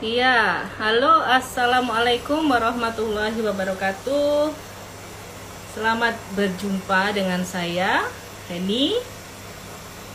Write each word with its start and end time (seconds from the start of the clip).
Iya, 0.00 0.64
halo, 0.80 1.20
assalamualaikum 1.28 2.48
warahmatullahi 2.48 3.36
wabarakatuh. 3.36 4.48
Selamat 5.76 6.16
berjumpa 6.32 7.12
dengan 7.12 7.44
saya, 7.44 8.08
Heni. 8.48 8.96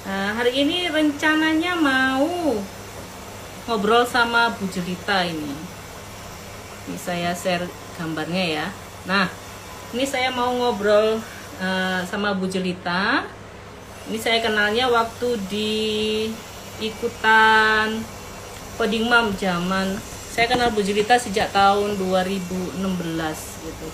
Nah, 0.10 0.42
hari 0.42 0.58
ini 0.66 0.90
rencananya 0.90 1.78
mau 1.78 2.58
ngobrol 3.70 4.10
sama 4.10 4.58
Bu 4.58 4.66
Jelita 4.74 5.22
ini. 5.22 5.54
Ini 6.90 6.98
saya 6.98 7.38
share 7.38 7.70
gambarnya 8.02 8.66
ya. 8.66 8.68
Nah, 9.06 9.30
ini 9.94 10.02
saya 10.02 10.34
mau 10.34 10.50
ngobrol 10.50 11.22
uh, 11.62 12.02
sama 12.10 12.34
Bu 12.34 12.50
Jelita. 12.50 13.22
Ini 14.10 14.18
saya 14.18 14.42
kenalnya 14.42 14.90
waktu 14.90 15.38
di 15.46 15.78
ikutan 16.82 18.15
coding 18.76 19.08
mom 19.08 19.32
zaman. 19.40 19.96
Saya 20.36 20.52
kenal 20.52 20.72
Bu 20.76 20.84
Jelita 20.84 21.16
sejak 21.16 21.56
tahun 21.56 21.96
2016 21.96 22.76
gitu. 23.64 23.88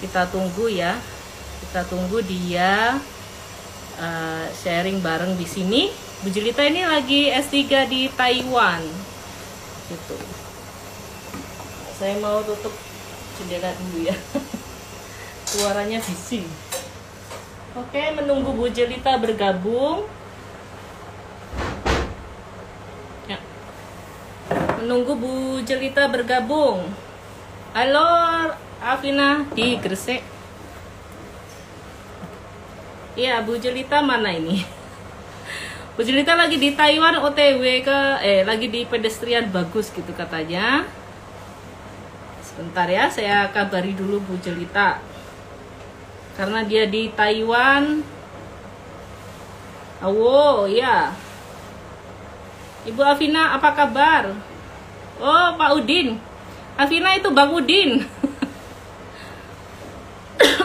Kita 0.00 0.24
tunggu 0.32 0.72
ya. 0.72 0.96
Kita 1.64 1.84
tunggu 1.84 2.24
dia 2.24 2.96
uh, 4.00 4.46
sharing 4.64 5.04
bareng 5.04 5.36
di 5.36 5.44
sini. 5.44 5.82
Bu 6.24 6.32
Jelita 6.32 6.64
ini 6.64 6.88
lagi 6.88 7.28
S3 7.28 7.84
di 7.84 8.08
Taiwan 8.16 8.80
gitu. 9.92 10.16
Saya 12.00 12.16
mau 12.24 12.40
tutup 12.40 12.72
jendela 13.36 13.68
dulu 13.76 14.08
ya. 14.08 14.16
Suaranya 15.52 16.00
bising. 16.00 16.48
Oke 17.76 18.02
menunggu 18.16 18.56
Bu 18.56 18.72
Jelita 18.72 19.20
bergabung 19.20 20.08
menunggu 24.84 25.16
Bu 25.16 25.64
Jelita 25.64 26.12
bergabung. 26.12 26.84
Halo 27.72 28.04
Afina 28.84 29.48
di 29.56 29.80
Gresik. 29.80 30.20
Iya, 33.16 33.40
Bu 33.40 33.56
Jelita 33.56 34.04
mana 34.04 34.28
ini? 34.28 34.60
Bu 35.96 36.04
Jelita 36.04 36.36
lagi 36.36 36.60
di 36.60 36.76
Taiwan 36.76 37.16
OTW 37.16 37.64
ke 37.80 37.98
eh 38.20 38.44
lagi 38.44 38.68
di 38.68 38.84
pedestrian 38.84 39.48
bagus 39.48 39.88
gitu 39.88 40.12
katanya. 40.12 40.84
Sebentar 42.44 42.84
ya, 42.84 43.08
saya 43.08 43.48
kabari 43.56 43.96
dulu 43.96 44.20
Bu 44.20 44.36
Jelita. 44.44 45.00
Karena 46.36 46.60
dia 46.60 46.84
di 46.84 47.08
Taiwan. 47.08 48.04
Oh, 50.04 50.68
ya. 50.68 51.16
Ibu 52.84 53.00
Afina, 53.00 53.56
apa 53.56 53.72
kabar? 53.72 54.52
Oh, 55.22 55.54
Pak 55.54 55.70
Udin. 55.78 56.18
Afina 56.74 57.14
itu 57.14 57.30
Bang 57.30 57.54
Udin. 57.54 57.98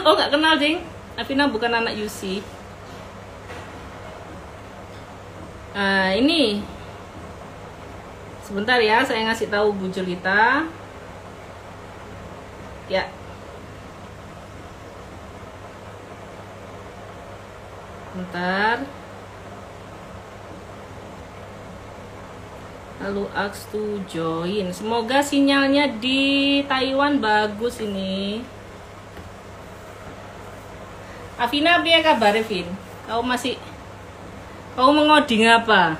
oh, 0.06 0.12
nggak 0.18 0.34
kenal, 0.34 0.58
Ding. 0.58 0.82
Afina 1.14 1.46
bukan 1.46 1.70
anak 1.70 1.94
Yusi. 1.94 2.42
Nah, 5.70 6.10
ini. 6.18 6.66
Sebentar 8.42 8.82
ya, 8.82 9.06
saya 9.06 9.22
ngasih 9.30 9.46
tahu 9.46 9.70
Bu 9.70 9.86
Jelita. 9.86 10.66
Ya. 12.90 13.06
Bentar. 18.10 18.99
Lalu 23.00 23.24
ask 23.32 23.64
to 23.72 24.04
join. 24.04 24.68
Semoga 24.76 25.24
sinyalnya 25.24 25.88
di 25.96 26.60
Taiwan 26.68 27.16
bagus 27.18 27.80
ini. 27.80 28.44
Afina 31.40 31.80
apa 31.80 32.04
kabar 32.04 32.36
Vin 32.44 32.68
kau 33.08 33.24
masih 33.24 33.56
kau 34.76 34.92
mengoding 34.92 35.48
apa? 35.48 35.96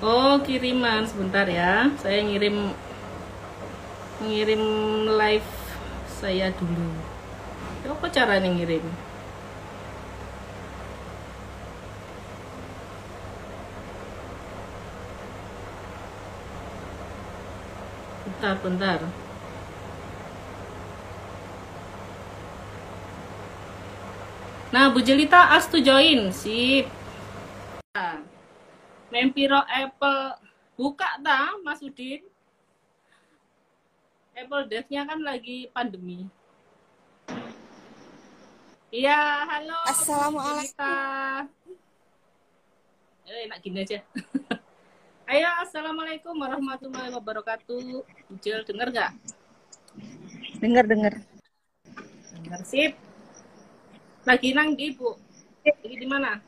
Oh 0.00 0.40
kiriman. 0.40 1.04
Sebentar 1.04 1.44
ya. 1.44 1.92
Saya 2.00 2.24
ngirim 2.24 2.72
mengirim 4.24 4.64
live 5.20 5.52
saya 6.08 6.48
dulu 6.56 7.13
apa 7.92 8.06
cara 8.08 8.40
nih 8.40 8.52
ngirim? 8.56 8.84
Bentar, 18.24 18.56
bentar. 18.64 19.00
Nah, 24.74 24.90
Bu 24.90 24.98
Jelita 25.04 25.54
as 25.54 25.70
to 25.70 25.78
join. 25.78 26.34
Sip. 26.34 26.88
Mempiro 29.14 29.62
Apple 29.70 30.34
buka 30.74 31.06
dah, 31.22 31.54
Mas 31.62 31.78
Udin. 31.78 32.26
Apple 34.34 34.66
Dev-nya 34.66 35.06
kan 35.06 35.22
lagi 35.22 35.70
pandemi. 35.70 36.26
Iya, 38.94 39.42
halo. 39.50 39.74
Assalamualaikum. 39.90 41.50
Eh, 43.26 43.50
enak 43.50 43.58
gini 43.58 43.82
aja. 43.82 43.98
Ayo, 45.34 45.50
assalamualaikum 45.66 46.30
warahmatullahi 46.38 47.10
wabarakatuh. 47.10 48.06
Ujel, 48.30 48.62
denger 48.62 48.94
nggak? 48.94 49.10
Dengar, 50.62 50.86
dengar. 50.86 51.14
Dengar 52.38 52.62
sip. 52.62 52.94
Lagi 54.22 54.54
nang 54.54 54.78
di 54.78 54.94
bu. 54.94 55.18
Lagi 55.66 55.96
di 55.98 56.06
mana? 56.06 56.38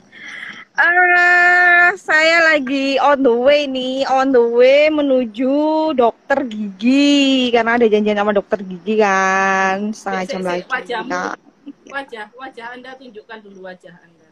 Uh, 0.78 1.98
saya 1.98 2.54
lagi 2.54 2.94
on 3.02 3.26
the 3.26 3.34
way 3.34 3.66
nih, 3.66 4.06
on 4.06 4.30
the 4.30 4.44
way 4.54 4.86
menuju 4.86 5.98
dokter 5.98 6.46
gigi 6.46 7.50
karena 7.50 7.74
ada 7.74 7.90
janjian 7.90 8.22
sama 8.22 8.30
dokter 8.30 8.62
gigi 8.62 9.02
kan 9.02 9.90
setengah 9.90 10.22
jam 10.30 10.42
lagi. 10.46 10.62
Wajahmu, 10.70 11.45
wajah 11.88 12.26
wajah 12.34 12.66
anda 12.74 12.94
tunjukkan 12.98 13.38
dulu 13.46 13.66
wajah 13.66 13.94
anda. 14.02 14.28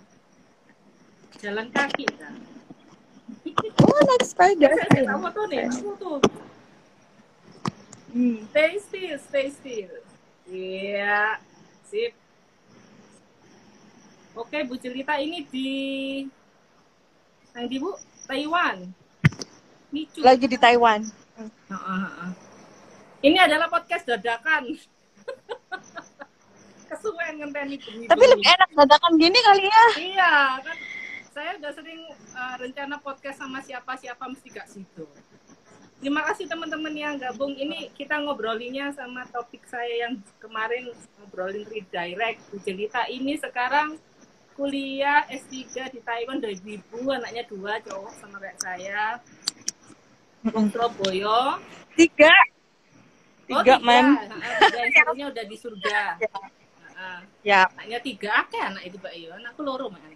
Jalan 1.38 1.68
kaki 1.74 2.06
kan 2.18 2.34
oh 3.54 4.00
naik 4.08 4.24
sepeda 4.26 4.68
saya 4.90 5.14
foto 5.20 5.40
nih 5.48 5.64
foto 5.70 6.10
hmm. 8.12 8.38
stay 8.50 8.72
still 8.80 9.16
stay 9.20 9.46
still. 9.50 9.92
Iya 10.44 11.40
sip. 11.88 12.12
Oke 14.34 14.58
Bu 14.66 14.74
Jelita 14.76 15.16
ini 15.22 15.46
di 15.48 15.70
yang 17.54 17.66
di 17.70 17.76
Bu? 17.78 17.94
Taiwan. 18.24 18.90
Micu. 19.94 20.20
lagi 20.26 20.50
di 20.50 20.58
Taiwan. 20.58 21.06
Uh, 21.38 21.46
uh, 21.70 22.06
uh. 22.26 22.30
ini 23.22 23.38
adalah 23.38 23.70
podcast 23.70 24.06
dadakan 24.06 24.74
kesuwen 26.86 27.34
ngenteni 27.40 27.76
bengi 27.80 28.06
Tapi 28.06 28.24
lebih 28.24 28.46
enak 28.46 28.70
dadakan 28.76 29.12
gini 29.16 29.38
kali 29.40 29.64
ya. 29.66 29.84
Iya, 29.98 30.34
kan 30.62 30.76
saya 31.34 31.50
udah 31.58 31.72
sering 31.74 32.00
uh, 32.38 32.54
rencana 32.62 32.96
podcast 33.02 33.42
sama 33.42 33.58
siapa-siapa 33.58 34.22
mesti 34.30 34.48
gak 34.54 34.70
situ. 34.70 35.06
Terima 35.98 36.22
kasih 36.30 36.46
teman-teman 36.46 36.94
yang 36.94 37.18
gabung. 37.18 37.56
Ini 37.58 37.90
kita 37.96 38.22
ngobrolinya 38.22 38.94
sama 38.94 39.26
topik 39.34 39.66
saya 39.66 40.06
yang 40.06 40.20
kemarin 40.38 40.94
ngobrolin 41.18 41.66
redirect. 41.66 42.38
Jelita 42.62 43.08
ini 43.10 43.34
sekarang 43.40 43.98
kuliah 44.54 45.26
S3 45.26 45.90
di 45.90 46.00
Taiwan 46.06 46.38
dari 46.38 46.54
ibu, 46.60 47.10
anaknya 47.10 47.42
dua 47.50 47.82
cowok 47.82 48.12
sama 48.20 48.38
kayak 48.38 48.58
saya. 48.62 49.18
Surabaya. 50.44 51.58
Tiga. 51.98 52.34
Tiga, 53.48 53.58
oh, 53.58 53.64
tiga. 53.64 53.76
man. 53.82 54.06
Yang 55.18 55.28
udah 55.34 55.44
di 55.50 55.56
surga. 55.58 56.02
ya. 57.44 57.68
Anaknya 57.74 57.98
tiga 58.00 58.30
akeh 58.44 58.60
anak 58.60 58.82
itu 58.88 58.96
Pak 59.00 59.12
Iyo. 59.14 59.30
Anakku 59.36 59.60
loro 59.64 59.92
man. 59.92 60.02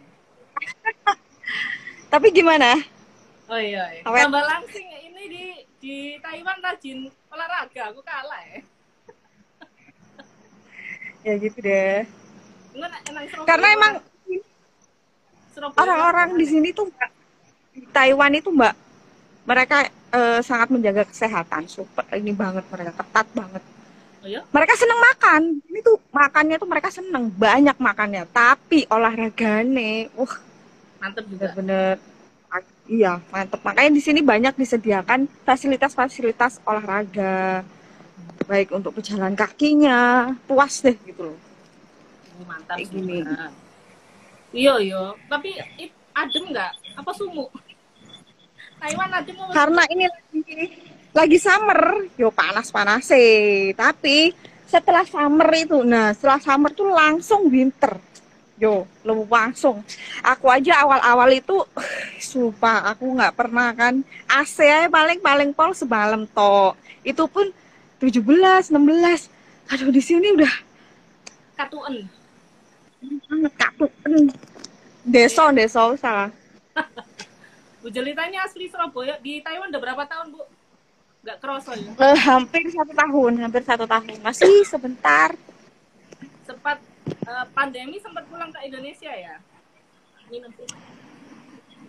Tapi 2.13 2.27
gimana? 2.33 2.77
Oh 3.49 3.61
iya, 3.61 3.85
iya. 3.97 4.03
Tambah 4.05 4.45
langsing 4.45 4.85
ini 4.85 5.23
di 5.29 5.45
di 5.79 5.97
Taiwan 6.21 6.59
rajin 6.61 7.09
olahraga, 7.33 7.83
aku 7.93 8.01
kalah 8.05 8.43
ya. 8.45 8.61
ya 11.27 11.35
gitu 11.41 11.59
deh. 11.65 12.05
Enggak, 12.77 13.01
enak, 13.09 13.23
Karena 13.49 13.69
emang 13.75 13.93
orang-orang 15.75 16.39
di 16.39 16.47
sini 16.47 16.69
tuh 16.71 16.87
di 17.75 17.83
Taiwan 17.91 18.37
itu 18.37 18.53
mbak 18.55 18.75
mereka 19.49 19.91
uh, 20.15 20.39
sangat 20.45 20.71
menjaga 20.71 21.03
kesehatan 21.09 21.67
super 21.67 22.05
ini 22.15 22.31
banget 22.31 22.63
mereka 22.71 22.95
ketat 22.95 23.27
banget 23.35 23.63
mereka 24.29 24.75
seneng 24.77 25.01
makan 25.01 25.43
ini 25.65 25.79
tuh 25.81 25.97
makannya 26.11 26.57
tuh 26.61 26.69
mereka 26.69 26.89
seneng 26.93 27.25
banyak 27.33 27.77
makannya 27.79 28.23
tapi 28.29 28.85
olahragane 28.89 30.13
wah 30.15 30.35
Mantep 30.99 31.25
juga. 31.31 31.53
bener-bener 31.55 31.97
iya 32.89 33.21
mantep 33.29 33.61
makanya 33.61 33.93
di 33.93 34.03
sini 34.03 34.21
banyak 34.25 34.57
disediakan 34.57 35.29
fasilitas-fasilitas 35.45 36.65
olahraga 36.65 37.63
baik 38.49 38.73
untuk 38.73 38.97
pejalan 38.97 39.37
kakinya 39.37 40.33
puas 40.49 40.81
deh 40.81 40.97
gitu 41.05 41.33
loh 41.33 41.39
Oh, 42.39 42.47
mantap 42.47 42.79
Kayak 42.79 42.95
gini. 42.95 43.19
Iya, 44.55 44.75
iya. 44.79 45.03
Tapi 45.27 45.59
adem 46.15 46.45
nggak? 46.55 46.73
Apa 47.03 47.11
sumuk? 47.19 47.51
Taiwan 48.81 49.11
adem 49.11 49.35
apa 49.43 49.53
karena 49.59 49.83
ini 49.91 50.05
lagi 50.07 50.65
lagi 51.19 51.39
summer. 51.43 52.07
Yo 52.15 52.31
panas 52.31 52.71
panas 52.71 53.11
sih 53.11 53.75
tapi 53.75 54.31
setelah 54.71 55.03
summer 55.03 55.49
itu 55.59 55.83
nah 55.83 56.15
setelah 56.15 56.39
summer 56.39 56.71
tuh 56.71 56.87
langsung 56.95 57.51
winter. 57.51 57.99
Yo 58.55 58.87
lu 59.03 59.27
langsung. 59.27 59.83
Aku 60.23 60.47
aja 60.47 60.87
awal-awal 60.87 61.35
itu 61.35 61.59
sumpah 62.31 62.95
aku 62.95 63.11
nggak 63.19 63.35
pernah 63.35 63.75
kan. 63.75 63.99
AC 64.31 64.63
paling 64.87 65.19
paling 65.19 65.51
pol 65.51 65.75
semalam 65.75 66.23
toh 66.31 66.79
itu 67.03 67.27
pun 67.27 67.51
17 67.99 68.23
16 68.71 68.79
aduh 69.69 69.91
di 69.91 70.03
sini 70.03 70.33
udah 70.39 70.55
Katuen. 71.59 72.07
banget 73.03 73.53
kapuen 73.59 74.31
deso 75.03 75.51
deso 75.51 75.99
salah. 75.99 76.31
Bu 77.83 77.95
Jelitanya 77.95 78.47
asli 78.47 78.67
Surabaya. 78.67 79.19
Di 79.23 79.39
Taiwan 79.43 79.71
udah 79.71 79.81
berapa 79.83 80.03
tahun, 80.07 80.35
Bu? 80.35 80.43
Nggak 81.23 81.37
kerasa 81.43 81.71
ya? 81.75 81.91
Eh, 81.91 82.19
hampir 82.23 82.63
satu 82.71 82.93
tahun 82.95 83.33
hampir 83.43 83.63
satu 83.67 83.85
tahun 83.85 84.17
masih 84.23 84.63
sebentar 84.63 85.35
Sempat 86.47 86.79
eh, 87.07 87.47
pandemi 87.53 87.99
sempat 87.99 88.25
pulang 88.31 88.51
ke 88.55 88.59
Indonesia 88.65 89.11
ya? 89.11 89.37
Minum 90.31 90.53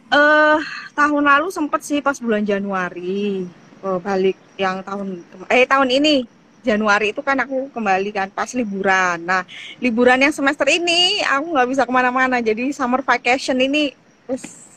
eh 0.10 0.60
tahun 0.98 1.22
lalu 1.22 1.54
sempet 1.54 1.86
sih 1.86 2.02
pas 2.02 2.18
bulan 2.18 2.42
Januari 2.42 3.46
eh, 3.86 4.00
balik 4.02 4.38
yang 4.58 4.81
tahun 4.81 5.22
eh 5.54 5.70
tahun 5.70 5.90
ini 5.94 6.25
Januari 6.60 7.16
itu 7.16 7.24
kan 7.24 7.40
aku 7.40 7.72
kembali 7.72 8.12
kan 8.12 8.28
pas 8.36 8.52
liburan. 8.52 9.24
Nah 9.24 9.48
liburan 9.80 10.20
yang 10.20 10.34
semester 10.36 10.68
ini 10.68 11.24
aku 11.24 11.56
nggak 11.56 11.70
bisa 11.72 11.84
ke 11.88 11.94
mana-mana 11.94 12.44
jadi 12.44 12.68
summer 12.75 13.00
vacation 13.00 13.56
ini 13.64 13.96
terus 14.28 14.69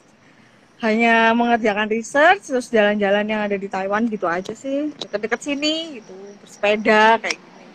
hanya 0.82 1.30
mengerjakan 1.30 1.86
research 1.86 2.50
terus 2.50 2.66
jalan-jalan 2.66 3.22
yang 3.22 3.46
ada 3.46 3.54
di 3.54 3.70
Taiwan 3.70 4.10
gitu 4.10 4.26
aja 4.26 4.50
sih 4.50 4.90
deket-deket 4.98 5.40
sini 5.40 6.02
gitu 6.02 6.14
bersepeda 6.42 7.22
kayak 7.22 7.38
gini. 7.38 7.66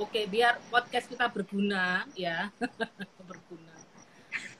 Oke, 0.00 0.26
biar 0.26 0.58
podcast 0.66 1.06
kita 1.06 1.30
berguna 1.30 2.02
ya. 2.18 2.50
berguna. 3.30 3.74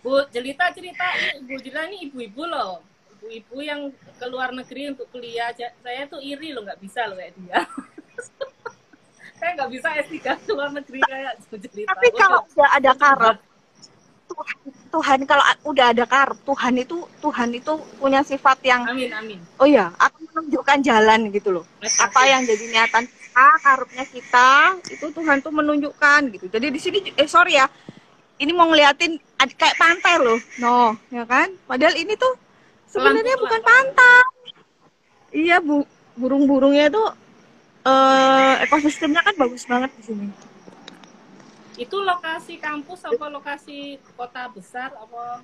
Bu 0.04 0.22
Jelita 0.30 0.70
cerita, 0.70 1.02
ini 1.18 1.42
Bu 1.42 1.58
Jelita 1.58 1.82
ini 1.90 1.96
ibu-ibu 2.06 2.42
loh. 2.46 2.84
Ibu-ibu 3.18 3.56
yang 3.58 3.80
ke 3.90 4.26
luar 4.30 4.54
negeri 4.54 4.94
untuk 4.94 5.10
kuliah. 5.10 5.50
Saya 5.56 6.06
tuh 6.06 6.22
iri 6.22 6.54
loh, 6.54 6.62
nggak 6.62 6.78
bisa 6.78 7.10
loh 7.10 7.18
kayak 7.18 7.34
dia. 7.40 7.58
saya 9.40 9.50
nggak 9.56 9.70
bisa 9.72 9.88
S3 10.06 10.16
ke 10.44 10.50
luar 10.52 10.70
negeri 10.76 11.00
kayak 11.02 11.32
Bu 11.48 11.56
Jelita. 11.58 11.88
Tapi 11.90 12.08
kalau 12.14 12.40
udah 12.44 12.70
ada 12.76 12.92
karep 12.94 13.49
Tuhan, 14.30 14.56
Tuhan 14.94 15.18
kalau 15.26 15.44
udah 15.66 15.86
ada 15.90 16.04
karep 16.06 16.38
Tuhan 16.46 16.74
itu 16.78 16.96
Tuhan 17.18 17.50
itu 17.50 17.72
punya 17.98 18.22
sifat 18.22 18.62
yang 18.62 18.86
Amin, 18.86 19.10
amin. 19.10 19.38
oh 19.58 19.66
ya 19.66 19.90
akan 19.98 20.22
menunjukkan 20.30 20.78
jalan 20.86 21.34
gitu 21.34 21.50
loh. 21.50 21.64
Apa 21.82 22.30
yang 22.30 22.46
jadi 22.46 22.64
niatan 22.70 23.04
kita 23.10 23.46
karepnya 23.62 24.04
kita 24.06 24.50
itu 24.86 25.06
Tuhan 25.10 25.42
tuh 25.42 25.52
menunjukkan 25.54 26.20
gitu. 26.38 26.46
Jadi 26.46 26.66
di 26.70 26.80
sini 26.80 26.98
eh 27.18 27.26
sorry 27.26 27.58
ya 27.58 27.66
ini 28.40 28.54
mau 28.54 28.70
ngeliatin 28.70 29.18
kayak 29.58 29.76
pantai 29.76 30.14
loh. 30.22 30.38
No 30.62 30.94
ya 31.10 31.26
kan? 31.26 31.50
Padahal 31.66 31.94
ini 31.98 32.14
tuh 32.14 32.34
sebenarnya 32.86 33.34
bukan 33.34 33.60
pantai. 33.62 34.24
Iya 35.30 35.62
bu 35.62 35.86
burung-burungnya 36.18 36.90
tuh 36.90 37.08
eh 37.86 38.54
ekosistemnya 38.66 39.24
kan 39.24 39.34
bagus 39.38 39.64
banget 39.64 39.90
di 39.98 40.02
sini 40.04 40.26
Itu 41.80 42.04
lokasi 42.04 42.60
kampus 42.60 43.08
apa 43.08 43.26
lokasi 43.32 43.96
kota 44.12 44.44
besar 44.52 44.92
apa? 44.92 45.40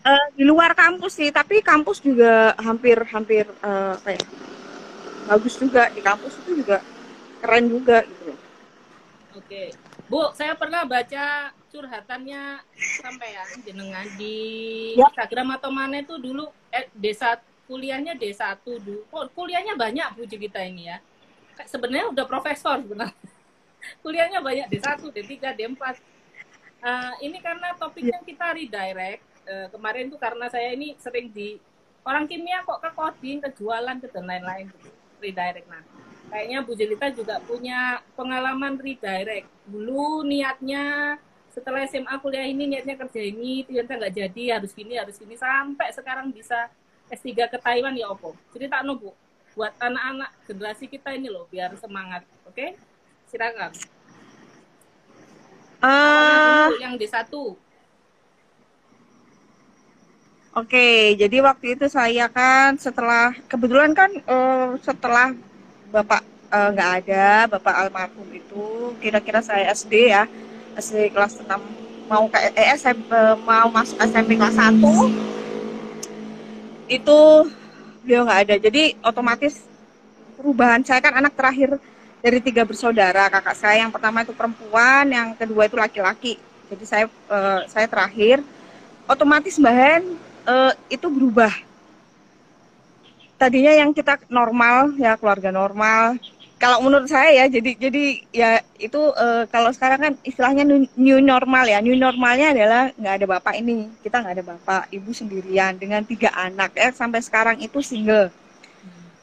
Eh, 0.00 0.26
di 0.32 0.48
luar 0.48 0.72
kampus 0.72 1.20
sih 1.20 1.28
tapi 1.28 1.60
kampus 1.60 2.00
juga 2.00 2.56
hampir-hampir 2.56 3.44
eh, 3.44 3.92
apa 4.00 4.16
ya 4.16 4.24
bagus 5.28 5.60
juga 5.60 5.92
di 5.92 6.00
kampus 6.00 6.40
itu 6.40 6.64
juga 6.64 6.80
keren 7.44 7.68
juga 7.68 8.00
gitu 8.08 8.32
loh 8.32 8.40
Oke. 9.36 9.70
Bu, 10.10 10.32
saya 10.34 10.58
pernah 10.58 10.82
baca 10.82 11.54
curhatannya 11.70 12.64
sampean 12.98 13.48
jenengan 13.62 14.06
di 14.18 14.34
Ya. 14.98 15.06
Instagram 15.06 15.54
atau 15.54 15.70
mana 15.70 16.02
itu 16.02 16.18
dulu 16.18 16.50
eh, 16.74 16.90
D1 16.98 17.38
kuliahnya 17.70 18.18
D1 18.18 18.58
dulu. 18.64 19.06
Kok 19.06 19.30
kuliahnya 19.38 19.78
banyak 19.78 20.18
Bu 20.18 20.26
cerita 20.26 20.58
ini 20.64 20.90
ya. 20.90 20.98
Kayak 21.54 21.68
Sebenarnya 21.70 22.06
udah 22.10 22.24
profesor 22.26 22.82
sebenarnya. 22.82 23.29
Kuliahnya 24.02 24.40
banyak 24.40 24.66
D1, 24.68 25.00
D3, 25.00 25.32
D4. 25.56 25.82
Eh, 26.80 27.14
ini 27.28 27.38
karena 27.44 27.76
topiknya 27.76 28.18
kita 28.24 28.56
redirect. 28.56 29.22
Eh, 29.44 29.66
kemarin 29.68 30.08
tuh 30.08 30.20
karena 30.20 30.46
saya 30.48 30.72
ini 30.72 30.96
sering 30.96 31.28
di 31.32 31.60
orang 32.04 32.24
kimia 32.24 32.64
kok 32.64 32.80
ke 32.80 32.90
coding, 32.96 33.38
ke 33.44 33.48
jualan, 33.60 33.96
ke 34.00 34.08
dan 34.08 34.24
lain-lain 34.24 34.72
gitu. 34.72 34.88
Redirect 35.20 35.68
nah. 35.68 35.84
Kayaknya 36.30 36.58
Bu 36.62 36.72
Jelita 36.78 37.06
juga 37.10 37.42
punya 37.42 38.00
pengalaman 38.14 38.78
redirect. 38.78 39.50
Dulu 39.66 40.24
niatnya 40.24 41.18
setelah 41.50 41.82
SMA 41.90 42.14
kuliah 42.22 42.46
ini 42.46 42.70
niatnya 42.70 42.94
kerja 42.94 43.20
ini, 43.20 43.66
ternyata 43.66 43.98
nggak 43.98 44.14
jadi, 44.14 44.44
harus 44.56 44.70
gini, 44.70 44.94
harus 44.94 45.18
gini, 45.18 45.34
sampai 45.34 45.90
sekarang 45.90 46.30
bisa 46.30 46.70
S3 47.10 47.50
ke 47.50 47.58
Taiwan 47.58 47.98
ya 47.98 48.06
Opo. 48.14 48.38
Cerita 48.54 48.86
no 48.86 48.94
Bu, 48.94 49.10
buat 49.58 49.74
anak-anak 49.82 50.30
generasi 50.46 50.86
kita 50.86 51.10
ini 51.10 51.26
loh, 51.26 51.50
biar 51.50 51.74
semangat, 51.74 52.22
oke? 52.46 52.78
Silakan. 53.30 53.70
Eh, 55.80 55.86
Awalnya 55.86 56.66
dulu 56.66 56.82
yang 56.82 56.94
D1. 56.98 57.30
Oke, 60.50 61.14
jadi 61.14 61.36
waktu 61.46 61.78
itu 61.78 61.86
saya 61.86 62.26
kan 62.26 62.74
setelah 62.74 63.30
kebetulan 63.46 63.94
kan 63.94 64.10
eh, 64.10 64.68
setelah 64.82 65.30
bapak 65.94 66.26
eh, 66.50 66.68
nggak 66.74 66.90
ada, 67.00 67.46
bapak 67.54 67.74
almarhum 67.86 68.26
itu 68.34 68.90
kira-kira 68.98 69.38
saya 69.46 69.70
SD 69.70 70.10
ya, 70.10 70.26
SD 70.74 71.14
kelas 71.14 71.38
6 71.38 71.46
mau 72.10 72.26
ke 72.26 72.34
eh, 72.58 72.74
SMP, 72.74 73.14
mau 73.46 73.70
masuk 73.70 73.94
SMP 74.02 74.34
kelas 74.34 74.58
1 74.58 74.74
itu 76.90 77.20
beliau 78.02 78.26
nggak 78.26 78.40
ada. 78.42 78.54
Jadi 78.58 78.98
otomatis 79.06 79.62
perubahan 80.34 80.82
saya 80.82 80.98
kan 80.98 81.14
anak 81.14 81.38
terakhir 81.38 81.78
dari 82.20 82.38
tiga 82.40 82.62
bersaudara. 82.64 83.26
Kakak 83.32 83.56
saya 83.56 83.82
yang 83.82 83.92
pertama 83.92 84.22
itu 84.22 84.36
perempuan, 84.36 85.08
yang 85.08 85.32
kedua 85.34 85.66
itu 85.66 85.76
laki-laki. 85.76 86.36
Jadi 86.70 86.84
saya 86.86 87.04
eh, 87.08 87.60
saya 87.66 87.86
terakhir 87.90 88.44
otomatis 89.10 89.58
Mbak 89.58 89.74
eh, 90.46 90.72
itu 90.92 91.06
berubah. 91.10 91.50
Tadinya 93.40 93.72
yang 93.72 93.90
kita 93.96 94.20
normal 94.28 94.94
ya 95.00 95.16
keluarga 95.16 95.50
normal. 95.50 96.20
Kalau 96.60 96.84
menurut 96.84 97.08
saya 97.08 97.32
ya 97.32 97.48
jadi 97.48 97.72
jadi 97.72 98.04
ya 98.30 98.50
itu 98.76 99.00
eh, 99.16 99.48
kalau 99.48 99.72
sekarang 99.72 99.98
kan 99.98 100.12
istilahnya 100.22 100.62
new, 100.62 100.84
new 100.94 101.18
normal 101.18 101.64
ya. 101.64 101.80
New 101.80 101.96
normalnya 101.96 102.52
adalah 102.52 102.82
nggak 102.94 103.14
ada 103.16 103.26
bapak 103.26 103.54
ini. 103.58 103.88
Kita 104.04 104.20
nggak 104.20 104.34
ada 104.36 104.44
bapak, 104.44 104.82
ibu 104.92 105.10
sendirian 105.10 105.74
dengan 105.80 106.04
tiga 106.04 106.30
anak 106.36 106.76
ya 106.76 106.92
sampai 106.92 107.24
sekarang 107.24 107.56
itu 107.64 107.80
single. 107.80 108.28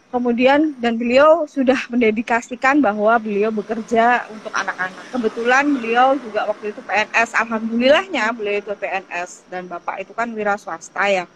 Kemudian 0.08 0.72
dan 0.80 0.96
beliau 0.96 1.44
sudah 1.52 1.76
mendedikasikan 1.92 2.80
bahwa 2.80 3.20
beliau 3.20 3.52
bekerja 3.52 4.24
untuk 4.32 4.56
anak-anak. 4.56 5.04
Kebetulan 5.12 5.66
beliau 5.68 6.16
juga 6.16 6.48
waktu 6.48 6.72
itu 6.72 6.80
PNS. 6.80 7.36
Alhamdulillahnya 7.36 8.32
beliau 8.32 8.64
itu 8.64 8.72
PNS 8.72 9.52
dan 9.52 9.68
bapak 9.68 10.08
itu 10.08 10.16
kan 10.16 10.32
wira 10.32 10.56
swasta 10.56 11.12
ya. 11.12 11.28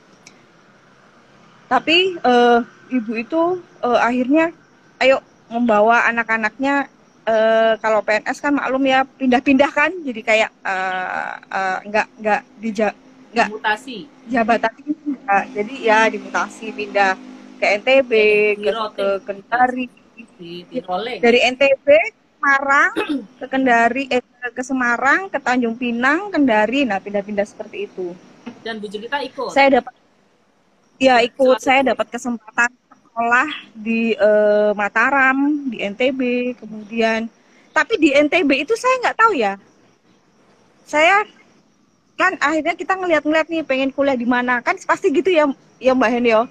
Tapi 1.67 2.15
eh, 2.15 2.59
ibu 2.95 3.11
itu 3.19 3.59
eh, 3.83 3.99
akhirnya 3.99 4.55
ayo 5.03 5.19
membawa 5.51 6.07
anak-anaknya 6.07 6.87
eh, 7.27 7.73
kalau 7.83 7.99
PNS 8.07 8.39
kan 8.39 8.55
maklum 8.55 8.87
ya 8.87 9.03
pindah-pindah 9.03 9.67
kan 9.67 9.91
jadi 9.99 10.21
kayak 10.23 10.51
nggak 11.91 12.07
nggak 12.23 12.41
di 12.55 12.69
nggak 13.31 13.47
Mutasi. 13.51 14.07
jabatan 14.27 14.71
enggak. 14.79 15.43
jadi 15.55 15.73
ya 15.79 15.99
dimutasi 16.11 16.75
pindah 16.75 17.30
ke 17.61 17.67
NTB 17.77 18.11
ke, 18.57 18.69
Di-rotate. 18.73 18.97
ke 18.97 19.07
Kendari. 19.29 19.85
Di 20.41 20.81
rolling. 20.81 21.21
dari 21.21 21.39
NTB 21.53 21.87
Semarang 22.41 22.91
ke 23.37 23.45
Kendari 23.45 24.03
eh 24.09 24.21
ke 24.49 24.63
Semarang 24.65 25.29
ke 25.29 25.37
Tanjung 25.37 25.77
Pinang 25.77 26.33
Kendari. 26.33 26.81
Nah 26.81 26.97
pindah-pindah 26.97 27.45
seperti 27.45 27.85
itu. 27.85 28.17
Dan 28.65 28.81
Bu 28.81 28.89
Jelita 28.89 29.21
ikut. 29.21 29.53
saya 29.53 29.77
dapat 29.81 29.93
ya 30.97 31.21
ikut. 31.21 31.61
Selalu 31.61 31.65
saya 31.69 31.81
dapat 31.93 32.07
kesempatan 32.09 32.69
sekolah 32.89 33.49
di 33.77 34.17
eh, 34.17 34.71
Mataram 34.73 35.37
di 35.69 35.77
NTB 35.85 36.21
kemudian 36.57 37.29
tapi 37.69 38.01
di 38.01 38.09
NTB 38.17 38.65
itu 38.65 38.73
saya 38.73 38.97
nggak 39.05 39.17
tahu 39.21 39.33
ya. 39.37 39.53
Saya 40.89 41.21
kan 42.17 42.37
akhirnya 42.41 42.73
kita 42.73 42.93
ngeliat-ngeliat 42.97 43.47
nih 43.47 43.61
pengen 43.61 43.93
kuliah 43.93 44.17
di 44.17 44.25
mana. 44.25 44.65
Kan 44.65 44.81
pasti 44.81 45.13
gitu 45.13 45.29
ya 45.29 45.45
ya 45.77 45.93
Mbak 45.93 46.09
Henio 46.09 46.49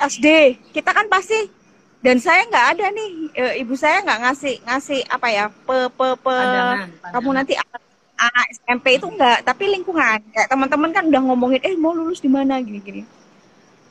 SD 0.00 0.26
kita 0.72 0.90
kan 0.96 1.06
pasti 1.12 1.60
dan 2.00 2.16
saya 2.16 2.48
nggak 2.48 2.66
ada 2.76 2.86
nih 2.96 3.08
e, 3.36 3.44
ibu 3.60 3.76
saya 3.76 4.00
nggak 4.00 4.20
ngasih 4.24 4.54
ngasih 4.64 5.00
apa 5.12 5.28
ya 5.28 5.44
pe 5.52 5.78
pe 5.92 6.08
pe. 6.16 6.32
Pandangan, 6.32 6.88
kamu 7.12 7.30
nanti 7.36 7.52
anak 7.60 8.46
SMP 8.56 8.86
itu 8.96 9.06
enggak 9.08 9.44
tapi 9.44 9.68
lingkungan. 9.68 10.24
Kayak 10.32 10.48
teman-teman 10.48 10.90
kan 10.96 11.04
udah 11.12 11.22
ngomongin 11.28 11.60
eh 11.60 11.76
mau 11.76 11.92
lulus 11.92 12.24
di 12.24 12.32
mana? 12.32 12.56
Gini-gini. 12.64 13.04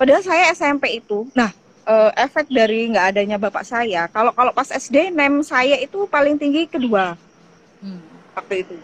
Padahal 0.02 0.26
saya 0.26 0.50
SMP 0.58 0.98
itu 0.98 1.30
nah 1.38 1.54
eh, 1.86 2.12
efek 2.26 2.50
dari 2.50 2.90
nggak 2.90 3.14
adanya 3.14 3.38
bapak 3.38 3.62
saya 3.62 4.10
kalau 4.10 4.34
kalau 4.34 4.50
pas 4.58 4.74
SD 4.74 5.14
nem 5.14 5.46
saya 5.46 5.78
itu 5.78 6.10
paling 6.10 6.34
tinggi 6.34 6.66
kedua. 6.66 7.14
Hmm. 7.80 8.02
waktu 8.34 8.66
itu. 8.66 8.76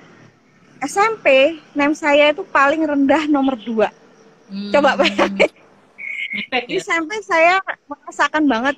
SMP 0.85 1.57
nem 1.73 1.97
saya 1.97 2.29
itu 2.29 2.45
paling 2.45 2.85
rendah 2.85 3.25
nomor 3.25 3.57
dua. 3.57 3.89
Hmm. 4.45 4.69
coba 4.69 4.93
bayangin 5.01 5.49
Di 6.35 6.75
ya. 6.75 6.83
SMP 6.83 7.11
saya 7.23 7.63
merasakan 7.87 8.43
banget 8.43 8.75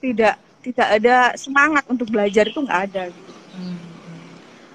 tidak 0.00 0.36
tidak 0.60 0.88
ada 1.00 1.16
semangat 1.40 1.84
untuk 1.88 2.12
belajar 2.12 2.44
itu 2.44 2.60
nggak 2.60 2.82
ada 2.92 3.08
gitu. 3.08 3.32
Hmm. 3.56 3.78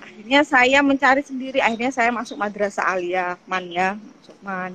akhirnya 0.02 0.42
saya 0.42 0.80
mencari 0.82 1.22
sendiri 1.22 1.62
akhirnya 1.62 1.94
saya 1.94 2.10
masuk 2.10 2.36
madrasah 2.42 2.86
aliyah 2.98 3.38
man 3.46 3.66
ya 3.70 3.94
masuk 3.94 4.38
man 4.42 4.72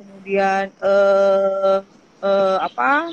kemudian 0.00 0.72
eh 0.80 1.78
eh, 2.24 2.58
apa 2.64 3.12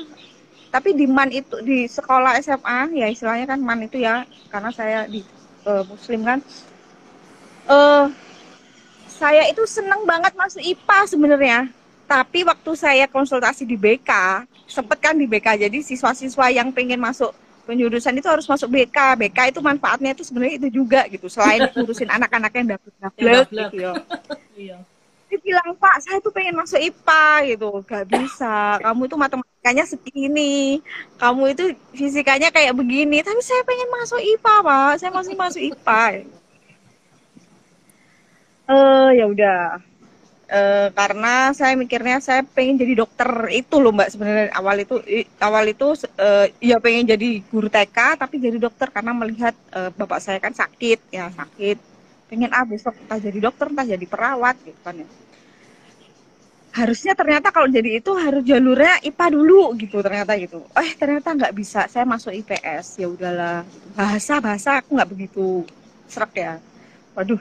tapi 0.68 0.92
di 0.96 1.04
man 1.08 1.28
itu 1.32 1.60
di 1.64 1.88
sekolah 1.88 2.40
SMA 2.40 2.96
ya 2.96 3.06
istilahnya 3.08 3.48
kan 3.48 3.60
man 3.60 3.84
itu 3.84 4.00
ya 4.00 4.24
karena 4.48 4.72
saya 4.72 5.04
di 5.08 5.20
eh, 5.68 5.82
muslim 5.84 6.24
kan 6.24 6.38
eh 7.68 8.06
saya 9.08 9.50
itu 9.50 9.66
seneng 9.66 10.06
banget 10.06 10.32
masuk 10.38 10.62
IPA 10.62 10.98
sebenarnya 11.10 11.58
tapi 12.08 12.40
waktu 12.40 12.72
saya 12.72 13.04
konsultasi 13.04 13.68
di 13.68 13.76
BK 13.76 14.08
sempet 14.64 14.96
kan 14.96 15.12
di 15.12 15.28
BK 15.28 15.68
jadi 15.68 15.78
siswa-siswa 15.84 16.48
yang 16.48 16.72
pengen 16.72 16.96
masuk 16.96 17.36
penjurusan 17.68 18.16
itu 18.16 18.24
harus 18.24 18.48
masuk 18.48 18.72
BK 18.72 18.96
BK 19.20 19.52
itu 19.52 19.60
manfaatnya 19.60 20.16
itu 20.16 20.24
sebenarnya 20.24 20.56
itu 20.56 20.68
juga 20.72 21.04
gitu 21.12 21.28
selain 21.28 21.68
ngurusin 21.76 22.08
anak-anak 22.08 22.52
yang 22.56 22.66
dapet 22.72 22.92
dapet 22.96 23.44
gitu 23.52 23.76
ya. 23.76 23.92
Iya. 24.56 24.78
dia 25.28 25.38
bilang 25.44 25.76
pak 25.76 26.00
saya 26.00 26.24
tuh 26.24 26.32
pengen 26.32 26.56
masuk 26.56 26.80
IPA 26.80 27.52
gitu. 27.52 27.68
Gak 27.84 28.08
bisa. 28.08 28.80
Kamu 28.80 29.04
itu 29.04 29.16
matematikanya 29.20 29.84
segini. 29.84 30.80
Kamu 31.20 31.52
itu 31.52 31.76
fisikanya 31.92 32.48
kayak 32.48 32.72
begini. 32.72 33.20
Tapi 33.20 33.36
saya 33.44 33.60
pengen 33.68 33.92
masuk 33.92 34.16
IPA 34.24 34.54
pak. 34.64 34.92
Saya 34.96 35.12
masih 35.12 35.36
masuk 35.36 35.60
IPA 35.60 36.24
eh 38.68 39.08
ya 39.16 39.24
udah 39.24 39.80
Eh, 40.48 40.88
karena 40.96 41.52
saya 41.52 41.76
mikirnya 41.76 42.24
saya 42.24 42.40
pengen 42.40 42.80
jadi 42.80 43.04
dokter 43.04 43.28
itu 43.52 43.76
loh 43.84 43.92
mbak 43.92 44.08
sebenarnya. 44.08 44.48
Awal 44.56 44.80
itu 44.80 44.96
awal 45.44 45.64
itu 45.68 45.92
eh, 46.16 46.48
ya 46.64 46.80
pengen 46.80 47.04
jadi 47.04 47.44
guru 47.52 47.68
TK 47.68 48.16
tapi 48.16 48.40
jadi 48.40 48.56
dokter 48.56 48.88
karena 48.88 49.12
melihat 49.12 49.52
eh, 49.76 49.92
bapak 49.92 50.24
saya 50.24 50.40
kan 50.40 50.56
sakit 50.56 51.12
ya 51.12 51.28
sakit. 51.36 51.76
Pengen 52.32 52.48
ah 52.56 52.64
besok 52.64 52.96
entah 52.96 53.20
jadi 53.20 53.38
dokter 53.44 53.68
entah 53.68 53.84
jadi 53.84 54.06
perawat 54.08 54.56
gitu 54.64 54.80
kan 54.80 54.96
ya. 54.96 55.08
Harusnya 56.72 57.12
ternyata 57.12 57.52
kalau 57.52 57.68
jadi 57.68 58.00
itu 58.00 58.10
harus 58.16 58.40
jalurnya 58.40 59.04
IPA 59.04 59.26
dulu 59.36 59.76
gitu 59.76 60.00
ternyata 60.00 60.32
gitu. 60.40 60.64
Eh 60.72 60.96
ternyata 60.96 61.28
nggak 61.36 61.52
bisa 61.52 61.84
saya 61.92 62.08
masuk 62.08 62.32
IPS 62.32 62.96
ya 62.96 63.08
udahlah 63.12 63.68
gitu. 63.68 63.88
bahasa 63.92 64.40
bahasa 64.40 64.80
aku 64.80 64.96
nggak 64.96 65.10
begitu 65.12 65.68
serak 66.08 66.32
ya. 66.32 66.56
Waduh. 67.12 67.40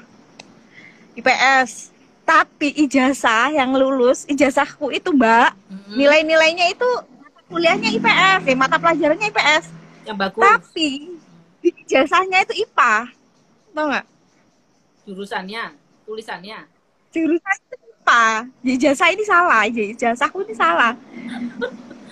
IPS 1.16 1.96
tapi 2.28 2.76
ijazah 2.78 3.48
yang 3.50 3.72
lulus 3.72 4.28
ijazahku 4.28 4.92
itu 4.92 5.10
mbak 5.10 5.56
Hmm. 5.68 5.96
nilai-nilainya 5.96 6.68
itu 6.70 6.90
mata 7.18 7.40
kuliahnya 7.48 7.90
IPS 7.94 8.42
ya 8.44 8.56
mata 8.56 8.76
pelajarannya 8.76 9.32
IPS 9.32 9.66
Yang 10.04 10.18
bagus. 10.20 10.44
tapi 10.44 10.90
di 11.58 11.70
ijazahnya 11.82 12.44
itu 12.44 12.54
IPA 12.62 12.96
tau 13.72 13.86
nggak? 13.88 14.06
Jurusannya, 15.04 15.64
tulisannya. 16.04 16.60
jurusan 17.10 17.56
itu 17.64 17.76
IPA 17.96 18.24
di 18.60 18.72
ijazah 18.76 19.10
ini 19.10 19.24
salah 19.24 19.62
Ij- 19.64 19.92
ijazahku 19.96 20.44
ini 20.44 20.54
salah. 20.54 20.92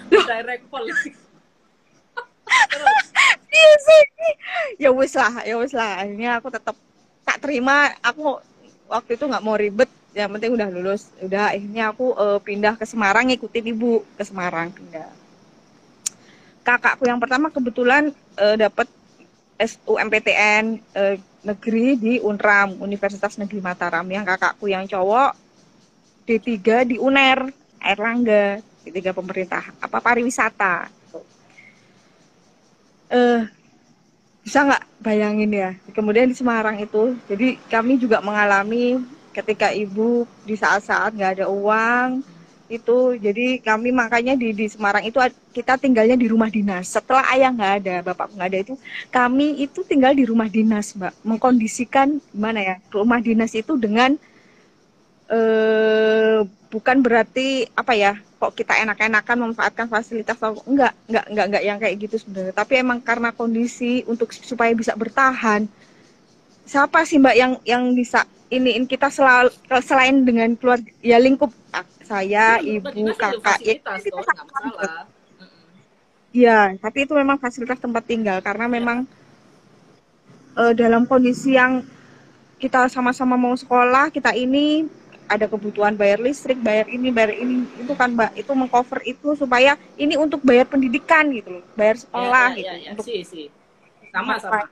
Direct 0.29 0.63
policy. 0.69 1.12
iya 3.51 3.74
sih. 3.81 4.03
Ya 4.77 4.89
wis 4.91 5.12
lah 5.12 5.43
ya 5.43 5.55
wis 5.57 5.74
lah. 5.74 6.00
Akhirnya 6.00 6.39
aku 6.39 6.48
tetap 6.48 6.75
tak 7.24 7.41
terima. 7.41 7.91
Aku 8.00 8.39
waktu 8.86 9.17
itu 9.17 9.25
nggak 9.25 9.43
mau 9.43 9.57
ribet 9.57 9.89
yang 10.15 10.31
penting 10.31 10.55
udah 10.55 10.72
lulus. 10.72 11.12
Udah 11.19 11.51
akhirnya 11.51 11.91
aku 11.91 12.15
eh, 12.15 12.39
pindah 12.39 12.79
ke 12.79 12.88
Semarang 12.88 13.27
ngikutin 13.27 13.65
ibu 13.75 14.01
ke 14.15 14.24
Semarang 14.24 14.72
pindah. 14.72 15.12
Kakakku 16.63 17.03
yang 17.05 17.19
pertama 17.19 17.51
kebetulan 17.51 18.15
eh, 18.39 18.55
dapat 18.55 18.88
SUMPTN 19.60 20.79
eh, 20.95 21.15
negeri 21.43 22.00
di 22.00 22.13
Unram 22.24 22.79
Universitas 22.79 23.36
Negeri 23.36 23.60
Mataram. 23.60 24.07
Yang 24.07 24.25
kakakku 24.34 24.72
yang 24.72 24.88
cowok 24.88 25.36
D3 26.25 26.50
di 26.88 26.95
UNER 26.98 27.51
Airlangga 27.84 28.63
D3 28.88 29.12
pemerintah 29.12 29.67
apa 29.84 30.00
pariwisata. 30.00 30.88
Eh 33.12 33.41
bisa 34.48 34.63
nggak 34.63 34.84
bayangin 35.03 35.51
ya? 35.51 35.69
Kemudian 35.91 36.31
di 36.31 36.38
Semarang 36.39 36.79
itu 36.79 37.19
jadi 37.27 37.60
kami 37.67 38.00
juga 38.00 38.24
mengalami 38.24 39.01
ketika 39.35 39.75
ibu 39.75 40.23
di 40.47 40.55
saat-saat 40.55 41.11
nggak 41.11 41.31
ada 41.41 41.45
uang 41.51 42.23
itu 42.65 43.13
jadi 43.21 43.61
kami 43.61 43.93
makanya 43.93 44.33
di 44.33 44.49
di 44.49 44.65
Semarang 44.65 45.05
itu 45.05 45.21
kita 45.53 45.77
tinggalnya 45.77 46.17
di 46.17 46.25
rumah 46.25 46.49
dinas. 46.49 46.89
Setelah 46.89 47.21
ayah 47.37 47.53
nggak 47.53 47.73
ada 47.83 47.95
bapak 48.01 48.33
nggak 48.33 48.47
ada 48.49 48.59
itu 48.65 48.73
kami 49.13 49.61
itu 49.61 49.85
tinggal 49.85 50.17
di 50.17 50.25
rumah 50.25 50.49
dinas 50.49 50.97
mbak. 50.97 51.13
Mengkondisikan 51.21 52.17
gimana 52.33 52.59
ya 52.63 52.75
rumah 52.89 53.21
dinas 53.21 53.53
itu 53.53 53.77
dengan 53.77 54.17
eh 55.29 56.41
bukan 56.73 56.97
berarti 57.05 57.69
apa 57.77 57.93
ya 57.93 58.17
kok 58.41 58.53
kita 58.57 58.77
enak-enakan 58.81 59.37
memanfaatkan 59.41 59.87
fasilitas 59.89 60.37
atau 60.37 60.57
enggak 60.65 60.93
enggak 61.05 61.25
enggak 61.29 61.45
enggak 61.49 61.63
yang 61.63 61.77
kayak 61.77 61.95
gitu 62.01 62.15
sebenarnya. 62.17 62.53
Tapi 62.57 62.73
emang 62.81 62.97
karena 62.97 63.29
kondisi 63.29 64.01
untuk 64.09 64.33
supaya 64.33 64.73
bisa 64.73 64.97
bertahan 64.97 65.69
siapa 66.65 67.05
sih 67.05 67.22
mbak 67.22 67.36
yang 67.38 67.53
yang 67.62 67.84
bisa 67.93 68.25
iniin 68.50 68.86
kita 68.86 69.10
selalu 69.10 69.50
selain 69.81 70.22
dengan 70.25 70.53
keluarga 70.57 70.89
ya 71.01 71.17
lingkup 71.17 71.50
saya 72.05 72.62
Rumah 72.62 72.69
ibu 72.69 72.88
dinas 72.93 73.17
ada 73.17 73.38
kakak 73.41 73.60
ya 73.65 73.75
masalah. 73.81 75.05
Mm-mm. 75.41 75.65
Iya, 76.36 76.60
tapi 76.77 76.98
itu 77.10 77.13
memang 77.17 77.41
fasilitas 77.41 77.81
tempat 77.81 78.03
tinggal 78.05 78.38
karena 78.45 78.65
memang 78.69 79.10
eh, 80.57 80.74
dalam 80.77 81.10
kondisi 81.10 81.57
yang 81.57 81.81
kita 82.62 82.88
sama-sama 82.88 83.36
mau 83.36 83.57
sekolah, 83.57 84.13
kita 84.13 84.31
ini 84.38 84.88
ada 85.25 85.50
kebutuhan 85.50 85.98
bayar 85.98 86.22
listrik, 86.22 86.62
bayar 86.62 86.86
ini, 86.88 87.10
bayar 87.10 87.34
ini, 87.34 87.65
itu 87.81 87.93
kan 87.98 88.13
Mbak, 88.13 88.38
itu 88.38 88.51
mengcover 88.53 89.01
itu 89.03 89.34
supaya 89.34 89.74
ini 89.98 90.15
untuk 90.15 90.39
bayar 90.45 90.69
pendidikan 90.69 91.25
gitu 91.34 91.60
loh, 91.60 91.65
bayar 91.74 91.98
sekolah 91.98 92.53
Ya, 92.53 92.57
gitu. 92.62 92.69
ya, 92.69 92.74
ya, 92.77 92.89
Untuk 92.93 93.05
sih, 93.10 93.22
sih. 93.25 93.45
Sama, 94.13 94.38
sama. 94.38 94.69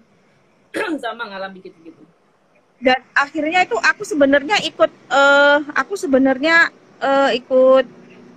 sama 1.03 1.29
ngalami 1.29 1.59
gitu-gitu. 1.61 2.01
dan 2.83 2.99
akhirnya 3.15 3.63
itu 3.63 3.77
aku 3.79 4.03
sebenarnya 4.03 4.59
ikut 4.67 4.91
eh 4.91 5.57
aku 5.77 5.93
sebenarnya 5.95 6.67
eh, 6.99 7.39
ikut 7.39 7.85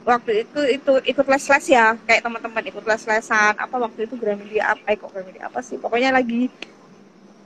waktu 0.06 0.46
itu 0.46 0.60
itu 0.70 0.92
ikut 1.02 1.26
les-les 1.26 1.66
ya 1.66 1.98
kayak 2.06 2.22
teman-teman 2.22 2.62
ikut 2.70 2.84
les-lesan 2.86 3.58
apa 3.58 3.74
waktu 3.74 4.06
itu 4.06 4.14
Gramedia 4.14 4.78
apa 4.78 4.94
eh 4.94 4.96
kok 5.00 5.10
Gramedia 5.10 5.50
apa 5.50 5.58
sih 5.66 5.80
pokoknya 5.82 6.14
lagi 6.14 6.46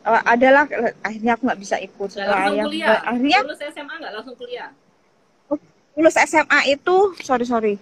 eh, 0.04 0.22
adalah 0.28 0.68
akhirnya 1.00 1.40
aku 1.40 1.42
nggak 1.48 1.60
bisa 1.60 1.76
ikut 1.80 2.08
setelah 2.12 2.52
langsung 2.52 2.58
yang 2.60 2.68
kuliah. 2.68 2.98
akhirnya 3.00 3.38
Lulus 3.48 3.60
SMA 3.64 3.94
nggak 3.96 4.12
langsung 4.12 4.36
kuliah. 4.36 4.70
lulus 5.98 6.16
SMA 6.22 6.60
itu 6.70 6.96
sorry 7.20 7.44
sorry 7.48 7.74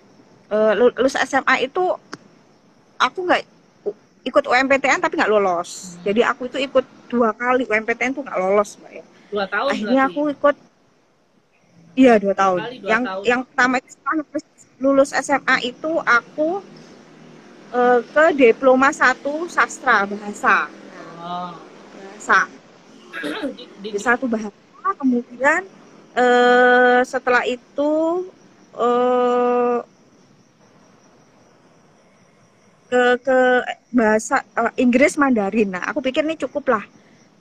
Eh, 0.48 0.72
lulus 0.80 1.12
SMA 1.28 1.60
itu 1.60 1.84
aku 2.96 3.18
nggak 3.20 3.44
ikut 4.24 4.44
UMPTN 4.48 4.96
tapi 5.04 5.20
nggak 5.20 5.28
lolos 5.28 6.00
jadi 6.00 6.32
aku 6.32 6.48
itu 6.48 6.56
ikut 6.64 6.88
dua 7.08 7.30
kali 7.32 7.64
UMPTN 7.64 8.12
tuh 8.14 8.22
nggak 8.22 8.38
lolos 8.38 8.76
mbak 8.78 8.92
ya. 9.00 9.04
Dua 9.28 9.44
tahun 9.48 9.68
akhirnya 9.72 10.04
berarti. 10.04 10.14
aku 10.14 10.20
ikut. 10.32 10.56
Iya 11.98 12.14
dua 12.22 12.34
tahun. 12.36 12.60
kali 12.62 12.76
dua 12.78 12.88
yang 12.88 13.02
tahun. 13.04 13.22
yang 13.26 13.40
pertama 13.44 13.74
itu 13.80 13.88
setelah 13.92 14.14
lulus, 14.78 15.10
SMA 15.10 15.56
itu 15.66 15.92
aku 16.06 16.62
eh, 17.74 18.00
ke 18.06 18.24
diploma 18.36 18.88
satu 18.94 19.50
sastra 19.50 20.06
bahasa. 20.06 20.70
Oh. 21.18 21.52
bahasa. 21.58 22.40
Di, 23.18 23.64
di, 23.82 23.88
di 23.90 23.98
satu 23.98 24.30
bahasa 24.30 24.54
kemudian 25.00 25.66
eh, 26.14 27.00
setelah 27.02 27.42
itu 27.44 27.92
eh, 28.78 29.78
ke 32.88 33.02
ke 33.20 33.38
bahasa 33.92 34.46
eh, 34.56 34.72
Inggris 34.80 35.18
Mandarin. 35.18 35.74
Nah 35.74 35.82
aku 35.90 35.98
pikir 36.00 36.22
ini 36.22 36.38
cukup 36.38 36.78
lah 36.78 36.97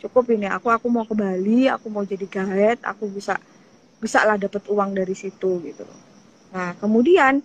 cukup 0.07 0.31
ini. 0.31 0.47
Aku 0.47 0.71
aku 0.71 0.87
mau 0.87 1.03
ke 1.03 1.13
Bali 1.13 1.67
aku 1.67 1.91
mau 1.91 2.07
jadi 2.07 2.23
guide 2.23 2.81
aku 2.87 3.11
bisa 3.11 3.35
bisa 3.99 4.23
lah 4.23 4.39
dapat 4.39 4.63
uang 4.71 4.95
dari 4.95 5.13
situ 5.13 5.59
gitu. 5.61 5.85
Nah 6.55 6.73
kemudian 6.79 7.43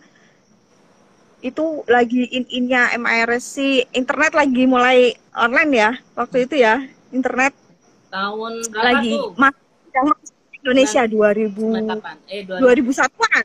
itu 1.42 1.82
lagi 1.90 2.30
in-innya 2.30 2.94
MIRC 2.94 3.90
internet 3.90 4.32
lagi 4.32 4.62
mulai 4.64 5.10
online 5.34 5.72
ya 5.74 5.90
waktu 6.14 6.46
itu 6.46 6.62
ya 6.62 6.78
internet. 7.10 7.50
Tahun 8.14 8.52
berapa 8.70 8.86
lagi 8.86 9.10
tuh? 9.10 9.34
mas 9.34 9.56
Indonesia 10.62 11.02
2000 11.02 11.90
kapan? 11.90 12.16
Eh 12.30 12.46
2000 12.46 12.94
2001-an 12.94 13.44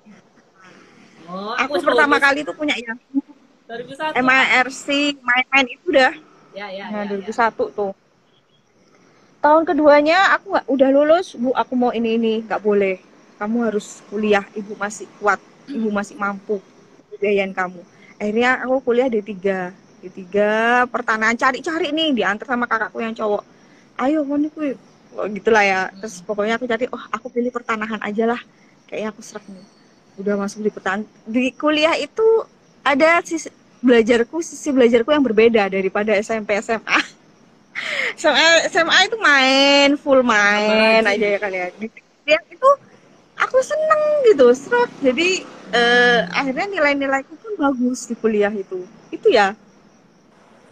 oh, 1.34 1.54
aku 1.58 1.74
sebelum 1.82 1.98
pertama 1.98 2.18
kali 2.22 2.40
tuh 2.46 2.54
punya 2.54 2.76
yang 2.78 3.00
2001 3.66 4.22
MIRC 4.22 4.88
main-main 5.20 5.68
itu 5.68 5.86
udah. 5.92 6.14
Ya 6.56 6.68
ya 6.70 6.90
nah 6.94 7.04
ya, 7.04 7.18
2001 7.18 7.34
ya. 7.34 7.48
tuh 7.74 7.92
tahun 9.48 9.64
keduanya 9.64 10.36
aku 10.36 10.60
nggak 10.60 10.68
udah 10.68 10.90
lulus 10.92 11.32
bu 11.40 11.56
aku 11.56 11.74
mau 11.80 11.96
ini 11.96 12.20
ini 12.20 12.34
nggak 12.44 12.60
boleh. 12.60 13.00
Kamu 13.40 13.72
harus 13.72 14.04
kuliah 14.12 14.44
ibu 14.52 14.76
masih 14.76 15.08
kuat 15.24 15.40
ibu 15.72 15.88
masih 15.88 16.20
mampu 16.20 16.60
biayain 17.16 17.56
kamu. 17.56 17.80
Akhirnya 18.20 18.60
aku 18.68 18.92
kuliah 18.92 19.08
di 19.08 19.24
tiga. 19.24 19.72
Di 20.04 20.12
tiga 20.12 20.84
pertanahan 20.92 21.40
cari-cari 21.40 21.96
nih 21.96 22.12
diantar 22.12 22.44
sama 22.44 22.68
kakakku 22.68 23.00
yang 23.00 23.16
cowok. 23.16 23.48
Ayo 23.96 24.28
nih 24.28 24.52
kuy 24.52 24.76
oh, 25.16 25.28
gitulah 25.32 25.64
ya. 25.64 25.82
Terus 25.96 26.20
pokoknya 26.28 26.60
aku 26.60 26.68
cari 26.68 26.86
oh 26.92 27.04
aku 27.08 27.32
pilih 27.32 27.52
pertanahan 27.56 28.04
aja 28.04 28.28
lah. 28.28 28.42
Kayaknya 28.92 29.16
aku 29.16 29.22
serak 29.24 29.48
nih. 29.48 29.64
Udah 30.20 30.36
masuk 30.36 30.60
di 30.60 30.72
pertanahan 30.76 31.08
di 31.24 31.56
kuliah 31.56 31.96
itu 31.96 32.44
ada 32.84 33.24
sisi 33.24 33.48
belajarku 33.80 34.44
sisi 34.44 34.76
belajarku 34.76 35.08
yang 35.08 35.24
berbeda 35.24 35.72
daripada 35.72 36.12
SMP 36.20 36.60
SMA 36.60 37.00
SMA, 38.18 38.68
SMA 38.74 38.98
itu 39.06 39.18
main 39.22 39.90
full 39.96 40.26
main 40.26 41.06
aja 41.06 41.26
ya 41.38 41.40
kan 41.40 41.52
ya. 41.54 41.70
Itu 42.28 42.70
aku 43.38 43.58
seneng 43.62 44.02
gitu 44.26 44.50
serak 44.58 44.90
jadi 45.00 45.46
eh, 45.72 46.20
akhirnya 46.34 46.66
nilai-nilaiku 46.68 47.34
pun 47.38 47.54
bagus 47.62 48.10
di 48.10 48.16
kuliah 48.18 48.52
itu. 48.52 48.84
Itu 49.14 49.30
ya. 49.30 49.54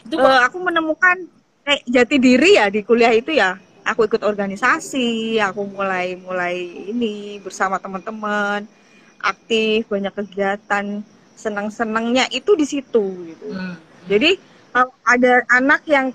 Itu 0.02 0.18
Eh, 0.18 0.40
aku 0.42 0.58
menemukan 0.62 1.18
kayak 1.66 1.82
jati 1.86 2.18
diri 2.18 2.58
ya 2.58 2.70
di 2.74 2.82
kuliah 2.82 3.14
itu 3.14 3.32
ya. 3.32 3.62
Aku 3.86 4.10
ikut 4.10 4.26
organisasi 4.26 5.38
aku 5.38 5.70
mulai 5.70 6.18
mulai 6.18 6.58
ini 6.90 7.38
bersama 7.38 7.78
teman-teman 7.78 8.66
aktif 9.22 9.86
banyak 9.90 10.14
kegiatan 10.14 11.06
senang-senangnya 11.36 12.26
itu 12.34 12.56
di 12.56 12.66
situ 12.66 13.04
gitu. 13.28 13.48
Hmm. 13.52 13.76
jadi 14.08 14.40
kalau 14.72 14.92
ada 15.04 15.34
anak 15.52 15.82
yang 15.88 16.14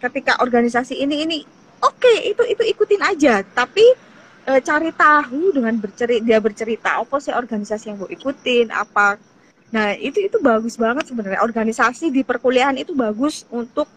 ketika 0.00 0.38
organisasi 0.44 1.00
ini 1.00 1.24
ini 1.24 1.38
oke 1.80 2.12
itu 2.24 2.42
itu 2.48 2.62
ikutin 2.62 3.02
aja. 3.02 3.42
Tapi 3.42 3.84
eh, 4.46 4.60
cari 4.62 4.90
tahu 4.92 5.52
dengan 5.56 5.74
bercerita 5.76 6.22
dia 6.22 6.38
bercerita 6.40 7.00
apa 7.00 7.16
sih 7.18 7.32
organisasi 7.34 7.92
yang 7.92 7.98
mau 8.00 8.10
ikutin? 8.10 8.70
Apa? 8.72 9.18
Nah 9.74 9.92
itu 9.98 10.22
itu 10.22 10.38
bagus 10.38 10.78
banget 10.78 11.10
sebenarnya. 11.10 11.42
Organisasi 11.42 12.14
di 12.14 12.22
perkuliahan 12.22 12.78
itu 12.78 12.94
bagus 12.94 13.42
untuk 13.50 13.90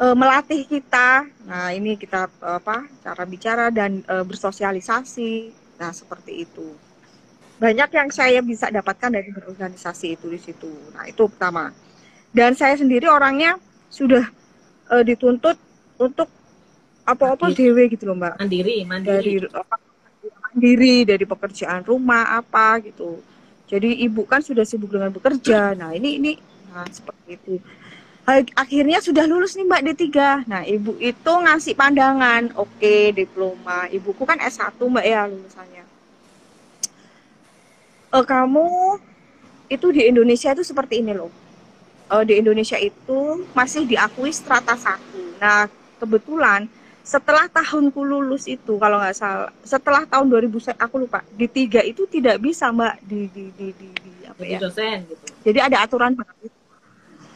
eh, 0.00 0.16
melatih 0.16 0.64
kita. 0.64 1.28
Nah 1.44 1.70
ini 1.74 2.00
kita 2.00 2.28
eh, 2.28 2.56
apa 2.58 2.88
cara 3.04 3.22
bicara 3.28 3.66
dan 3.68 4.00
eh, 4.02 4.24
bersosialisasi. 4.24 5.32
Nah 5.78 5.92
seperti 5.92 6.48
itu. 6.48 6.72
Banyak 7.62 7.94
yang 7.94 8.10
saya 8.10 8.42
bisa 8.42 8.66
dapatkan 8.74 9.10
dari 9.12 9.30
berorganisasi 9.30 10.18
itu 10.18 10.26
di 10.26 10.40
situ. 10.40 10.72
Nah 10.96 11.06
itu 11.06 11.28
pertama. 11.30 11.70
Dan 12.32 12.56
saya 12.56 12.74
sendiri 12.74 13.06
orangnya 13.06 13.60
sudah 13.92 14.24
eh, 14.92 15.02
dituntut 15.02 15.56
untuk 15.96 16.28
apa-apa 17.02 17.50
dewe 17.50 17.90
gitu 17.90 18.06
loh 18.06 18.16
mbak. 18.16 18.38
Mandiri 18.38 18.86
mandiri. 18.86 19.42
Dari 19.42 19.50
apa, 19.50 19.76
mandiri 20.22 20.96
dari 21.02 21.24
pekerjaan 21.26 21.82
rumah 21.82 22.38
apa 22.38 22.78
gitu. 22.84 23.18
Jadi 23.66 24.04
ibu 24.04 24.28
kan 24.28 24.44
sudah 24.44 24.62
sibuk 24.68 24.92
dengan 24.92 25.10
bekerja. 25.10 25.72
Nah 25.74 25.96
ini 25.96 26.20
ini. 26.20 26.32
Nah 26.70 26.86
seperti 26.92 27.40
itu. 27.40 27.54
Akhirnya 28.54 29.02
sudah 29.02 29.26
lulus 29.26 29.58
nih 29.58 29.66
mbak 29.66 29.82
D3 29.82 30.06
nah 30.46 30.62
ibu 30.62 30.94
itu 31.02 31.32
ngasih 31.32 31.74
pandangan. 31.74 32.54
Oke 32.54 33.10
diploma. 33.10 33.90
Ibuku 33.90 34.22
kan 34.22 34.38
S1 34.38 34.78
mbak 34.78 35.02
ya 35.02 35.26
lulusannya. 35.26 35.84
Eh, 38.12 38.24
kamu 38.28 38.68
itu 39.72 39.86
di 39.88 40.04
Indonesia 40.04 40.52
itu 40.52 40.62
seperti 40.62 41.00
ini 41.00 41.16
loh 41.16 41.41
Eh, 42.12 42.24
di 42.28 42.34
Indonesia 42.44 42.76
itu 42.76 43.20
masih 43.56 43.88
diakui 43.88 44.28
strata 44.36 44.76
satu. 44.76 45.16
Nah, 45.40 45.64
kebetulan 45.96 46.68
setelah 47.02 47.48
tahunku 47.48 48.04
lulus 48.04 48.44
itu 48.46 48.76
kalau 48.76 49.00
nggak 49.00 49.16
salah, 49.16 49.48
setelah 49.64 50.04
tahun 50.06 50.28
2000 50.28 50.60
saya- 50.60 50.76
aku 50.76 51.08
lupa, 51.08 51.24
di 51.34 51.48
tiga 51.48 51.80
itu 51.82 52.04
tidak 52.06 52.36
bisa 52.38 52.68
mbak 52.68 53.00
di 53.00 53.26
di 53.32 53.44
di, 53.56 53.66
di, 53.74 53.88
di- 54.04 54.24
apa 54.28 54.42
jadi 54.44 54.54
ya? 54.54 54.58
dosen 54.60 54.96
gitu 55.08 55.24
Jadi 55.42 55.58
ada 55.58 55.76
aturan 55.82 56.12
baru. 56.14 56.46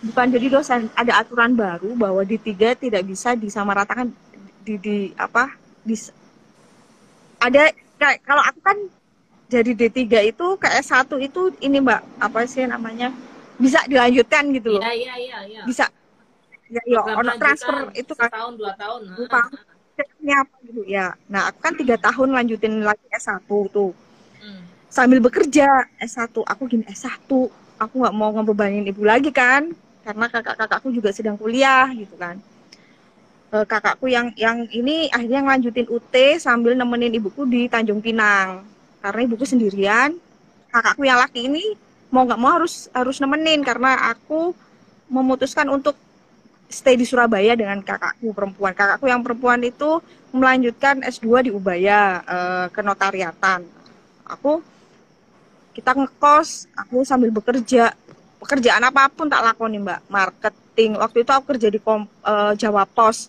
Bukan 0.07 0.27
jadi 0.29 0.47
dosen, 0.53 0.81
ada 0.93 1.13
aturan 1.25 1.57
baru 1.57 1.91
bahwa 1.97 2.23
di 2.23 2.37
tiga 2.39 2.77
tidak 2.77 3.03
bisa 3.09 3.33
disamaratakan 3.33 4.13
di 4.63 4.77
di 4.79 4.97
apa? 5.17 5.51
Di, 5.83 5.97
ada 7.41 7.63
kayak 7.97 8.19
kalau 8.25 8.43
aku 8.45 8.61
kan 8.61 8.77
jadi 9.47 9.73
D3 9.79 10.21
itu 10.27 10.47
ke 10.59 10.69
S1 10.83 11.17
itu 11.23 11.55
ini 11.63 11.79
mbak 11.79 12.03
apa 12.19 12.45
sih 12.51 12.67
namanya 12.67 13.15
bisa 13.57 13.81
dilanjutkan 13.89 14.45
gitu 14.53 14.69
loh. 14.77 14.83
Iya 14.83 14.95
iya 14.95 15.15
iya 15.17 15.39
iya. 15.49 15.63
Bisa. 15.65 15.89
Ya 16.67 16.83
ya 16.83 16.99
Program 16.99 17.19
ono 17.23 17.33
transfer 17.39 17.77
itu 17.95 18.13
kan. 18.17 18.31
Setahun 18.31 18.55
dua 18.59 18.73
tahun. 18.75 19.01
Lupa. 19.17 19.43
Ini 19.97 20.33
apa 20.37 20.57
gitu 20.67 20.83
ya. 20.85 21.17
Nah 21.33 21.49
aku 21.49 21.59
kan 21.65 21.73
tiga 21.79 21.97
tahun 21.97 22.29
lanjutin 22.37 22.85
lagi 22.85 23.07
S1 23.13 23.49
tuh. 23.49 23.93
Hmm. 24.37 24.63
sambil 24.93 25.19
bekerja 25.19 25.67
S1 25.99 26.31
aku 26.31 26.63
gini 26.71 26.87
S1 26.87 27.27
aku 27.81 27.95
nggak 27.99 28.15
mau 28.15 28.31
ngebebanin 28.37 28.85
ibu 28.85 29.03
lagi 29.07 29.33
kan. 29.33 29.73
Karena 30.05 30.27
kakak-kakakku 30.31 30.93
juga 30.95 31.11
sedang 31.11 31.35
kuliah 31.41 31.89
gitu 31.97 32.15
kan. 32.15 32.39
Eh, 33.55 33.65
kakakku 33.65 34.11
yang 34.11 34.35
yang 34.37 34.67
ini 34.69 35.09
akhirnya 35.09 35.41
ngelanjutin 35.47 35.89
UT 35.89 36.15
sambil 36.37 36.75
nemenin 36.75 37.15
ibuku 37.17 37.47
di 37.49 37.71
Tanjung 37.71 38.03
Pinang. 38.05 38.67
Karena 39.01 39.21
ibuku 39.23 39.47
sendirian 39.47 40.19
kakakku 40.77 41.09
yang 41.09 41.17
laki 41.17 41.49
ini 41.49 41.79
mau 42.17 42.25
nggak 42.25 42.41
mau 42.41 42.57
harus 42.57 42.89
harus 42.97 43.21
nemenin. 43.21 43.61
Karena 43.61 44.09
aku 44.09 44.57
memutuskan 45.13 45.69
untuk 45.69 45.93
stay 46.73 46.97
di 46.97 47.05
Surabaya 47.05 47.53
dengan 47.53 47.85
kakakku 47.85 48.33
perempuan. 48.33 48.73
Kakakku 48.73 49.05
yang 49.05 49.21
perempuan 49.21 49.61
itu 49.61 50.01
melanjutkan 50.33 51.05
S2 51.05 51.49
di 51.49 51.51
Ubaya 51.53 52.25
eh, 52.25 52.67
kenotariatan 52.73 53.77
aku 54.27 54.61
kita 55.77 55.93
ngekos 55.93 56.73
aku 56.73 57.05
sambil 57.05 57.29
bekerja. 57.29 57.93
Pekerjaan 58.41 58.85
apa 58.85 59.09
pun 59.13 59.29
tak 59.29 59.45
lakoni 59.45 59.81
mbak. 59.81 60.01
Marketing. 60.09 60.97
Waktu 60.97 61.25
itu 61.25 61.31
aku 61.33 61.45
kerja 61.57 61.69
di 61.69 61.81
kom, 61.81 62.09
eh, 62.25 62.53
Jawa 62.57 62.89
Pos 62.89 63.29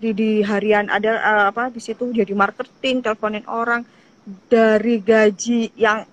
di 0.00 0.10
di 0.16 0.30
harian 0.40 0.88
ada 0.88 1.12
eh, 1.20 1.44
apa 1.52 1.68
di 1.68 1.80
situ 1.80 2.08
jadi 2.08 2.32
marketing 2.32 3.04
teleponin 3.04 3.44
orang. 3.44 3.84
Dari 4.24 5.04
gaji 5.04 5.76
yang 5.76 6.08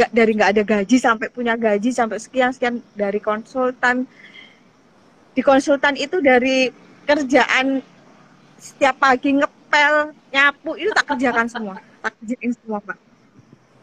nggak 0.00 0.16
dari 0.16 0.32
nggak 0.32 0.50
ada 0.56 0.62
gaji 0.64 0.96
sampai 0.96 1.28
punya 1.28 1.60
gaji 1.60 1.92
sampai 1.92 2.16
sekian 2.16 2.56
sekian 2.56 2.80
dari 2.96 3.20
konsultan. 3.20 4.08
Di 5.36 5.44
konsultan 5.44 5.92
itu 6.00 6.24
dari 6.24 6.72
kerjaan 7.04 7.84
setiap 8.56 8.96
pagi 8.96 9.36
ngepel 9.36 10.16
nyapu 10.32 10.72
itu 10.80 10.88
tak 10.96 11.04
kerjakan 11.12 11.52
semua. 11.52 11.76
Tak 12.00 12.16
kerjain 12.16 12.56
semua 12.56 12.80
pak. 12.80 12.96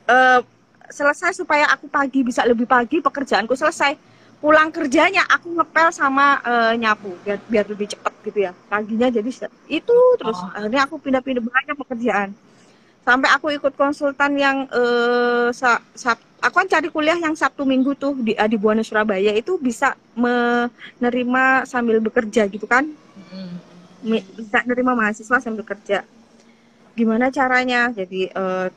Eh, 0.09 0.41
selesai 0.89 1.37
supaya 1.37 1.69
aku 1.69 1.85
pagi 1.85 2.25
bisa 2.25 2.41
lebih 2.49 2.65
pagi 2.65 2.97
pekerjaanku 2.97 3.53
selesai. 3.53 3.93
Pulang 4.41 4.73
kerjanya 4.73 5.21
aku 5.29 5.53
ngepel 5.53 5.93
sama 5.93 6.41
eh, 6.41 6.73
nyapu 6.81 7.13
biar 7.21 7.37
biar 7.45 7.65
lebih 7.69 7.93
cepat 7.93 8.13
gitu 8.25 8.41
ya 8.41 8.51
paginya 8.67 9.07
jadi 9.07 9.29
itu 9.69 9.97
terus. 10.19 10.37
Oh. 10.37 10.51
akhirnya 10.51 10.83
aku 10.83 10.99
pindah-pindah 10.99 11.41
banyak 11.41 11.75
pekerjaan 11.79 12.29
sampai 13.07 13.29
aku 13.31 13.47
ikut 13.55 13.71
konsultan 13.79 14.35
yang 14.35 14.57
eh, 14.67 15.47
sa- 15.55 15.79
Sab- 15.95 16.27
aku 16.43 16.55
kan 16.59 16.67
cari 16.67 16.91
kuliah 16.91 17.15
yang 17.15 17.31
Sabtu 17.39 17.63
Minggu 17.63 17.95
tuh 17.95 18.19
di 18.19 18.35
di 18.35 18.57
Buana 18.59 18.83
Surabaya 18.83 19.31
itu 19.31 19.55
bisa 19.55 19.95
menerima 20.11 21.63
sambil 21.63 22.03
bekerja 22.03 22.43
gitu 22.51 22.67
kan? 22.67 22.83
Hmm. 23.31 23.55
Mi- 24.03 24.27
bisa 24.35 24.59
nerima 24.67 24.91
mahasiswa 24.91 25.39
sambil 25.39 25.63
kerja. 25.63 26.03
Gimana 26.99 27.31
caranya? 27.31 27.87
Jadi 27.95 28.27
eh, 28.27 28.67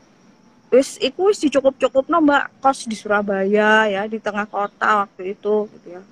wis 0.71 0.95
iku 1.03 1.35
wis 1.35 1.43
dicukup-cukup 1.43 2.07
no 2.07 2.23
mbak. 2.23 2.63
Kos 2.63 2.87
di 2.87 2.95
Surabaya 2.95 3.91
ya 3.91 4.07
di 4.07 4.23
tengah 4.23 4.47
kota 4.47 5.03
waktu 5.03 5.35
itu 5.35 5.67
gitu 5.75 5.99
ya. 5.99 6.03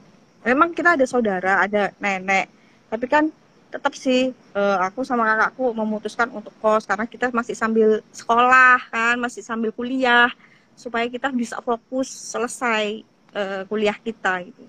Memang 0.42 0.74
kita 0.74 0.98
ada 0.98 1.07
saudara 1.07 1.62
ada 1.62 1.94
nenek. 2.02 2.50
Tapi 2.90 3.07
kan 3.07 3.31
tetap 3.68 3.92
sih 3.92 4.33
eh, 4.33 4.78
aku 4.81 5.04
sama 5.04 5.28
kakakku 5.28 5.76
memutuskan 5.76 6.28
untuk 6.33 6.52
kos 6.59 6.88
karena 6.88 7.04
kita 7.04 7.28
masih 7.33 7.52
sambil 7.52 8.00
sekolah 8.12 8.81
kan 8.88 9.16
masih 9.20 9.44
sambil 9.44 9.70
kuliah 9.76 10.33
supaya 10.72 11.04
kita 11.11 11.28
bisa 11.35 11.61
fokus 11.61 12.09
selesai 12.09 13.04
eh, 13.37 13.62
kuliah 13.68 13.96
kita 13.96 14.40
gitu. 14.48 14.64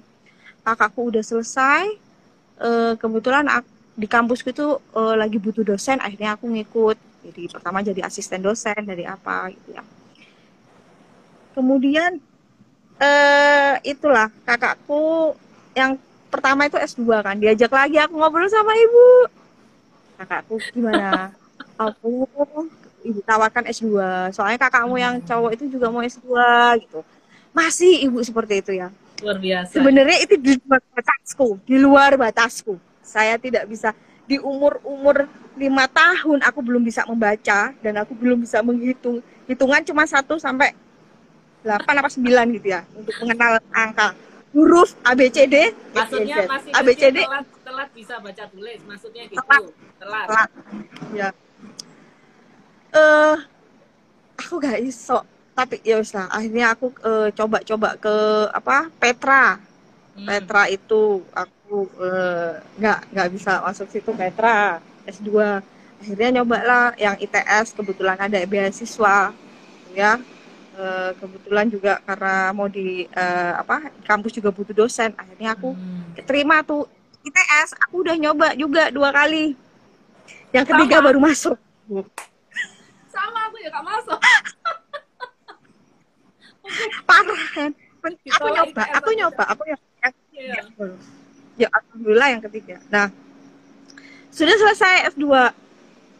Kakakku 0.64 1.08
udah 1.08 1.24
selesai 1.24 1.84
eh, 2.60 2.94
kebetulan 3.00 3.48
ak- 3.48 3.80
di 4.00 4.08
kampusku 4.08 4.56
itu 4.56 4.80
uh, 4.96 5.16
lagi 5.20 5.36
butuh 5.36 5.68
dosen 5.68 6.00
akhirnya 6.00 6.40
aku 6.40 6.48
ngikut. 6.48 6.96
Jadi 7.28 7.52
pertama 7.52 7.84
jadi 7.84 8.08
asisten 8.08 8.40
dosen 8.40 8.80
dari 8.88 9.04
apa 9.04 9.52
gitu 9.52 9.76
ya. 9.76 9.84
Kemudian 11.52 12.16
uh, 12.96 13.76
itulah 13.84 14.32
kakakku 14.48 15.36
yang 15.76 16.00
pertama 16.30 16.70
itu 16.70 16.78
S2 16.78 17.04
kan 17.26 17.36
diajak 17.36 17.74
lagi 17.74 17.98
aku 17.98 18.14
ngobrol 18.16 18.48
sama 18.48 18.72
ibu. 18.78 19.08
Kakakku 20.22 20.56
gimana? 20.72 21.34
Aku 21.80 22.28
ibu 23.08 23.20
tawarkan 23.24 23.72
S2 23.72 23.88
soalnya 24.36 24.60
kakakmu 24.60 25.00
yang 25.00 25.24
cowok 25.24 25.56
itu 25.56 25.72
juga 25.72 25.88
mau 25.88 26.04
S2 26.04 26.28
gitu. 26.84 27.00
Masih 27.56 28.04
ibu 28.04 28.20
seperti 28.20 28.60
itu 28.60 28.72
ya. 28.76 28.92
Luar 29.24 29.40
biasa. 29.40 29.72
Sebenarnya 29.80 30.18
itu 30.24 30.36
di 30.36 30.54
luar 30.60 30.84
batasku 30.92 31.48
di 31.64 31.76
luar 31.80 32.12
batasku. 32.20 32.76
Saya 33.00 33.40
tidak 33.40 33.64
bisa 33.72 33.96
di 34.28 34.38
umur 34.38 34.84
umur 34.84 35.26
lima 35.56 35.88
tahun 35.88 36.44
aku 36.44 36.60
belum 36.62 36.84
bisa 36.84 37.08
membaca 37.08 37.72
dan 37.80 37.94
aku 38.00 38.12
belum 38.12 38.44
bisa 38.44 38.60
menghitung. 38.60 39.24
Hitungan 39.48 39.82
cuma 39.88 40.04
satu 40.04 40.36
sampai 40.36 40.76
delapan 41.64 41.96
apa 42.00 42.10
sembilan 42.12 42.46
gitu 42.56 42.68
ya 42.72 42.82
untuk 42.96 43.16
mengenal 43.24 43.60
angka 43.76 44.16
huruf 44.50 44.98
ABCD 45.06 45.78
maksudnya 45.94 46.50
masih 46.50 46.72
ABCD 46.74 47.18
telat, 47.22 47.46
telat 47.62 47.90
bisa 47.94 48.16
baca 48.18 48.44
tulis 48.50 48.80
maksudnya 48.90 49.24
gitu. 49.30 49.38
Telat, 49.38 49.64
telat. 50.02 50.26
telat. 50.26 50.50
ya. 51.14 51.30
Eh 52.90 52.98
uh, 52.98 53.38
aku 54.40 54.58
gak 54.58 54.82
iso. 54.82 55.22
Tapi 55.54 55.84
ya 55.84 56.00
wis 56.00 56.16
lah. 56.16 56.32
Akhirnya 56.32 56.72
aku 56.74 56.96
uh, 57.04 57.30
coba-coba 57.36 58.00
ke 58.00 58.16
apa 58.56 58.88
Petra. 58.98 59.60
Hmm. 60.18 60.26
Petra 60.26 60.72
itu 60.72 61.22
aku 61.36 61.86
uh, 62.00 62.58
nggak 62.80 63.00
nggak 63.14 63.28
bisa 63.36 63.62
masuk 63.62 63.92
situ. 63.92 64.10
Petra 64.16 64.80
S2 65.06 65.30
akhirnya 66.00 66.40
nyoba 66.40 66.58
lah 66.64 66.86
yang 66.96 67.20
ITS 67.20 67.76
kebetulan 67.76 68.18
ada 68.18 68.40
beasiswa. 68.48 69.36
Ya 69.94 70.18
uh, 70.80 71.12
kebetulan 71.20 71.68
juga 71.68 72.00
karena 72.08 72.56
mau 72.56 72.72
di 72.72 73.04
uh, 73.12 73.54
apa 73.60 73.92
kampus 74.08 74.32
juga 74.32 74.56
butuh 74.56 74.72
dosen. 74.72 75.12
Akhirnya 75.20 75.54
aku 75.54 75.76
hmm. 75.76 76.16
keterima 76.16 76.64
tuh 76.64 76.88
ITS 77.28 77.76
aku 77.76 78.08
udah 78.08 78.16
nyoba 78.16 78.56
juga 78.56 78.88
dua 78.90 79.12
kali. 79.12 79.60
Yang 80.56 80.66
ketiga 80.74 81.04
sama. 81.04 81.06
baru 81.12 81.20
masuk. 81.20 81.58
Sama 83.12 83.40
aku 83.52 83.56
ya 83.60 83.68
gak 83.70 83.86
masuk. 83.86 84.20
Parah 87.10 87.44
kan? 87.54 87.72
Aku 88.10 88.48
nyoba 88.56 88.84
aku 88.96 89.10
nyoba 89.14 89.44
aku 89.52 89.62
nyoba. 89.68 89.86
Yeah. 90.40 90.64
ya 91.60 91.68
alhamdulillah 91.76 92.30
yang 92.32 92.44
ketiga. 92.48 92.80
Nah 92.88 93.12
sudah 94.32 94.56
selesai 94.56 95.12
F2 95.12 95.28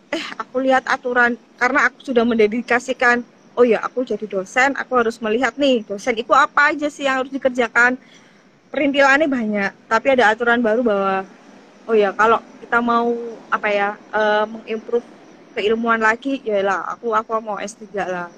eh 0.10 0.26
aku 0.36 0.60
lihat 0.60 0.84
aturan 0.92 1.40
karena 1.56 1.88
aku 1.88 2.12
sudah 2.12 2.28
mendedikasikan 2.28 3.24
oh 3.60 3.66
ya 3.68 3.84
aku 3.84 4.08
jadi 4.08 4.24
dosen 4.24 4.72
aku 4.80 4.96
harus 4.96 5.20
melihat 5.20 5.52
nih 5.60 5.84
dosen 5.84 6.16
itu 6.16 6.32
apa 6.32 6.72
aja 6.72 6.88
sih 6.88 7.04
yang 7.04 7.20
harus 7.20 7.32
dikerjakan. 7.36 8.00
Perintilannya 8.72 9.28
banyak 9.28 9.72
tapi 9.92 10.08
ada 10.16 10.32
aturan 10.32 10.64
baru 10.64 10.82
bahwa 10.86 11.16
oh 11.90 11.96
ya 11.98 12.16
kalau 12.16 12.40
kita 12.64 12.80
mau 12.80 13.12
apa 13.52 13.68
ya 13.68 13.90
uh, 14.16 14.46
mengimprove 14.48 15.04
keilmuan 15.58 16.00
lagi 16.00 16.40
ya 16.48 16.64
lah 16.64 16.88
aku 16.96 17.12
aku 17.12 17.36
mau 17.44 17.60
S3 17.60 17.84
lah. 18.08 18.30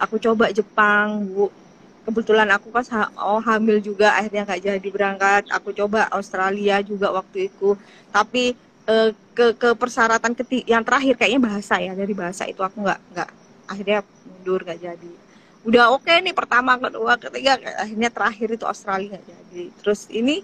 Aku 0.00 0.16
coba 0.16 0.48
Jepang 0.48 1.28
bu. 1.28 1.52
Kebetulan 2.08 2.48
aku 2.56 2.72
pas 2.72 2.88
oh 3.20 3.40
hamil 3.44 3.78
juga 3.84 4.16
akhirnya 4.16 4.48
nggak 4.48 4.62
jadi 4.64 4.88
berangkat. 4.88 5.42
Aku 5.52 5.76
coba 5.76 6.08
Australia 6.16 6.80
juga 6.80 7.12
waktu 7.12 7.52
itu. 7.52 7.76
Tapi 8.08 8.56
eh, 8.88 9.10
ke 9.36 9.46
ke 9.60 9.70
persyaratan 9.76 10.32
ketik 10.38 10.64
yang 10.64 10.82
terakhir 10.86 11.14
kayaknya 11.20 11.40
bahasa 11.50 11.74
ya 11.82 11.92
dari 11.92 12.14
bahasa 12.16 12.48
itu 12.48 12.60
aku 12.64 12.80
nggak 12.80 13.00
nggak 13.12 13.30
akhirnya 13.70 14.02
mundur 14.26 14.66
nggak 14.66 14.80
jadi. 14.82 15.12
Udah 15.62 15.94
oke 15.94 16.08
okay 16.08 16.18
nih 16.24 16.34
pertama 16.34 16.74
kedua 16.80 17.14
ketiga 17.14 17.54
akhirnya 17.78 18.10
terakhir 18.10 18.48
itu 18.58 18.64
Australia 18.66 19.14
nggak 19.14 19.26
jadi. 19.30 19.62
Terus 19.78 20.10
ini 20.10 20.42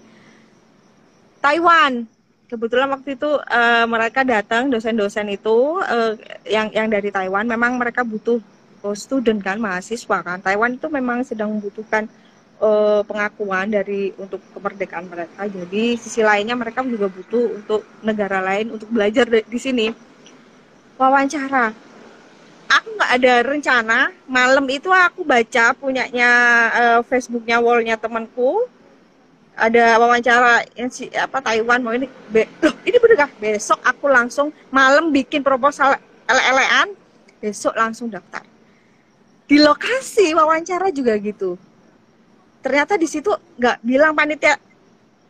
Taiwan. 1.43 2.07
Kebetulan 2.47 2.87
waktu 2.95 3.19
itu 3.19 3.27
uh, 3.27 3.85
mereka 3.91 4.23
datang 4.23 4.71
dosen-dosen 4.71 5.27
itu 5.27 5.83
uh, 5.83 6.15
yang 6.47 6.71
yang 6.71 6.87
dari 6.87 7.11
Taiwan 7.11 7.43
memang 7.43 7.75
mereka 7.75 8.07
butuh 8.07 8.39
student 8.95 9.43
kan 9.43 9.59
mahasiswa 9.59 10.23
kan. 10.23 10.39
Taiwan 10.39 10.79
itu 10.79 10.87
memang 10.87 11.27
sedang 11.27 11.51
membutuhkan 11.51 12.07
uh, 12.63 13.03
pengakuan 13.03 13.67
dari 13.67 14.15
untuk 14.15 14.39
kemerdekaan 14.55 15.11
mereka. 15.11 15.43
Jadi 15.43 15.99
sisi 15.99 16.23
lainnya 16.23 16.55
mereka 16.55 16.87
juga 16.87 17.11
butuh 17.11 17.59
untuk 17.59 17.81
negara 17.99 18.39
lain 18.39 18.71
untuk 18.71 18.87
belajar 18.87 19.27
di, 19.27 19.43
di 19.43 19.59
sini. 19.59 19.87
Wawancara 20.95 21.86
aku 22.77 22.89
nggak 22.95 23.11
ada 23.17 23.33
rencana. 23.43 23.99
Malam 24.29 24.65
itu 24.69 24.89
aku 24.93 25.25
baca 25.25 25.73
punyanya 25.75 26.29
uh, 26.71 26.99
Facebooknya 27.03 27.57
wallnya 27.57 27.97
temanku. 27.97 28.65
Ada 29.57 29.97
wawancara 29.97 30.69
yang 30.77 30.93
si 30.93 31.09
apa 31.17 31.41
Taiwan 31.41 31.81
mau 31.81 31.93
ini. 31.93 32.05
Be, 32.29 32.45
loh 32.61 32.77
ini 32.85 32.97
bener 33.01 33.25
gak 33.25 33.33
besok 33.41 33.81
aku 33.81 34.05
langsung 34.05 34.53
malam 34.69 35.09
bikin 35.09 35.41
proposal 35.41 35.97
ele-elean. 36.29 36.93
Besok 37.41 37.73
langsung 37.73 38.07
daftar. 38.13 38.45
Di 39.49 39.57
lokasi 39.57 40.35
wawancara 40.37 40.93
juga 40.93 41.17
gitu. 41.17 41.57
Ternyata 42.61 42.99
di 43.01 43.07
situ 43.09 43.33
nggak 43.57 43.81
bilang 43.81 44.13
panitia. 44.13 44.61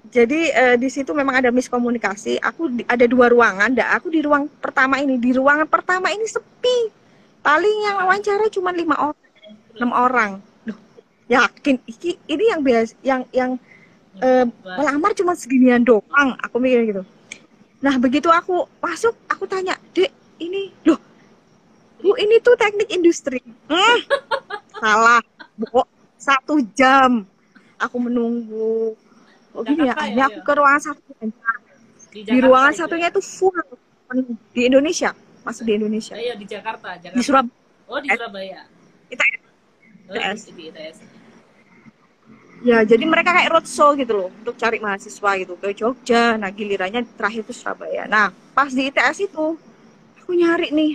Jadi 0.07 0.51
eh, 0.51 0.75
di 0.79 0.87
situ 0.91 1.11
memang 1.15 1.39
ada 1.39 1.51
miskomunikasi. 1.51 2.39
Aku 2.39 2.71
di, 2.71 2.83
ada 2.87 3.05
dua 3.07 3.31
ruangan. 3.31 3.71
Dan 3.71 3.87
aku 3.91 4.11
di 4.11 4.19
ruang 4.23 4.51
pertama 4.59 4.99
ini. 4.99 5.15
Di 5.19 5.35
ruangan 5.35 5.67
pertama 5.67 6.11
ini 6.11 6.27
sepi 6.27 7.06
paling 7.47 7.77
yang 7.87 7.95
wawancara 8.03 8.51
cuma 8.51 8.75
lima 8.75 8.99
orang 8.99 9.27
enam 9.79 9.91
orang 9.95 10.31
Duh, 10.67 10.75
yakin 11.31 11.79
ini 11.87 12.19
ini 12.27 12.43
yang 12.51 12.59
biasa 12.59 12.91
yang 13.07 13.21
yang 13.31 13.51
eh, 14.19 14.43
melamar 14.67 15.15
cuma 15.15 15.31
seginian 15.31 15.87
doang 15.87 16.35
aku 16.43 16.59
mikir 16.59 16.83
gitu 16.91 17.03
nah 17.79 17.95
begitu 17.95 18.27
aku 18.27 18.67
masuk 18.83 19.15
aku 19.31 19.47
tanya 19.47 19.79
dek 19.95 20.11
ini 20.43 20.75
loh 20.83 20.99
Bu 22.01 22.13
ini 22.17 22.37
tuh 22.39 22.53
teknik 22.53 22.89
industri. 22.93 23.41
Hmm, 23.69 23.97
salah. 24.77 25.21
Bu, 25.57 25.81
satu 26.15 26.61
jam 26.77 27.25
aku 27.81 27.97
menunggu. 27.97 28.93
Oh 29.57 29.61
gini 29.65 29.89
ya, 29.89 29.97
akhirnya 29.97 30.29
ya, 30.29 30.29
aku 30.29 30.39
ke 30.45 30.53
ruangan 30.53 30.81
satu. 30.93 31.01
Di, 32.13 32.19
di 32.21 32.37
ruangan 32.37 32.73
ya, 32.73 32.77
satunya 32.85 33.07
itu 33.09 33.21
full 33.21 33.57
di 34.53 34.69
Indonesia, 34.69 35.11
masih 35.47 35.63
di 35.63 35.73
Indonesia. 35.79 36.13
Iya 36.19 36.35
di 36.35 36.45
Jakarta, 36.45 36.99
Jakarta. 36.99 37.15
Di 37.15 37.23
Surabaya. 37.23 37.55
Oh 37.87 37.99
di 38.03 38.09
Surabaya. 38.11 38.61
Kita 39.07 39.23
ITS. 39.23 40.39
Oh, 40.51 40.53
di 40.53 40.63
ITS. 40.67 40.97
Ya, 42.65 42.81
jadi 42.81 43.05
mereka 43.05 43.37
kayak 43.37 43.53
roadshow 43.53 43.93
gitu 43.95 44.13
loh 44.17 44.29
untuk 44.33 44.57
cari 44.57 44.81
mahasiswa 44.81 45.31
gitu 45.39 45.53
ke 45.55 45.71
Jogja. 45.77 46.35
Nah, 46.35 46.49
gilirannya 46.51 47.05
terakhir 47.15 47.45
itu 47.45 47.53
Surabaya. 47.53 48.09
Nah, 48.09 48.33
pas 48.51 48.73
di 48.73 48.89
ITS 48.89 49.29
itu 49.29 49.55
aku 50.19 50.31
nyari 50.35 50.75
nih 50.75 50.91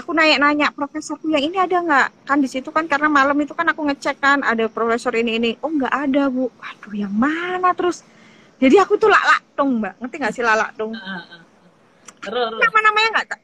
aku 0.00 0.16
nanya-nanya 0.16 0.72
profesorku 0.72 1.28
yang 1.28 1.44
ini 1.44 1.60
ada 1.60 1.76
nggak 1.84 2.08
kan 2.24 2.40
di 2.40 2.48
situ 2.48 2.72
kan 2.72 2.88
karena 2.88 3.12
malam 3.12 3.36
itu 3.36 3.52
kan 3.52 3.68
aku 3.68 3.84
ngecek 3.84 4.16
kan 4.16 4.40
ada 4.40 4.64
profesor 4.72 5.12
ini 5.12 5.36
ini 5.36 5.50
oh 5.60 5.68
nggak 5.68 5.92
ada 5.92 6.32
bu 6.32 6.48
aduh 6.56 6.94
yang 6.96 7.12
mana 7.12 7.76
terus 7.76 8.00
jadi 8.56 8.80
aku 8.80 8.96
tuh 8.96 9.12
lalak 9.12 9.44
dong 9.52 9.84
mbak 9.84 10.00
ngerti 10.00 10.16
nggak 10.16 10.32
sih 10.32 10.44
lalak 10.46 10.72
dong 10.80 10.96
uh, 10.96 11.04
uh, 11.04 11.36
uh. 11.36 11.42
Nama 12.28 12.78
namanya 12.84 13.08
nggak 13.16 13.28
tak 13.32 13.40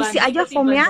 isi 0.00 0.18
aja 0.20 0.44
formnya. 0.44 0.86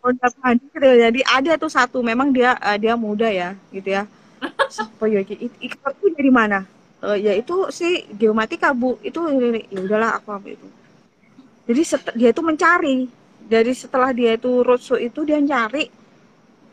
Honda 0.00 0.30
Bandi 0.38 0.62
gitu 0.70 0.86
jadi 0.86 1.20
ada 1.26 1.52
tuh 1.58 1.66
satu 1.66 1.98
memang 1.98 2.30
dia 2.30 2.54
uh, 2.62 2.78
dia 2.78 2.94
muda 2.94 3.26
ya 3.26 3.58
gitu 3.74 3.90
ya. 3.90 4.06
Siapa 4.74 5.04
ya 5.10 5.20
itu 5.26 6.06
dari 6.14 6.30
mana? 6.30 6.62
Uh, 7.02 7.18
ya 7.18 7.34
itu 7.34 7.68
sih 7.74 8.06
geomatika 8.14 8.70
bu. 8.70 8.96
Itu 9.02 9.26
ya 9.26 9.82
udahlah 9.82 10.22
aku 10.22 10.30
ambil 10.30 10.54
itu. 10.54 10.68
Jadi 11.66 11.82
dia 12.22 12.30
itu 12.30 12.42
mencari. 12.44 13.10
Dari 13.46 13.72
setelah 13.74 14.10
dia 14.14 14.38
itu 14.38 14.62
roadshow 14.62 14.98
itu 14.98 15.26
dia 15.26 15.42
nyari. 15.42 15.90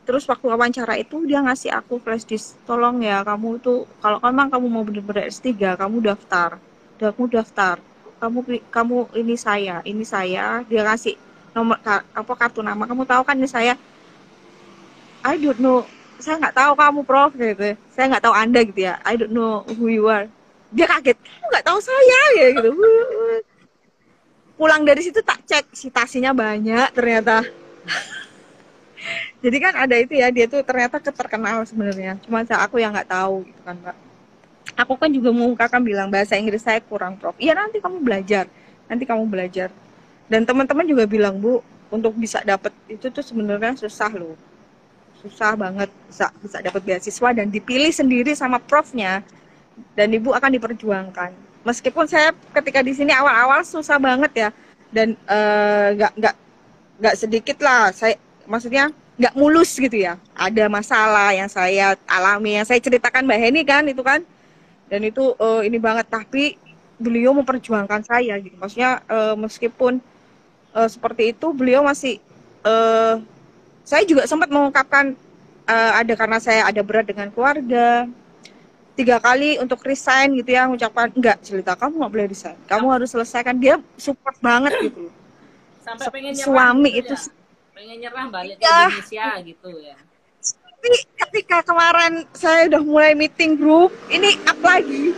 Terus 0.03 0.27
waktu 0.29 0.45
wawancara 0.49 0.99
itu 0.99 1.25
dia 1.25 1.41
ngasih 1.41 1.73
aku 1.73 1.97
flash 1.97 2.29
disk. 2.29 2.53
Tolong 2.69 3.01
ya 3.01 3.25
kamu 3.25 3.57
tuh 3.65 3.89
kalau 3.97 4.21
memang 4.21 4.53
kamu 4.53 4.67
mau 4.69 4.83
bener-bener 4.85 5.25
S3 5.33 5.73
kamu 5.73 6.05
daftar. 6.05 6.61
Kamu 7.01 7.25
daftar 7.33 7.81
kamu 8.23 8.39
kamu 8.71 8.97
ini 9.19 9.35
saya 9.35 9.83
ini 9.83 10.07
saya 10.07 10.63
dia 10.63 10.81
ngasih 10.87 11.19
nomor 11.51 11.75
apa 12.15 12.33
kartu 12.39 12.63
nama. 12.63 12.87
Kamu 12.87 13.03
tahu 13.03 13.21
kan 13.27 13.35
ini 13.35 13.51
saya? 13.51 13.75
I 15.27 15.35
don't 15.35 15.59
know. 15.59 15.83
Saya 16.23 16.39
nggak 16.39 16.55
tahu 16.55 16.71
kamu 16.79 16.99
prof 17.03 17.35
gitu. 17.35 17.75
Saya 17.91 18.15
nggak 18.15 18.23
tahu 18.23 18.31
anda 18.31 18.63
gitu 18.63 18.87
ya. 18.87 18.95
I 19.03 19.19
don't 19.19 19.35
know 19.35 19.67
who 19.75 19.91
you 19.91 20.07
are. 20.07 20.31
Dia 20.71 20.87
kaget. 20.87 21.19
Kamu 21.19 21.45
nggak 21.51 21.67
tahu 21.67 21.79
saya 21.83 22.19
ya 22.39 22.47
gitu. 22.55 22.71
Pulang 24.59 24.87
dari 24.87 25.03
situ 25.03 25.19
tak 25.19 25.43
cek 25.43 25.75
citasinya 25.75 26.31
banyak 26.31 26.95
ternyata. 26.95 27.43
Jadi 29.43 29.57
kan 29.59 29.75
ada 29.75 29.99
itu 29.99 30.15
ya 30.15 30.31
dia 30.31 30.47
tuh 30.47 30.63
ternyata 30.63 30.95
keterkenal 31.03 31.67
sebenarnya. 31.67 32.15
Cuma 32.23 32.47
saya 32.47 32.63
aku 32.63 32.79
yang 32.79 32.95
nggak 32.95 33.11
tahu 33.11 33.43
gitu 33.43 33.59
kan 33.67 33.75
mbak 33.83 34.12
aku 34.73 34.93
kan 34.97 35.09
juga 35.09 35.29
mengungkapkan 35.29 35.81
bilang 35.81 36.09
bahasa 36.09 36.37
Inggris 36.37 36.65
saya 36.65 36.81
kurang 36.81 37.17
prof. 37.17 37.37
Iya 37.37 37.53
nanti 37.57 37.79
kamu 37.79 38.01
belajar. 38.01 38.45
Nanti 38.89 39.03
kamu 39.05 39.23
belajar. 39.29 39.69
Dan 40.27 40.43
teman-teman 40.43 40.85
juga 40.85 41.05
bilang 41.05 41.37
bu 41.37 41.61
untuk 41.93 42.13
bisa 42.17 42.41
dapat 42.41 42.73
itu 42.89 43.09
tuh 43.13 43.21
sebenarnya 43.21 43.77
susah 43.77 44.11
loh. 44.13 44.33
Susah 45.21 45.55
banget 45.55 45.87
bisa 46.09 46.27
bisa 46.41 46.57
dapat 46.59 46.81
beasiswa 46.83 47.29
dan 47.31 47.47
dipilih 47.47 47.93
sendiri 47.93 48.33
sama 48.33 48.57
profnya. 48.57 49.21
Dan 49.97 50.13
ibu 50.13 50.33
akan 50.33 50.53
diperjuangkan. 50.53 51.31
Meskipun 51.63 52.05
saya 52.05 52.35
ketika 52.53 52.83
di 52.83 52.93
sini 52.93 53.09
awal-awal 53.15 53.63
susah 53.65 53.97
banget 53.97 54.31
ya. 54.35 54.49
Dan 54.93 55.17
nggak 55.97 56.11
uh, 56.11 56.17
nggak 56.17 56.35
nggak 57.01 57.15
sedikit 57.17 57.57
lah. 57.61 57.89
Saya 57.93 58.17
maksudnya 58.45 58.89
nggak 59.17 59.33
mulus 59.37 59.73
gitu 59.77 59.97
ya. 59.97 60.17
Ada 60.33 60.65
masalah 60.69 61.33
yang 61.33 61.49
saya 61.49 61.93
alami 62.09 62.57
yang 62.57 62.65
saya 62.65 62.81
ceritakan 62.81 63.25
mbak 63.29 63.39
Heni 63.39 63.61
kan 63.65 63.85
itu 63.85 64.01
kan 64.01 64.25
dan 64.93 65.01
itu 65.01 65.33
uh, 65.41 65.65
ini 65.65 65.81
banget. 65.81 66.05
Tapi 66.05 66.53
beliau 67.01 67.33
memperjuangkan 67.33 68.05
saya 68.05 68.37
gitu. 68.37 68.53
Maksudnya 68.61 69.01
uh, 69.09 69.33
meskipun 69.33 69.97
uh, 70.77 70.85
seperti 70.85 71.33
itu 71.33 71.49
beliau 71.49 71.81
masih 71.81 72.21
uh, 72.61 73.17
saya 73.81 74.05
juga 74.05 74.29
sempat 74.29 74.53
mengungkapkan 74.53 75.17
uh, 75.65 75.91
ada 75.97 76.13
karena 76.13 76.37
saya 76.37 76.69
ada 76.69 76.85
berat 76.85 77.09
dengan 77.09 77.33
keluarga 77.33 78.05
tiga 78.93 79.17
kali 79.17 79.57
untuk 79.57 79.81
resign 79.81 80.37
gitu 80.37 80.53
ya 80.53 80.69
mengucapkan 80.69 81.09
enggak 81.17 81.41
cerita 81.41 81.73
kamu 81.73 81.97
nggak 81.97 82.11
boleh 82.13 82.27
resign. 82.29 82.57
Kamu 82.69 82.93
harus 82.93 83.09
selesaikan. 83.09 83.57
Dia 83.57 83.81
support 83.97 84.37
banget 84.37 84.77
gitu 84.85 85.09
sampai 85.83 86.07
pengen 86.09 86.33
suami 86.33 86.89
gitu 86.95 87.11
itu 87.11 87.15
ya? 87.15 87.21
pengen 87.75 87.97
nyerah 87.99 88.25
balik 88.31 88.57
ya. 88.57 88.63
ke 88.63 88.71
Indonesia 88.71 89.27
gitu 89.43 89.69
ya 89.83 89.97
tapi 90.83 90.99
ketika 91.15 91.63
kemarin 91.63 92.27
saya 92.35 92.67
udah 92.67 92.83
mulai 92.83 93.15
meeting 93.15 93.55
group 93.55 93.95
ini 94.11 94.35
up 94.43 94.59
lagi. 94.59 95.15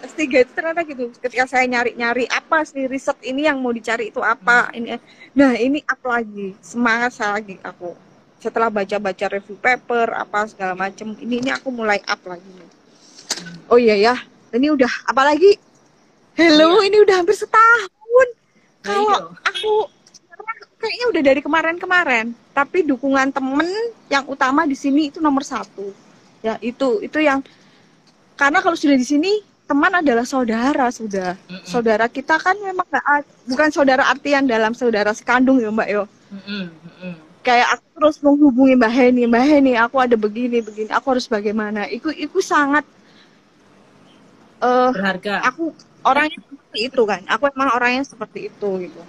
S3 0.00 0.48
itu 0.48 0.52
ternyata 0.56 0.80
gitu 0.88 1.12
ketika 1.20 1.44
saya 1.44 1.68
nyari-nyari 1.68 2.24
apa 2.32 2.64
sih 2.64 2.88
riset 2.88 3.20
ini 3.20 3.44
yang 3.44 3.60
mau 3.60 3.68
dicari 3.68 4.08
itu 4.08 4.24
apa 4.24 4.72
ini. 4.72 4.96
Nah 5.36 5.52
ini 5.60 5.84
up 5.84 6.00
lagi 6.08 6.56
semangat 6.64 7.20
saya 7.20 7.36
lagi 7.36 7.60
aku. 7.60 7.92
Setelah 8.40 8.72
baca-baca 8.72 9.28
review 9.28 9.60
paper 9.60 10.16
apa 10.16 10.48
segala 10.48 10.72
macam 10.72 11.20
ini 11.20 11.44
ini 11.44 11.52
aku 11.52 11.68
mulai 11.68 12.00
up 12.08 12.24
lagi. 12.24 12.48
Oh 13.68 13.76
iya 13.76 13.92
ya 13.92 14.16
ini 14.56 14.72
udah 14.72 15.04
apalagi? 15.04 15.52
Hello 16.32 16.80
iya. 16.80 16.88
ini 16.88 16.96
udah 16.96 17.20
hampir 17.20 17.36
setahun. 17.36 18.28
Nah, 18.32 18.88
kalau 18.88 19.20
iya. 19.20 19.20
aku 19.52 19.72
kayaknya 20.82 21.06
udah 21.14 21.22
dari 21.22 21.40
kemarin-kemarin. 21.40 22.26
Tapi 22.50 22.82
dukungan 22.82 23.30
temen 23.30 23.70
yang 24.10 24.26
utama 24.26 24.66
di 24.66 24.74
sini 24.74 25.14
itu 25.14 25.22
nomor 25.22 25.46
satu. 25.46 25.94
Ya 26.42 26.58
itu 26.58 26.98
itu 26.98 27.22
yang 27.22 27.46
karena 28.34 28.58
kalau 28.58 28.74
sudah 28.74 28.98
di 28.98 29.06
sini 29.06 29.30
teman 29.70 29.94
adalah 29.94 30.26
saudara 30.26 30.90
sudah. 30.90 31.38
Mm 31.46 31.62
-mm. 31.62 31.66
saudara 31.70 32.10
kita 32.10 32.34
kan 32.42 32.58
memang 32.58 32.84
gak, 32.90 33.22
bukan 33.46 33.70
saudara 33.70 34.10
artian 34.10 34.44
dalam 34.50 34.74
saudara 34.74 35.14
sekandung 35.14 35.62
ya 35.62 35.70
mbak 35.70 35.88
yo. 35.88 36.04
Mm 36.34 36.42
-mm. 36.42 37.14
kayak 37.46 37.78
aku 37.78 37.86
terus 37.98 38.16
menghubungi 38.18 38.74
mbak 38.74 38.92
Heni 38.92 39.22
mbak 39.30 39.44
Heni 39.46 39.72
aku 39.78 39.96
ada 40.02 40.18
begini 40.18 40.58
begini 40.58 40.90
aku 40.90 41.14
harus 41.14 41.30
bagaimana? 41.30 41.86
Itu 41.86 42.10
itu 42.10 42.42
sangat 42.42 42.82
uh, 44.58 44.90
berharga. 44.90 45.46
aku 45.46 45.70
orangnya 46.02 46.42
seperti 46.42 46.78
itu 46.90 47.02
kan? 47.06 47.22
Aku 47.30 47.46
emang 47.46 47.70
orangnya 47.70 48.02
seperti 48.02 48.50
itu 48.50 48.90
gitu 48.90 49.02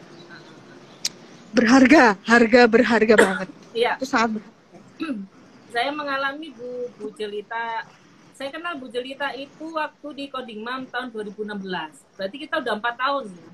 berharga 1.54 2.18
harga 2.26 2.62
berharga 2.66 3.16
banget. 3.16 3.50
Iya. 3.72 3.94
Itu 4.02 4.06
sangat 4.10 4.42
berharga. 4.42 4.78
saya 5.74 5.89
mengalami 5.94 6.54
Bu 6.54 6.89
Bu 6.98 7.13
Jelita. 7.13 7.86
Saya 8.34 8.50
kenal 8.50 8.82
Bu 8.82 8.89
Jelita 8.89 9.30
itu 9.38 9.78
waktu 9.78 10.08
di 10.18 10.26
Coding 10.34 10.66
Mam 10.66 10.89
tahun 10.89 11.13
2016 11.13 12.18
berarti 12.18 12.38
kita 12.42 12.60
udah 12.62 12.74
empat 12.82 12.96
tahun 12.98 13.26
ya? 13.30 13.50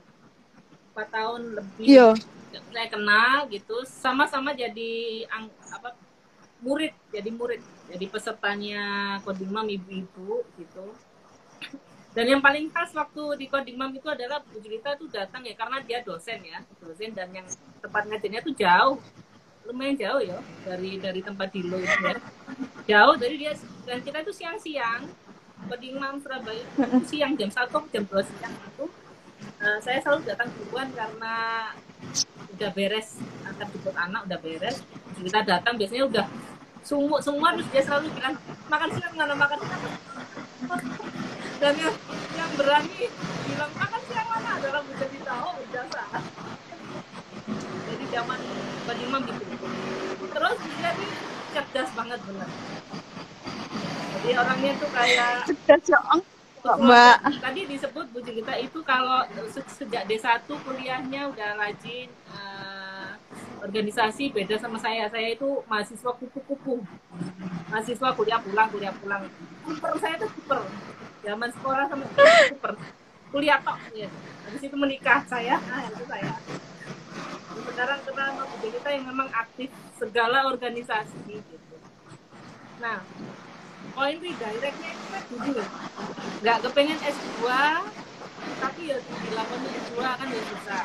Empat 0.96 1.08
tahun 1.12 1.42
lebih. 1.60 1.86
Iya. 1.86 2.10
saya 2.50 2.88
kenal 2.90 3.46
gitu. 3.54 3.86
Sama-sama 3.86 4.58
jadi 4.58 5.24
ang, 5.30 5.52
apa 5.70 5.94
murid 6.64 6.96
jadi 7.14 7.30
murid. 7.30 7.62
Jadi 7.92 8.06
pesertanya 8.10 8.82
Coding 9.22 9.52
Mam 9.52 9.68
ibu-ibu 9.68 10.48
gitu 10.58 10.96
dan 12.20 12.36
yang 12.36 12.44
paling 12.44 12.68
khas 12.68 12.92
waktu 12.92 13.24
di 13.40 13.48
Coding 13.48 13.80
Mam 13.80 13.96
itu 13.96 14.04
adalah 14.12 14.44
Bu 14.44 14.60
Jelita 14.60 14.92
tuh 15.00 15.08
datang 15.08 15.40
ya 15.40 15.56
karena 15.56 15.80
dia 15.80 16.04
dosen 16.04 16.44
ya 16.44 16.60
dosen. 16.84 17.16
Dan 17.16 17.32
yang 17.32 17.48
tempat 17.80 18.12
ngajarnya 18.12 18.44
tuh 18.44 18.52
jauh 18.60 19.00
lumayan 19.64 19.96
jauh 19.96 20.20
ya 20.20 20.36
dari 20.68 21.00
dari 21.00 21.24
tempat 21.24 21.48
di 21.56 21.64
itu 21.64 21.80
ya. 21.80 22.20
Jauh 22.92 23.16
dari 23.16 23.40
dia 23.40 23.56
dan 23.88 24.04
kita 24.04 24.20
tuh 24.28 24.36
siang-siang 24.36 25.08
Coding 25.72 25.96
Mam 25.96 26.20
Surabaya 26.20 26.60
itu 26.60 26.84
siang 27.08 27.40
jam 27.40 27.48
satu 27.48 27.88
jam 27.88 28.04
dua 28.04 28.20
siang 28.20 28.52
itu 28.52 28.92
uh, 29.64 29.80
saya 29.80 30.04
selalu 30.04 30.28
datang 30.28 30.52
duluan 30.60 30.92
karena 30.92 31.36
udah 32.52 32.70
beres 32.76 33.16
antar 33.48 33.64
jemput 33.72 33.96
anak 33.96 34.28
udah 34.28 34.40
beres. 34.44 34.84
Kita 35.16 35.40
datang 35.48 35.80
biasanya 35.80 36.04
udah 36.04 36.26
sumuk 36.84 37.24
semua 37.24 37.56
terus 37.56 37.72
dia 37.72 37.80
selalu 37.88 38.12
bilang 38.12 38.36
makan 38.68 38.92
siang 38.92 39.16
mana 39.16 39.32
makan 39.40 39.60
siang 39.64 40.99
dan 41.60 41.76
yang, 41.76 41.96
yang 42.40 42.52
berani 42.56 43.12
bilang 43.44 43.72
makan 43.76 44.02
siang 44.08 44.28
mana 44.32 44.50
adalah 44.56 44.82
menjadi 44.88 45.18
tahu 45.28 45.50
berjasa 45.60 46.04
jadi 47.84 48.06
zaman 48.16 48.40
Bani 48.88 49.02
Imam 49.04 49.22
gitu 49.28 49.44
terus 50.32 50.58
dia 50.64 50.92
nih 50.96 51.12
cerdas 51.52 51.90
banget 51.92 52.20
bener 52.24 52.50
jadi 54.20 54.30
orangnya 54.40 54.72
tuh 54.80 54.90
kayak 54.96 55.32
cerdas 55.52 55.84
ya 55.92 56.00
Mbak. 56.60 57.40
Tadi 57.40 57.62
disebut 57.72 58.12
Bu 58.12 58.20
Jelita 58.20 58.52
itu 58.60 58.84
kalau 58.84 59.24
sejak 59.48 60.04
D1 60.12 60.44
kuliahnya 60.44 61.32
udah 61.32 61.56
rajin 61.56 62.12
uh, 62.36 63.16
organisasi 63.64 64.36
beda 64.36 64.60
sama 64.60 64.76
saya. 64.76 65.08
Saya 65.08 65.40
itu 65.40 65.64
mahasiswa 65.72 66.12
kupu-kupu. 66.20 66.84
Mahasiswa 67.72 68.12
kuliah 68.12 68.44
pulang, 68.44 68.68
kuliah 68.76 68.92
pulang. 68.92 69.24
Super 69.64 69.96
saya 70.04 70.20
tuh 70.20 70.30
super 70.36 70.60
zaman 71.30 71.50
sekolah 71.54 71.86
sama 71.86 72.06
super. 72.50 72.74
Kuliah 73.30 73.62
tok 73.62 73.78
ya 73.94 74.10
habis 74.50 74.62
itu 74.66 74.74
menikah 74.74 75.22
saya 75.30 75.62
nah 75.70 75.86
itu 75.86 76.04
saya. 76.10 76.34
Sekarang 77.70 78.00
kita 78.02 78.24
sama 78.34 78.44
kita 78.58 78.90
yang 78.90 79.06
memang 79.06 79.30
aktif 79.30 79.70
segala 80.02 80.50
organisasi 80.50 81.38
gitu. 81.38 81.76
Nah 82.82 83.06
poin 83.94 84.18
directnya 84.18 84.90
itu 84.90 85.06
kan 85.14 85.24
jujur. 85.30 85.68
Nggak 86.42 86.58
kepengen 86.66 87.00
S2 87.06 87.46
tapi 88.60 88.82
ya 88.90 88.98
dilakukan 88.98 89.62
S2 89.86 89.98
kan 90.02 90.28
ya 90.28 90.42
susah. 90.50 90.84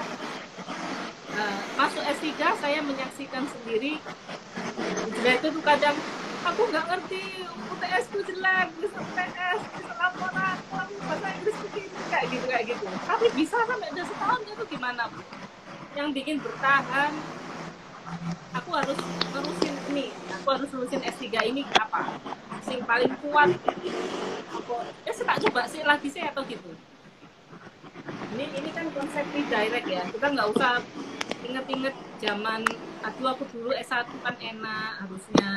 Nah, 1.34 1.54
masuk 1.74 2.02
S3 2.06 2.30
saya 2.62 2.78
menyaksikan 2.78 3.42
sendiri. 3.50 3.98
Juga 5.10 5.30
itu 5.34 5.48
tuh 5.50 5.64
kadang 5.66 5.96
aku 6.44 6.60
nggak 6.68 6.84
ngerti 6.92 7.24
UTS 7.72 8.04
ku 8.12 8.20
jelek 8.20 8.68
bisa 8.76 8.96
UTS 9.00 9.60
bisa 9.80 9.92
laporan 9.96 10.56
aku 10.76 10.94
bahasa 11.08 11.28
Inggris 11.32 11.56
begini 11.64 12.00
kayak 12.12 12.26
gitu 12.28 12.44
kayak 12.46 12.64
gitu. 12.68 12.84
Tapi 13.08 13.26
bisa 13.32 13.56
sampai 13.64 13.88
udah 13.90 14.06
setahun 14.06 14.40
itu 14.44 14.64
gimana 14.76 15.02
bu? 15.08 15.20
Yang 15.96 16.08
bikin 16.20 16.36
bertahan. 16.44 17.12
Aku 18.54 18.70
harus 18.70 18.98
nerusin 19.34 19.74
ini 19.90 20.14
aku 20.30 20.46
harus 20.54 20.68
nerusin 20.70 21.02
S3 21.02 21.26
ini 21.50 21.62
apa? 21.74 22.20
Sing 22.62 22.84
paling 22.84 23.12
kuat. 23.24 23.50
Aku 24.52 24.72
ya 25.02 25.12
saya 25.16 25.26
tak 25.34 25.38
coba 25.48 25.60
sih 25.66 25.82
lagi 25.82 26.08
sih 26.12 26.22
atau 26.22 26.44
gitu. 26.46 26.70
Ini 28.36 28.44
ini 28.52 28.70
kan 28.70 28.86
konsep 28.92 29.24
direct 29.32 29.88
ya. 29.88 30.04
Kita 30.12 30.26
nggak 30.28 30.48
usah 30.54 30.84
inget-inget 31.44 31.94
zaman 32.20 32.62
aduh 33.04 33.36
aku 33.36 33.44
dulu 33.52 33.70
S1 33.76 34.08
kan 34.24 34.36
enak 34.40 34.90
harusnya 35.04 35.50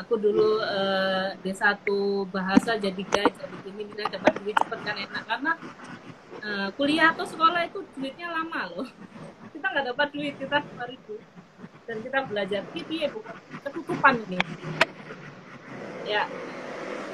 aku 0.00 0.16
dulu 0.16 0.64
uh, 0.64 1.36
eh, 1.36 1.52
D1 1.52 1.84
bahasa 2.32 2.80
jadi 2.80 3.02
guide 3.04 3.36
jadi 3.36 3.56
gini 3.66 3.82
bisa 3.84 4.08
dapat 4.08 4.32
duit 4.40 4.56
cepet 4.56 4.80
kan 4.80 4.96
enak. 4.96 5.22
Karena 5.28 5.52
uh, 6.40 6.68
kuliah 6.74 7.12
atau 7.12 7.28
sekolah 7.28 7.68
itu 7.68 7.84
duitnya 7.94 8.32
lama 8.32 8.60
loh. 8.72 8.88
Kita 9.52 9.66
nggak 9.70 9.86
dapat 9.92 10.08
duit 10.14 10.34
kita 10.40 10.64
ribu. 10.88 11.20
Dan 11.84 12.06
kita 12.06 12.22
belajar. 12.22 12.62
Ini 12.70 12.96
ya 13.02 13.08
bukan 13.10 13.34
ketutupan 13.66 14.14
ini. 14.30 14.38
Ya 16.06 16.24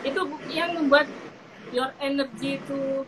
itu 0.07 0.20
yang 0.53 0.79
membuat 0.79 1.11
your 1.75 1.90
energy 1.99 2.62
to 2.70 3.03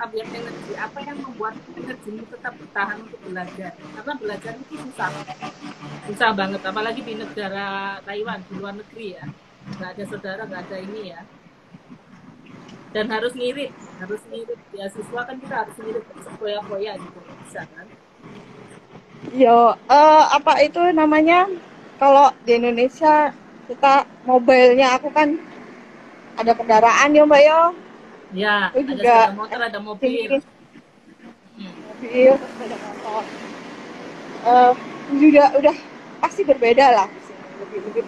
up 0.00 0.10
your 0.12 0.28
energy 0.28 0.72
apa 0.76 0.98
yang 1.04 1.18
membuat 1.20 1.56
energimu 1.76 2.24
tetap 2.28 2.52
bertahan 2.56 3.00
untuk 3.04 3.20
belajar? 3.24 3.72
Karena 3.76 4.14
belajar 4.20 4.52
itu 4.56 4.74
susah. 4.76 5.10
Susah 6.08 6.30
banget 6.36 6.60
apalagi 6.64 7.00
di 7.00 7.14
negara 7.16 7.98
Taiwan 8.04 8.44
di 8.44 8.52
luar 8.56 8.74
negeri 8.76 9.16
ya. 9.16 9.24
Nggak 9.76 9.90
ada 9.96 10.04
saudara 10.08 10.42
nggak 10.44 10.62
ada 10.68 10.76
ini 10.80 11.02
ya. 11.12 11.20
Dan 12.90 13.06
harus 13.08 13.32
ngirit 13.32 13.72
harus 14.00 14.22
ngirit. 14.28 14.60
Siswa 14.92 15.20
kan 15.24 15.36
kita 15.40 15.54
harus 15.64 15.76
ngirit 15.80 16.04
foya-foya 16.36 16.92
gitu 17.00 17.18
bisa 17.44 17.62
kan? 17.64 17.86
Yo 19.36 19.76
uh, 19.76 20.24
apa 20.32 20.64
itu 20.64 20.80
namanya? 20.92 21.48
Kalau 22.00 22.32
di 22.48 22.56
Indonesia 22.56 23.32
kita 23.68 24.08
mobilenya 24.24 24.96
aku 24.98 25.12
kan 25.12 25.36
ada 26.40 26.56
kendaraan 26.56 27.12
ya 27.12 27.22
mbak 27.28 27.44
yo 27.44 27.76
Ya, 28.30 28.70
Itu 28.70 28.86
ada 28.86 28.94
juga 28.94 29.14
sepeda 29.18 29.34
motor, 29.34 29.60
ada 29.60 29.78
mobil. 29.82 30.30
Hmm. 31.58 31.72
mobil 31.90 32.32
sepeda 32.38 32.76
motor 32.78 33.22
Eh, 34.40 34.72
juga 35.20 35.44
udah 35.52 35.76
pasti 36.24 36.40
berbeda 36.48 36.86
lah 36.96 37.08
di 37.12 37.20
sini. 37.28 37.42
lebih 37.60 37.78
lebih 37.92 38.02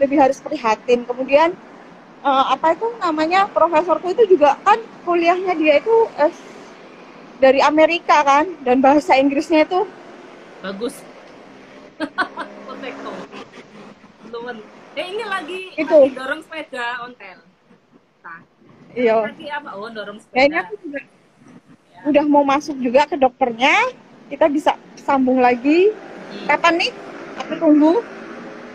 lebih 0.00 0.16
harus 0.16 0.40
prihatin 0.40 1.04
kemudian 1.04 1.52
eh, 2.24 2.44
apa 2.48 2.72
itu 2.72 2.88
namanya 2.96 3.44
profesorku 3.52 4.08
itu 4.08 4.24
juga 4.38 4.56
kan 4.64 4.80
kuliahnya 5.04 5.52
dia 5.60 5.82
itu 5.82 5.96
eh, 6.16 6.32
dari 7.44 7.60
Amerika 7.60 8.24
kan 8.24 8.48
dan 8.64 8.80
bahasa 8.80 9.20
Inggrisnya 9.20 9.68
itu 9.68 9.84
Bagus. 10.64 10.96
Eh 14.90 15.06
ini 15.06 15.22
lagi, 15.22 15.60
Itu. 15.78 15.86
lagi 15.86 16.12
dorong 16.18 16.40
sepeda 16.42 17.06
ontel. 17.06 17.38
Nah, 18.20 18.40
iya 18.92 19.16
tadi 19.24 19.46
apa? 19.48 19.70
Oh, 19.74 19.88
dorong 19.88 20.18
sepeda. 20.18 20.64
aku 20.64 20.74
juga 20.80 21.00
Ya. 21.90 22.00
udah 22.06 22.24
mau 22.26 22.42
masuk 22.42 22.76
juga 22.78 23.04
ke 23.04 23.14
dokternya 23.14 23.76
kita 24.26 24.46
bisa 24.46 24.72
sambung 24.96 25.38
lagi 25.38 25.92
Hmm. 26.30 26.46
kapan 26.46 26.74
nih 26.78 26.90
aku 27.36 27.52
tunggu 27.58 27.94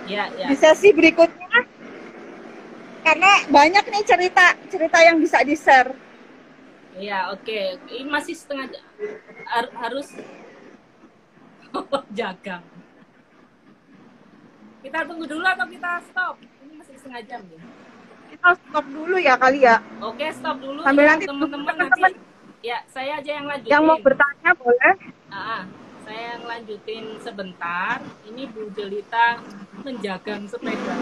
Ya, 0.06 0.30
ya. 0.36 0.46
di 0.46 0.56
sesi 0.56 0.92
berikutnya 0.92 1.66
karena 3.02 3.32
banyak 3.48 3.86
nih 3.86 4.04
cerita 4.04 4.54
cerita 4.68 4.98
yang 5.00 5.18
bisa 5.18 5.42
di 5.42 5.56
share 5.56 5.92
Iya, 6.96 7.28
oke. 7.28 7.60
Ini 7.92 8.08
masih 8.08 8.32
setengah. 8.32 8.72
Har- 9.44 9.76
harus 9.76 10.16
jagang. 12.16 12.64
Kita 14.80 15.04
tunggu 15.04 15.28
dulu 15.28 15.44
atau 15.44 15.68
kita 15.68 16.00
stop? 16.08 16.40
Ini 16.40 16.80
masih 16.80 16.96
setengah 16.96 17.22
jam 17.28 17.44
ya. 17.52 17.60
Kita 18.46 18.62
stop 18.70 18.86
dulu 18.94 19.18
ya 19.18 19.34
kali 19.42 19.66
ya 19.66 19.82
Oke, 20.06 20.30
stop 20.30 20.62
dulu 20.62 20.86
Sambil 20.86 21.02
ya, 21.02 21.18
nanti 21.18 21.26
teman-teman 21.26 21.74
nanti. 21.82 22.02
Ya, 22.62 22.78
saya 22.94 23.18
aja 23.18 23.32
yang 23.42 23.50
lanjutin. 23.50 23.74
yang 23.74 23.82
mau 23.90 23.98
bertanya 23.98 24.54
boleh 24.54 24.94
Ah, 25.34 25.66
saya 26.06 26.38
yang 26.38 26.46
lanjutin 26.46 27.18
sebentar. 27.26 27.98
Ini 28.30 28.46
Bu 28.54 28.70
Jelita 28.78 29.42
menjagang 29.82 30.46
sepeda. 30.46 30.94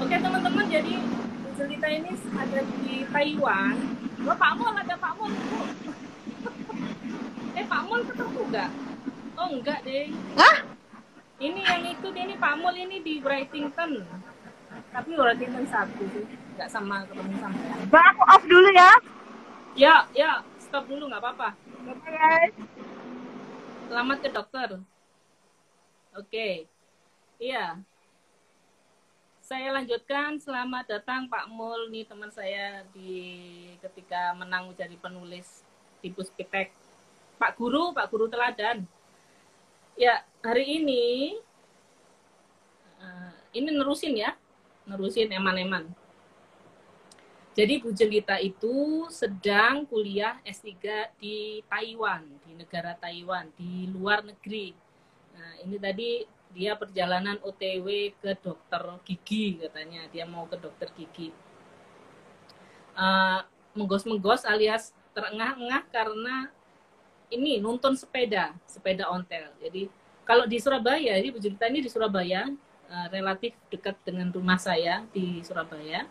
Oke 0.00 0.16
teman-teman, 0.16 0.64
jadi 0.64 0.94
Bu 1.44 1.48
Jelita 1.60 1.88
ini 1.92 2.12
ada 2.16 2.60
di 2.64 2.94
Taiwan. 3.12 3.76
Oh, 4.24 4.36
Pak 4.40 4.52
Mol 4.56 4.72
ada 4.72 4.94
Pak. 4.96 5.12
Bu. 5.20 5.24
eh 7.60 7.64
Pak 7.68 7.80
Mol 7.84 8.00
ketemu 8.08 8.40
nggak? 8.48 8.70
Oh 9.36 9.48
enggak 9.52 9.78
deh. 9.84 10.08
Hah? 10.40 10.79
Ini 11.40 11.60
yang 11.64 11.82
ikut 11.88 12.12
ini 12.12 12.36
Pak 12.36 12.54
Mol 12.60 12.76
ini 12.76 13.00
di 13.00 13.16
Brightington. 13.16 14.04
Tapi 14.92 15.10
Brightington 15.16 15.64
satu 15.72 16.04
sih, 16.12 16.28
nggak 16.60 16.68
sama 16.68 17.08
ketemu 17.08 17.32
sampean. 17.40 17.78
Mbak 17.88 18.04
aku 18.12 18.22
off 18.28 18.44
dulu 18.44 18.68
ya 18.76 18.92
Ya, 19.72 19.94
ya, 20.12 20.44
stop 20.60 20.84
dulu 20.84 21.08
nggak 21.08 21.24
apa-apa. 21.24 21.56
Bye, 21.80 21.96
guys 21.96 22.54
Selamat 23.88 24.18
ke 24.20 24.28
dokter. 24.28 24.68
Oke. 26.12 26.68
Iya. 27.40 27.80
Saya 29.40 29.72
lanjutkan. 29.72 30.36
Selamat 30.36 30.92
datang 30.92 31.24
Pak 31.32 31.48
Mul 31.48 31.88
nih 31.88 32.04
teman 32.04 32.28
saya 32.28 32.84
di 32.92 33.16
ketika 33.80 34.36
menang 34.36 34.76
jadi 34.76 34.94
penulis 35.00 35.64
di 36.04 36.12
Puspitek. 36.12 36.70
Pak 37.40 37.56
Guru, 37.56 37.96
Pak 37.96 38.12
Guru 38.12 38.28
Teladan. 38.28 38.84
Ya, 40.00 40.24
hari 40.40 40.80
ini 40.80 41.36
eh, 42.96 43.32
ini 43.52 43.68
nerusin 43.68 44.16
ya. 44.16 44.32
Nerusin 44.88 45.28
eman-eman. 45.28 45.92
Jadi 47.52 47.84
Bu 47.84 47.92
Jelita 47.92 48.40
itu 48.40 49.04
sedang 49.12 49.84
kuliah 49.84 50.40
S3 50.40 50.72
di 51.20 51.60
Taiwan, 51.68 52.24
di 52.48 52.56
negara 52.56 52.96
Taiwan, 52.96 53.52
di 53.60 53.92
luar 53.92 54.24
negeri. 54.24 54.72
Nah, 55.36 55.68
ini 55.68 55.76
tadi 55.76 56.24
dia 56.56 56.80
perjalanan 56.80 57.36
OTW 57.44 58.16
ke 58.24 58.40
dokter 58.40 58.80
gigi 59.04 59.60
katanya, 59.60 60.08
dia 60.08 60.24
mau 60.24 60.48
ke 60.48 60.56
dokter 60.56 60.88
gigi. 60.96 61.28
Eh, 62.96 63.40
menggos-menggos 63.76 64.48
alias 64.48 64.96
terengah-engah 65.12 65.84
karena 65.92 66.48
ini 67.30 67.62
nonton 67.62 67.94
sepeda, 67.94 68.52
sepeda 68.66 69.06
ontel. 69.08 69.50
Jadi 69.62 69.86
kalau 70.26 70.46
di 70.46 70.58
Surabaya, 70.58 71.18
ini 71.18 71.30
Bu 71.30 71.38
Jelita 71.38 71.66
ini 71.66 71.82
di 71.82 71.90
Surabaya, 71.90 72.50
eh, 72.90 73.06
relatif 73.10 73.54
dekat 73.70 73.96
dengan 74.02 74.30
rumah 74.30 74.58
saya 74.58 75.06
di 75.10 75.42
Surabaya. 75.42 76.06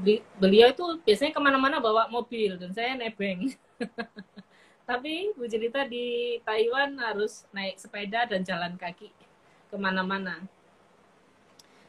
Beli- 0.00 0.24
beliau 0.40 0.72
itu 0.72 0.84
biasanya 1.04 1.34
ke 1.34 1.40
mana-mana 1.42 1.76
bawa 1.76 2.08
mobil 2.08 2.56
dan 2.56 2.72
saya 2.72 2.96
nebeng. 2.96 3.52
Tapi 4.88 5.34
Bu 5.36 5.44
Jelita 5.48 5.84
di 5.84 6.38
Taiwan 6.44 6.96
harus 7.00 7.44
naik 7.52 7.76
sepeda 7.80 8.24
dan 8.28 8.44
jalan 8.44 8.76
kaki 8.76 9.12
ke 9.68 9.76
mana-mana. 9.76 10.44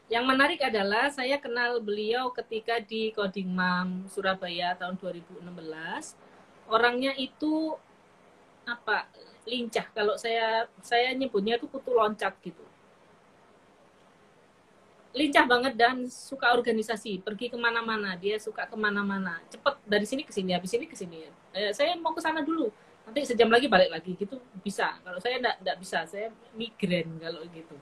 Yang 0.06 0.24
menarik 0.24 0.60
adalah 0.62 1.10
saya 1.10 1.34
kenal 1.36 1.82
beliau 1.82 2.30
ketika 2.30 2.78
di 2.78 3.10
Coding 3.10 3.50
Mam 3.50 4.06
Surabaya 4.06 4.78
tahun 4.78 4.94
2016. 5.02 6.14
Orangnya 6.70 7.10
itu 7.18 7.74
apa 8.66 9.06
lincah. 9.46 9.86
Kalau 9.94 10.18
saya 10.18 10.66
saya 10.82 11.14
nyebutnya 11.14 11.56
itu 11.56 11.70
kutu 11.70 11.94
loncat 11.94 12.34
gitu. 12.42 12.60
Lincah 15.16 15.48
banget 15.48 15.72
dan 15.78 16.04
suka 16.12 16.52
organisasi 16.52 17.24
pergi 17.24 17.48
ke 17.48 17.56
mana-mana. 17.56 18.18
Dia 18.18 18.36
suka 18.36 18.68
ke 18.68 18.76
mana-mana. 18.76 19.40
Cepet 19.48 19.74
dari 19.86 20.04
sini 20.04 20.26
ke 20.26 20.34
sini 20.34 20.52
habis 20.52 20.68
sini 20.68 20.84
ke 20.84 20.98
sini. 20.98 21.30
Eh, 21.56 21.72
saya 21.72 21.96
mau 21.96 22.12
ke 22.12 22.20
sana 22.20 22.44
dulu. 22.44 22.68
Nanti 23.06 23.22
sejam 23.24 23.48
lagi 23.48 23.70
balik 23.70 23.88
lagi 23.88 24.12
gitu. 24.18 24.36
Bisa. 24.60 24.98
Kalau 25.00 25.22
saya 25.22 25.40
enggak 25.40 25.56
enggak 25.62 25.78
bisa. 25.80 26.04
Saya 26.04 26.28
migrain 26.52 27.08
kalau 27.22 27.40
gitu. 27.48 27.78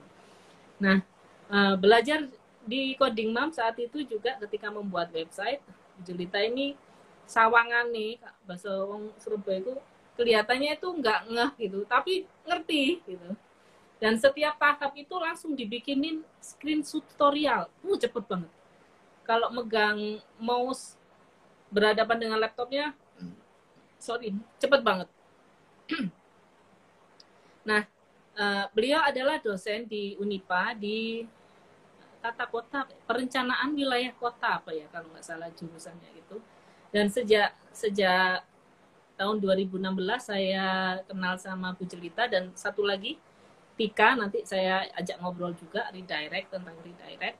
Nah 0.79 1.03
eh, 1.51 1.75
belajar 1.75 2.23
di 2.65 2.95
coding 2.95 3.29
mam 3.35 3.51
saat 3.51 3.75
itu 3.81 4.05
juga 4.07 4.37
ketika 4.47 4.71
membuat 4.71 5.11
website. 5.11 5.59
Julita 6.07 6.39
ini 6.39 6.77
sawangan 7.25 7.89
nih 7.89 8.21
bahasa 8.45 8.69
wong 8.85 9.11
Surabaya 9.17 9.59
itu 9.59 9.75
kelihatannya 10.15 10.79
itu 10.79 10.87
nggak 10.87 11.19
ngeh 11.31 11.51
gitu 11.67 11.79
tapi 11.87 12.27
ngerti 12.47 13.03
gitu. 13.03 13.29
Dan 13.95 14.19
setiap 14.19 14.59
tahap 14.59 14.91
itu 14.99 15.15
langsung 15.15 15.55
dibikinin 15.55 16.19
screen 16.43 16.83
tutorial. 16.83 17.71
Uh 17.79 17.95
cepet 17.95 18.23
banget. 18.27 18.51
Kalau 19.23 19.49
megang 19.55 20.19
mouse 20.35 20.99
berhadapan 21.71 22.17
dengan 22.27 22.37
laptopnya 22.39 22.93
sorry 23.99 24.35
cepet 24.61 24.81
banget. 24.81 25.09
Nah 27.65 27.81
eh, 28.37 28.65
beliau 28.77 29.01
adalah 29.01 29.41
dosen 29.41 29.89
di 29.89 30.13
Unipa 30.21 30.77
di 30.77 31.25
tata 32.21 32.45
kota 32.45 32.85
perencanaan 33.09 33.73
wilayah 33.73 34.13
kota 34.17 34.61
apa 34.61 34.69
ya 34.69 34.85
kalau 34.93 35.09
nggak 35.09 35.25
salah 35.25 35.49
jurusannya 35.49 36.13
itu 36.13 36.37
dan 36.93 37.09
sejak 37.09 37.57
sejak 37.73 38.45
tahun 39.15 39.39
2016 39.39 39.79
saya 40.19 40.99
kenal 41.07 41.35
sama 41.39 41.71
Bu 41.75 41.87
Jelita 41.87 42.27
dan 42.27 42.51
satu 42.55 42.83
lagi 42.83 43.15
Tika 43.75 44.15
nanti 44.15 44.39
saya 44.47 44.87
ajak 44.95 45.19
ngobrol 45.19 45.51
juga 45.51 45.91
redirect 45.91 46.47
tentang 46.47 46.75
redirect. 46.79 47.35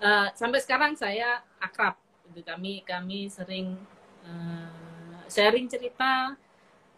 Eh, 0.00 0.28
sampai 0.36 0.60
sekarang 0.60 0.92
saya 0.96 1.40
akrab 1.60 1.96
Gitu. 2.30 2.46
kami 2.46 2.86
kami 2.86 3.26
sering 3.26 3.74
eh, 4.22 5.20
sharing 5.26 5.66
cerita 5.66 6.36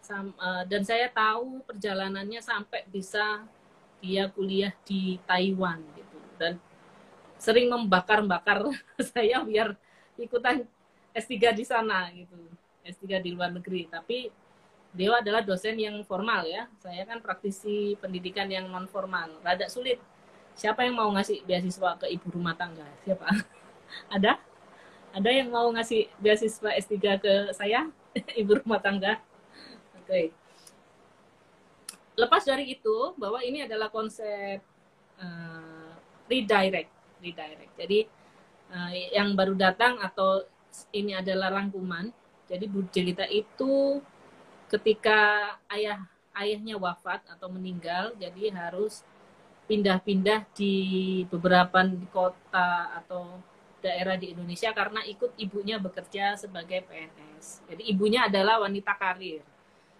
sam- 0.04 0.36
eh, 0.36 0.64
dan 0.68 0.82
saya 0.84 1.08
tahu 1.08 1.62
perjalanannya 1.64 2.42
sampai 2.42 2.84
bisa 2.90 3.46
dia 4.02 4.26
kuliah 4.28 4.74
di 4.84 5.16
Taiwan 5.24 5.80
gitu. 5.94 6.18
Dan 6.36 6.58
sering 7.38 7.70
membakar-bakar 7.70 8.66
saya 9.14 9.40
biar 9.46 9.78
ikutan 10.18 10.66
S3 11.14 11.54
di 11.54 11.64
sana 11.64 12.10
gitu 12.10 12.36
S3 12.82 13.22
di 13.22 13.30
luar 13.34 13.54
negeri 13.54 13.86
tapi 13.86 14.30
Dewa 14.92 15.24
adalah 15.24 15.40
dosen 15.40 15.80
yang 15.80 16.04
formal 16.04 16.44
ya. 16.44 16.68
Saya 16.76 17.08
kan 17.08 17.24
praktisi 17.24 17.96
pendidikan 17.96 18.44
yang 18.52 18.68
non 18.68 18.84
formal. 18.84 19.40
Rada 19.40 19.64
sulit. 19.72 19.96
Siapa 20.52 20.84
yang 20.84 21.00
mau 21.00 21.08
ngasih 21.16 21.48
beasiswa 21.48 21.96
ke 21.96 22.12
ibu 22.12 22.28
rumah 22.28 22.52
tangga? 22.52 22.84
Siapa? 23.08 23.24
Ada? 24.14 24.36
Ada 25.16 25.30
yang 25.32 25.48
mau 25.48 25.64
ngasih 25.72 26.12
beasiswa 26.20 26.76
S3 26.76 26.96
ke 27.16 27.32
saya? 27.56 27.88
ibu 28.40 28.60
rumah 28.60 28.84
tangga? 28.84 29.16
Oke. 29.96 30.28
Lepas 32.12 32.44
dari 32.44 32.76
itu, 32.76 33.16
bahwa 33.16 33.40
ini 33.40 33.64
adalah 33.64 33.88
konsep 33.88 34.60
eh, 35.16 35.90
redirect. 36.28 36.92
Redirect. 37.24 37.72
Jadi, 37.80 38.04
eh, 38.76 38.92
yang 39.16 39.32
baru 39.32 39.56
datang 39.56 40.04
atau 40.04 40.44
ini 40.92 41.16
adalah 41.16 41.48
rangkuman. 41.48 42.12
Jadi, 42.52 42.64
Bu 42.68 42.84
Jelita 42.92 43.24
itu 43.32 44.04
ketika 44.68 45.52
ayah 45.72 46.04
ayahnya 46.36 46.80
wafat 46.80 47.20
atau 47.28 47.48
meninggal 47.52 48.16
jadi 48.16 48.52
harus 48.52 49.04
pindah-pindah 49.68 50.48
di 50.56 50.74
beberapa 51.28 51.84
kota 52.08 52.92
atau 53.04 53.40
daerah 53.82 54.14
di 54.14 54.30
Indonesia 54.32 54.70
karena 54.70 55.02
ikut 55.04 55.34
ibunya 55.36 55.76
bekerja 55.76 56.38
sebagai 56.38 56.86
PNS. 56.86 57.66
Jadi 57.66 57.82
ibunya 57.90 58.30
adalah 58.30 58.62
wanita 58.62 58.94
karir. 58.94 59.42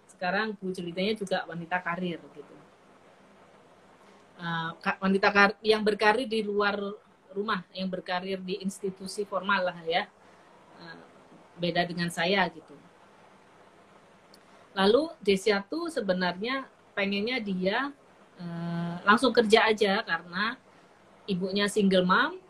Sekarang 0.07 0.55
Bu 0.55 0.71
ceritanya 0.71 1.13
juga 1.19 1.43
wanita 1.45 1.83
karir 1.83 2.19
gitu. 2.21 2.55
Uh, 4.39 4.73
wanita 5.03 5.29
kar 5.29 5.49
yang 5.61 5.83
berkarir 5.85 6.25
di 6.25 6.41
luar 6.41 6.79
rumah, 7.35 7.61
yang 7.75 7.91
berkarir 7.91 8.39
di 8.39 8.59
institusi 8.63 9.27
formal 9.27 9.73
lah 9.73 9.79
ya. 9.83 10.07
Beda 11.57 11.85
dengan 11.85 12.09
saya 12.09 12.45
gitu. 12.49 12.73
Lalu 14.73 15.13
Desia 15.21 15.61
tuh 15.61 15.89
sebenarnya 15.89 16.65
pengennya 16.97 17.37
dia 17.41 17.93
uh, 18.41 18.95
langsung 19.05 19.29
kerja 19.29 19.69
aja 19.69 20.01
karena 20.01 20.57
ibunya 21.29 21.69
single 21.69 22.05
mom 22.05 22.41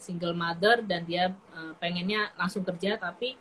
single 0.00 0.32
mother 0.32 0.80
dan 0.84 1.04
dia 1.04 1.32
uh, 1.56 1.72
pengennya 1.80 2.32
langsung 2.36 2.64
kerja. 2.64 3.00
Tapi 3.00 3.36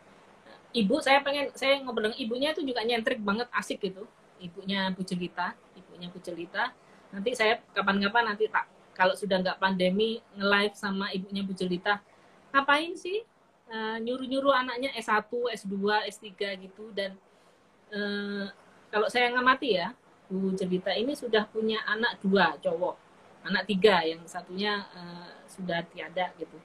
uh, 0.48 0.60
ibu 0.72 1.00
saya 1.04 1.20
pengen 1.20 1.52
saya 1.56 1.84
ngobrol 1.84 2.12
dengan 2.12 2.20
ibunya 2.20 2.50
itu 2.56 2.64
juga 2.64 2.84
nyentrik 2.84 3.20
banget 3.20 3.48
asik 3.52 3.84
gitu. 3.84 4.08
Ibunya 4.40 4.92
Bu 4.96 5.04
Jelita 5.04 5.52
ibunya 6.00 6.08
Bu 6.16 6.24
Jelita 6.24 6.72
nanti 7.12 7.36
saya 7.36 7.60
kapan-kapan 7.76 8.32
nanti 8.32 8.48
tak 8.48 8.72
kalau 8.96 9.12
sudah 9.12 9.44
nggak 9.44 9.60
pandemi 9.60 10.24
nge-live 10.40 10.76
sama 10.80 11.12
ibunya 11.12 11.44
Bu 11.44 11.52
Jelita 11.52 12.00
ngapain 12.56 12.96
sih 12.96 13.28
uh, 13.70 13.98
nyuruh-nyuruh 14.02 14.54
anaknya 14.54 14.92
S1, 14.98 15.30
S2, 15.30 15.76
S3 16.10 16.28
gitu. 16.66 16.92
Dan 16.92 17.16
uh, 17.94 18.50
kalau 18.90 19.08
saya 19.08 19.30
ngamati 19.32 19.70
ya 19.78 19.94
Bu 20.30 20.54
Jelita 20.54 20.94
ini 20.94 21.18
sudah 21.18 21.46
punya 21.50 21.82
anak 21.86 22.22
dua 22.22 22.58
cowok. 22.62 22.96
Anak 23.46 23.66
tiga 23.66 24.04
yang 24.04 24.22
satunya 24.28 24.86
uh, 24.94 25.32
sudah 25.50 25.82
tiada 25.90 26.34
gitu. 26.38 26.58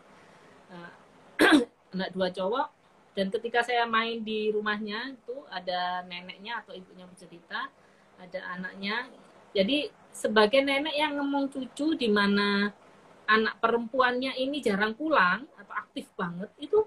Uh, 0.69 0.93
anak 1.95 2.11
dua 2.13 2.29
cowok. 2.29 2.69
Dan 3.15 3.31
ketika 3.31 3.63
saya 3.63 3.87
main 3.87 4.27
di 4.27 4.51
rumahnya 4.51 5.15
itu 5.15 5.47
ada 5.47 6.03
neneknya 6.03 6.67
atau 6.67 6.75
ibunya 6.75 7.07
bercerita 7.07 7.71
ada 8.19 8.41
anaknya. 8.59 9.07
Jadi 9.55 9.87
sebagai 10.11 10.67
nenek 10.67 10.95
yang 10.99 11.15
ngomong 11.19 11.47
cucu 11.47 11.95
di 11.95 12.11
mana 12.11 12.75
anak 13.31 13.57
perempuannya 13.63 14.37
ini 14.37 14.61
jarang 14.61 14.93
pulang 14.93 15.47
atau 15.57 15.75
aktif 15.79 16.11
banget 16.19 16.51
itu 16.61 16.85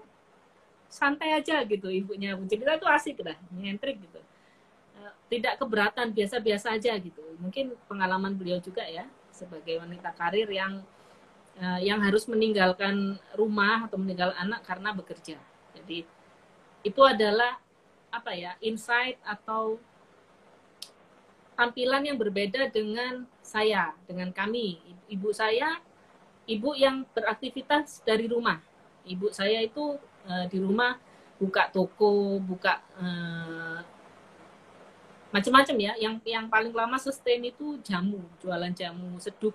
santai 0.88 1.36
aja 1.36 1.60
gitu 1.68 1.92
ibunya 1.92 2.32
bercerita 2.34 2.80
itu 2.80 2.88
asik 2.88 3.20
lah 3.20 3.36
nyentrik 3.52 4.00
gitu 4.00 4.20
eh, 4.98 5.12
tidak 5.28 5.60
keberatan 5.60 6.16
biasa-biasa 6.16 6.74
aja 6.74 6.96
gitu 6.96 7.20
mungkin 7.38 7.76
pengalaman 7.86 8.32
beliau 8.34 8.58
juga 8.58 8.82
ya 8.88 9.04
sebagai 9.30 9.78
wanita 9.78 10.10
karir 10.18 10.50
yang 10.50 10.82
uh, 11.62 11.80
yang 11.82 12.02
harus 12.02 12.26
meninggalkan 12.26 13.18
rumah 13.34 13.86
atau 13.86 13.98
meninggal 13.98 14.34
anak 14.38 14.66
karena 14.66 14.94
bekerja. 14.94 15.38
Jadi 15.78 16.06
itu 16.86 17.02
adalah 17.02 17.58
apa 18.08 18.32
ya 18.32 18.56
insight 18.64 19.20
atau 19.22 19.76
tampilan 21.58 22.06
yang 22.06 22.16
berbeda 22.16 22.70
dengan 22.70 23.26
saya, 23.42 23.94
dengan 24.06 24.30
kami. 24.30 24.78
Ibu 25.10 25.34
saya, 25.34 25.82
ibu 26.46 26.74
yang 26.78 27.04
beraktivitas 27.12 28.02
dari 28.06 28.30
rumah. 28.30 28.62
Ibu 29.08 29.34
saya 29.34 29.64
itu 29.64 29.98
uh, 30.28 30.44
di 30.46 30.60
rumah 30.60 31.00
buka 31.40 31.70
toko, 31.72 32.36
buka 32.42 32.82
uh, 33.00 33.80
macam-macam 35.32 35.76
ya. 35.78 35.92
Yang 35.96 36.14
yang 36.28 36.46
paling 36.52 36.74
lama 36.74 37.00
sustain 37.00 37.40
itu 37.40 37.80
jamu 37.80 38.20
jualan 38.42 38.70
jamu 38.76 39.16
seduh 39.16 39.54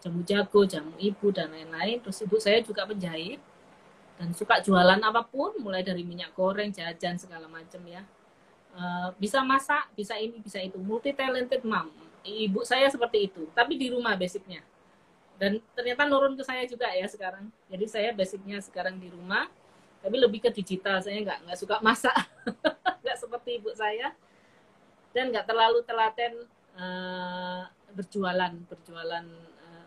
jamu 0.00 0.20
jago 0.24 0.60
jamu 0.68 0.92
ibu 1.00 1.32
dan 1.32 1.48
lain-lain. 1.48 2.02
Terus 2.04 2.20
ibu 2.26 2.36
saya 2.36 2.60
juga 2.60 2.84
penjahit 2.84 3.40
dan 4.20 4.36
suka 4.36 4.60
jualan 4.60 5.00
apa 5.00 5.24
pun 5.24 5.56
mulai 5.64 5.80
dari 5.80 6.04
minyak 6.04 6.36
goreng 6.36 6.68
jajan 6.68 7.16
segala 7.16 7.48
macam 7.48 7.80
ya. 7.88 8.04
Uh, 8.70 9.10
bisa 9.18 9.42
masak 9.42 9.88
bisa 9.96 10.14
ini 10.20 10.38
bisa 10.42 10.60
itu. 10.60 10.76
Multi 10.76 11.16
talented 11.16 11.64
mom. 11.64 11.88
Ibu 12.20 12.68
saya 12.68 12.84
seperti 12.92 13.32
itu 13.32 13.48
tapi 13.56 13.80
di 13.80 13.88
rumah 13.88 14.18
basicnya. 14.18 14.60
Dan 15.40 15.56
ternyata 15.72 16.04
nurun 16.04 16.36
ke 16.36 16.44
saya 16.44 16.68
juga 16.68 16.92
ya 16.92 17.08
sekarang. 17.08 17.48
Jadi 17.72 17.84
saya 17.88 18.12
basicnya 18.12 18.60
sekarang 18.60 19.00
di 19.00 19.08
rumah 19.08 19.48
tapi 20.00 20.16
lebih 20.16 20.40
ke 20.40 20.50
digital 20.52 21.00
saya 21.04 21.20
nggak 21.20 21.38
nggak 21.48 21.58
suka 21.60 21.76
masak. 21.84 22.16
Nggak 23.00 23.16
seperti 23.16 23.50
ibu 23.60 23.72
saya. 23.72 24.12
Dan 25.10 25.32
nggak 25.32 25.48
terlalu 25.48 25.80
telaten 25.82 26.46
uh, 26.78 27.64
berjualan 27.96 28.52
berjualan 28.68 29.24
uh, 29.60 29.84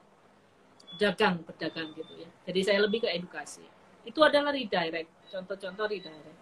dagang 0.98 1.42
berdagang 1.46 1.94
gitu 1.94 2.14
ya. 2.20 2.30
Jadi 2.50 2.60
saya 2.62 2.80
lebih 2.84 3.06
ke 3.06 3.10
edukasi. 3.10 3.64
Itu 4.04 4.20
adalah 4.26 4.52
redirect 4.52 5.10
contoh-contoh 5.34 5.90
redirect. 5.90 6.38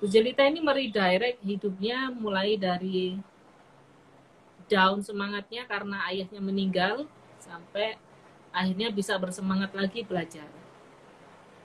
Bu 0.00 0.08
Jelita 0.08 0.48
ini 0.48 0.64
meredirect 0.64 1.44
hidupnya 1.44 2.08
mulai 2.08 2.56
dari 2.56 3.20
down 4.64 5.04
semangatnya 5.04 5.68
karena 5.68 6.08
ayahnya 6.08 6.40
meninggal 6.40 7.04
sampai 7.36 8.00
akhirnya 8.48 8.88
bisa 8.88 9.18
bersemangat 9.20 9.76
lagi 9.76 10.00
belajar. 10.06 10.48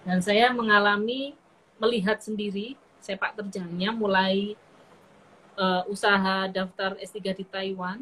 Dan 0.04 0.20
saya 0.20 0.52
mengalami 0.52 1.38
melihat 1.80 2.20
sendiri 2.24 2.80
sepak 3.04 3.38
terjangnya 3.38 3.92
mulai 3.92 4.56
uh, 5.60 5.84
usaha 5.92 6.48
daftar 6.50 6.96
S3 7.00 7.20
di 7.36 7.46
Taiwan 7.46 8.02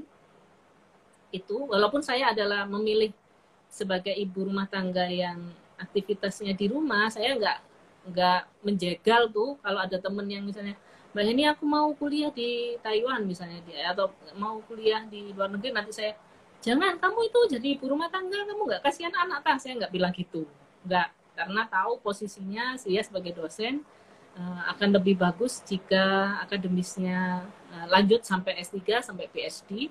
itu 1.33 1.57
walaupun 1.65 2.05
saya 2.05 2.29
adalah 2.29 2.63
memilih 2.69 3.09
sebagai 3.67 4.13
ibu 4.13 4.45
rumah 4.45 4.69
tangga 4.69 5.09
yang 5.09 5.49
aktivitasnya 5.81 6.53
di 6.53 6.69
rumah 6.69 7.09
saya 7.09 7.33
nggak 7.33 7.59
nggak 8.13 8.41
menjegal 8.61 9.31
tuh 9.33 9.57
kalau 9.65 9.81
ada 9.81 9.97
temen 9.97 10.29
yang 10.29 10.45
misalnya 10.45 10.77
mbak 11.13 11.25
ini 11.29 11.43
aku 11.49 11.63
mau 11.65 11.89
kuliah 11.97 12.29
di 12.29 12.77
Taiwan 12.81 13.25
misalnya 13.25 13.61
dia 13.65 13.93
atau 13.93 14.13
mau 14.37 14.61
kuliah 14.69 15.01
di 15.09 15.33
luar 15.33 15.49
negeri 15.49 15.73
nanti 15.73 15.93
saya 15.93 16.13
jangan 16.61 17.01
kamu 17.01 17.19
itu 17.33 17.39
jadi 17.57 17.67
ibu 17.77 17.85
rumah 17.89 18.09
tangga 18.13 18.45
kamu 18.45 18.61
nggak 18.69 18.81
kasihan 18.85 19.13
anak 19.17 19.41
tah 19.41 19.57
saya 19.57 19.81
nggak 19.81 19.93
bilang 19.93 20.13
gitu 20.13 20.45
nggak 20.85 21.09
karena 21.33 21.65
tahu 21.65 21.97
posisinya 22.01 22.77
saya 22.77 23.01
sebagai 23.01 23.33
dosen 23.33 23.81
uh, 24.37 24.61
akan 24.73 24.97
lebih 24.97 25.17
bagus 25.17 25.61
jika 25.65 26.37
akademisnya 26.45 27.45
uh, 27.73 27.85
lanjut 27.89 28.21
sampai 28.21 28.61
S3 28.61 29.01
sampai 29.01 29.29
PhD. 29.29 29.89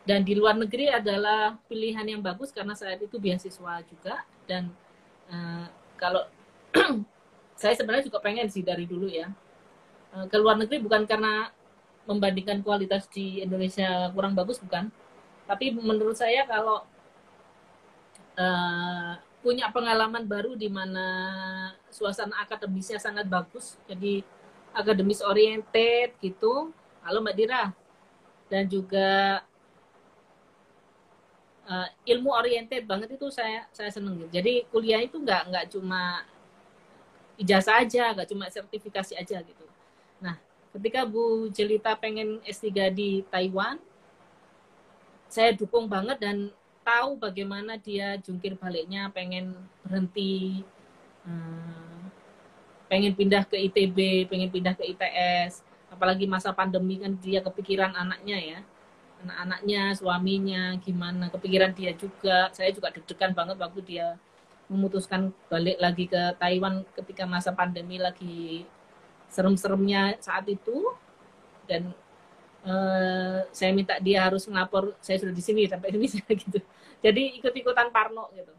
Dan 0.00 0.24
di 0.24 0.32
luar 0.32 0.56
negeri 0.56 0.88
adalah 0.88 1.60
pilihan 1.68 2.02
yang 2.02 2.24
bagus 2.24 2.50
karena 2.50 2.72
saat 2.72 3.00
itu 3.00 3.20
beasiswa 3.20 3.84
juga. 3.84 4.24
Dan 4.48 4.72
uh, 5.28 5.68
kalau 6.00 6.24
saya 7.60 7.76
sebenarnya 7.76 8.08
juga 8.08 8.20
pengen 8.24 8.48
sih 8.48 8.64
dari 8.64 8.88
dulu 8.88 9.08
ya. 9.08 9.28
Ke 10.26 10.42
luar 10.42 10.58
negeri 10.58 10.82
bukan 10.82 11.06
karena 11.06 11.54
membandingkan 12.02 12.66
kualitas 12.66 13.06
di 13.06 13.38
Indonesia 13.38 14.10
kurang 14.10 14.34
bagus 14.34 14.58
bukan, 14.58 14.90
tapi 15.46 15.70
menurut 15.70 16.18
saya 16.18 16.42
kalau 16.50 16.82
punya 19.40 19.72
pengalaman 19.72 20.28
baru 20.28 20.52
di 20.52 20.68
mana 20.68 21.06
suasana 21.88 22.44
akademisnya 22.44 23.00
sangat 23.00 23.24
bagus. 23.24 23.80
Jadi 23.88 24.20
akademis 24.76 25.24
oriented 25.24 26.16
gitu. 26.20 26.72
Halo 27.00 27.24
Mbak 27.24 27.36
Dira. 27.36 27.72
Dan 28.52 28.68
juga 28.68 29.40
uh, 31.64 31.88
ilmu 32.04 32.30
oriented 32.34 32.84
banget 32.84 33.16
itu 33.16 33.32
saya 33.32 33.64
saya 33.72 33.88
seneng. 33.88 34.28
Jadi 34.28 34.68
kuliah 34.68 35.00
itu 35.00 35.16
nggak 35.16 35.42
nggak 35.48 35.66
cuma 35.72 36.26
ijazah 37.40 37.80
aja, 37.80 38.12
nggak 38.12 38.28
cuma 38.28 38.46
sertifikasi 38.52 39.16
aja 39.16 39.40
gitu. 39.40 39.66
Nah, 40.20 40.36
ketika 40.76 41.08
Bu 41.08 41.48
Jelita 41.48 41.96
pengen 41.96 42.44
S3 42.44 42.92
di 42.92 43.24
Taiwan, 43.32 43.80
saya 45.30 45.56
dukung 45.56 45.88
banget 45.88 46.20
dan 46.20 46.52
tahu 46.80 47.20
bagaimana 47.20 47.76
dia 47.76 48.16
jungkir 48.20 48.56
baliknya 48.56 49.12
pengen 49.12 49.54
berhenti 49.84 50.64
hmm, 51.24 52.08
pengen 52.90 53.12
pindah 53.14 53.44
ke 53.46 53.56
ITB 53.70 54.28
pengen 54.32 54.50
pindah 54.50 54.74
ke 54.74 54.84
ITS 54.96 55.70
apalagi 55.90 56.24
masa 56.24 56.54
pandemi 56.54 57.02
kan 57.02 57.18
dia 57.18 57.42
kepikiran 57.42 57.92
anaknya 57.92 58.38
ya. 58.38 58.60
Anak-anaknya 59.20 59.82
suaminya 60.00 60.62
gimana 60.80 61.28
kepikiran 61.28 61.76
dia 61.76 61.92
juga. 61.92 62.48
Saya 62.56 62.72
juga 62.72 62.88
deg-degan 62.88 63.36
banget 63.36 63.60
waktu 63.60 63.80
dia 63.84 64.16
memutuskan 64.70 65.34
balik 65.50 65.76
lagi 65.82 66.08
ke 66.08 66.38
Taiwan 66.40 66.86
ketika 66.96 67.26
masa 67.28 67.52
pandemi 67.52 68.00
lagi 68.00 68.64
serem-seremnya 69.28 70.16
saat 70.24 70.48
itu. 70.48 70.94
Dan 71.68 71.92
uh, 72.66 73.46
saya 73.52 73.70
minta 73.72 73.96
dia 74.00 74.26
harus 74.26 74.48
ngelapor 74.48 74.96
saya 75.00 75.20
sudah 75.20 75.34
di 75.34 75.42
sini 75.44 75.68
sampai 75.68 75.92
ini 75.96 76.06
gitu 76.08 76.60
jadi 77.00 77.22
ikut-ikutan 77.40 77.92
Parno 77.92 78.28
gitu 78.36 78.52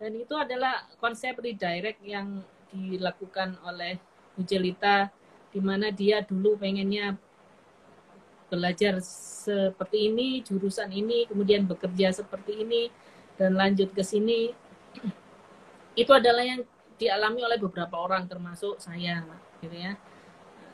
dan 0.00 0.12
itu 0.16 0.32
adalah 0.32 0.88
konsep 0.96 1.36
redirect 1.40 2.00
yang 2.00 2.40
dilakukan 2.72 3.58
oleh 3.66 4.00
Bu 4.32 4.46
Jelita 4.46 5.12
di 5.50 5.60
mana 5.60 5.90
dia 5.90 6.22
dulu 6.22 6.54
pengennya 6.56 7.18
belajar 8.50 8.98
seperti 9.46 10.10
ini, 10.10 10.42
jurusan 10.42 10.90
ini, 10.90 11.24
kemudian 11.30 11.64
bekerja 11.64 12.10
seperti 12.10 12.66
ini, 12.66 12.90
dan 13.38 13.54
lanjut 13.54 13.94
ke 13.94 14.02
sini. 14.02 14.50
Itu 16.00 16.10
adalah 16.10 16.42
yang 16.42 16.66
dialami 16.98 17.46
oleh 17.46 17.58
beberapa 17.62 17.94
orang, 17.98 18.26
termasuk 18.26 18.82
saya, 18.82 19.22
gitu 19.62 19.74
ya. 19.74 19.94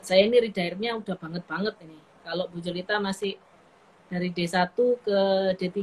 Saya 0.01 0.25
ini 0.25 0.39
redirect-nya 0.39 0.97
udah 0.97 1.15
banget 1.15 1.43
banget 1.45 1.75
ini. 1.85 1.99
Kalau 2.27 2.51
Bu 2.51 2.59
Jelita 2.59 2.99
masih 2.99 3.39
dari 4.11 4.35
D1 4.35 4.75
ke 4.75 5.19
D3 5.55 5.79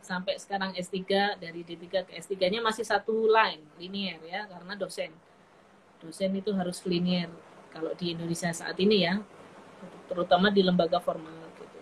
sampai 0.00 0.40
sekarang 0.40 0.72
S3, 0.72 1.36
dari 1.36 1.60
D3 1.60 1.84
ke 2.08 2.12
S3-nya 2.16 2.64
masih 2.64 2.88
satu 2.88 3.28
line, 3.28 3.60
linear 3.76 4.16
ya, 4.24 4.48
karena 4.48 4.72
dosen. 4.72 5.12
Dosen 6.00 6.32
itu 6.32 6.48
harus 6.56 6.80
linear 6.88 7.28
kalau 7.76 7.92
di 7.92 8.16
Indonesia 8.16 8.48
saat 8.56 8.80
ini 8.80 9.04
ya 9.04 9.20
terutama 10.08 10.48
di 10.48 10.62
lembaga 10.64 11.02
formal 11.02 11.34
gitu. 11.60 11.78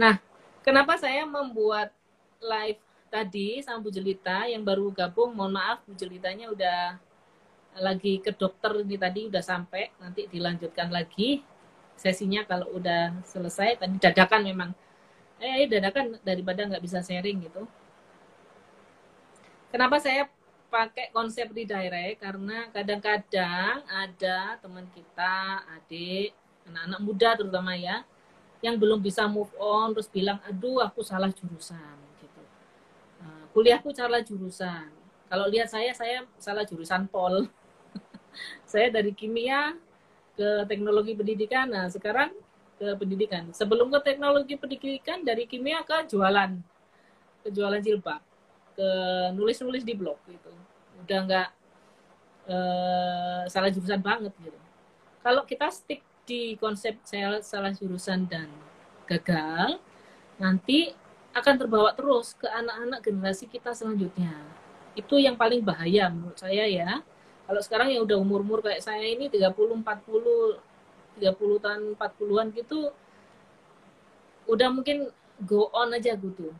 Nah, 0.00 0.18
kenapa 0.64 0.98
saya 0.98 1.22
membuat 1.28 1.94
live 2.42 2.80
tadi 3.12 3.62
sama 3.62 3.84
Bu 3.84 3.94
Jelita 3.94 4.48
yang 4.48 4.64
baru 4.64 4.90
gabung, 4.90 5.36
mohon 5.36 5.54
maaf 5.54 5.84
Bu 5.84 5.94
Jelitanya 5.94 6.50
udah 6.50 6.98
lagi 7.78 8.18
ke 8.18 8.34
dokter 8.34 8.82
ini 8.82 8.96
tadi 8.98 9.30
udah 9.30 9.44
sampai, 9.44 9.92
nanti 10.02 10.26
dilanjutkan 10.26 10.90
lagi 10.90 11.44
sesinya 11.98 12.46
kalau 12.46 12.70
udah 12.78 13.18
selesai. 13.26 13.82
Tadi 13.82 13.98
dadakan 13.98 14.40
memang, 14.46 14.70
eh 15.42 15.66
dadakan 15.66 16.22
daripada 16.22 16.62
nggak 16.64 16.82
bisa 16.82 17.02
sharing 17.02 17.42
gitu. 17.50 17.66
Kenapa 19.68 20.00
saya 20.00 20.30
pakai 20.72 21.10
konsep 21.12 21.50
redirect 21.50 22.22
karena 22.22 22.70
kadang-kadang 22.72 23.84
ada 23.84 24.56
teman 24.62 24.86
kita, 24.94 25.66
adik, 25.76 26.32
anak-anak 26.68 27.00
muda 27.02 27.30
terutama 27.36 27.72
ya, 27.76 28.06
yang 28.64 28.76
belum 28.76 29.00
bisa 29.02 29.26
move 29.28 29.50
on 29.58 29.92
terus 29.92 30.08
bilang, 30.08 30.38
aduh 30.46 30.80
aku 30.84 31.00
salah 31.04 31.28
jurusan 31.32 31.96
gitu. 32.20 32.42
Uh, 33.20 33.44
kuliahku 33.52 33.90
salah 33.92 34.20
jurusan. 34.24 34.88
Kalau 35.28 35.44
lihat 35.52 35.68
saya, 35.68 35.92
saya 35.92 36.24
salah 36.40 36.64
jurusan 36.64 37.04
pol. 37.08 37.48
saya 38.72 38.88
dari 38.88 39.12
kimia 39.12 39.76
ke 40.38 40.50
teknologi 40.70 41.18
pendidikan, 41.18 41.66
nah 41.66 41.90
sekarang 41.90 42.30
ke 42.78 42.86
pendidikan. 42.94 43.50
Sebelum 43.50 43.90
ke 43.90 43.98
teknologi 44.06 44.54
pendidikan 44.54 45.26
dari 45.26 45.50
kimia 45.50 45.82
ke 45.82 46.06
jualan, 46.06 46.54
ke 47.42 47.48
jualan 47.50 47.82
jilbab. 47.82 48.22
Ke 48.78 48.88
nulis-nulis 49.34 49.82
di 49.82 49.98
blog 49.98 50.22
gitu. 50.30 50.54
Udah 51.02 51.18
nggak 51.26 51.48
uh, 52.46 53.42
salah 53.50 53.70
jurusan 53.74 53.98
banget 53.98 54.30
gitu. 54.38 54.54
Kalau 55.26 55.42
kita 55.42 55.66
stick 55.74 56.06
di 56.22 56.54
konsep 56.54 57.02
saya 57.02 57.42
salah 57.42 57.74
jurusan 57.74 58.30
dan 58.30 58.46
gagal 59.10 59.82
nanti 60.38 60.94
akan 61.34 61.54
terbawa 61.58 61.90
terus 61.98 62.38
ke 62.38 62.46
anak-anak 62.46 63.02
generasi 63.02 63.50
kita 63.50 63.74
selanjutnya. 63.74 64.30
Itu 64.94 65.18
yang 65.18 65.34
paling 65.34 65.66
bahaya 65.66 66.06
menurut 66.06 66.38
saya 66.38 66.62
ya 66.70 67.02
kalau 67.48 67.60
sekarang 67.64 67.88
yang 67.96 68.04
udah 68.04 68.20
umur-umur 68.20 68.60
kayak 68.60 68.84
saya 68.84 69.08
ini 69.08 69.32
30 69.32 69.48
40 69.48 70.60
30 71.18 71.64
tahun 71.64 71.82
40-an 71.96 72.46
gitu 72.52 72.92
udah 74.46 74.68
mungkin 74.70 75.08
go 75.42 75.72
on 75.72 75.96
aja 75.96 76.12
gitu 76.14 76.52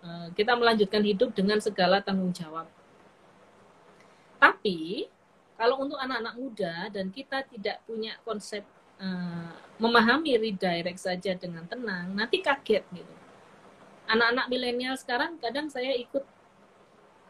Eh, 0.00 0.28
kita 0.32 0.56
melanjutkan 0.56 1.04
hidup 1.04 1.36
dengan 1.36 1.60
segala 1.60 2.00
tanggung 2.00 2.32
jawab. 2.32 2.64
Tapi 4.40 5.04
kalau 5.60 5.84
untuk 5.84 6.00
anak-anak 6.00 6.34
muda 6.40 6.88
dan 6.88 7.12
kita 7.12 7.44
tidak 7.44 7.84
punya 7.84 8.16
konsep 8.24 8.64
uh, 8.96 9.52
memahami 9.76 10.40
redirect 10.40 10.96
saja 10.96 11.36
dengan 11.36 11.68
tenang, 11.68 12.16
nanti 12.16 12.40
kaget 12.40 12.80
gitu. 12.96 13.14
Anak-anak 14.08 14.48
milenial 14.48 14.96
sekarang 14.96 15.36
kadang 15.36 15.68
saya 15.68 15.92
ikut 15.92 16.24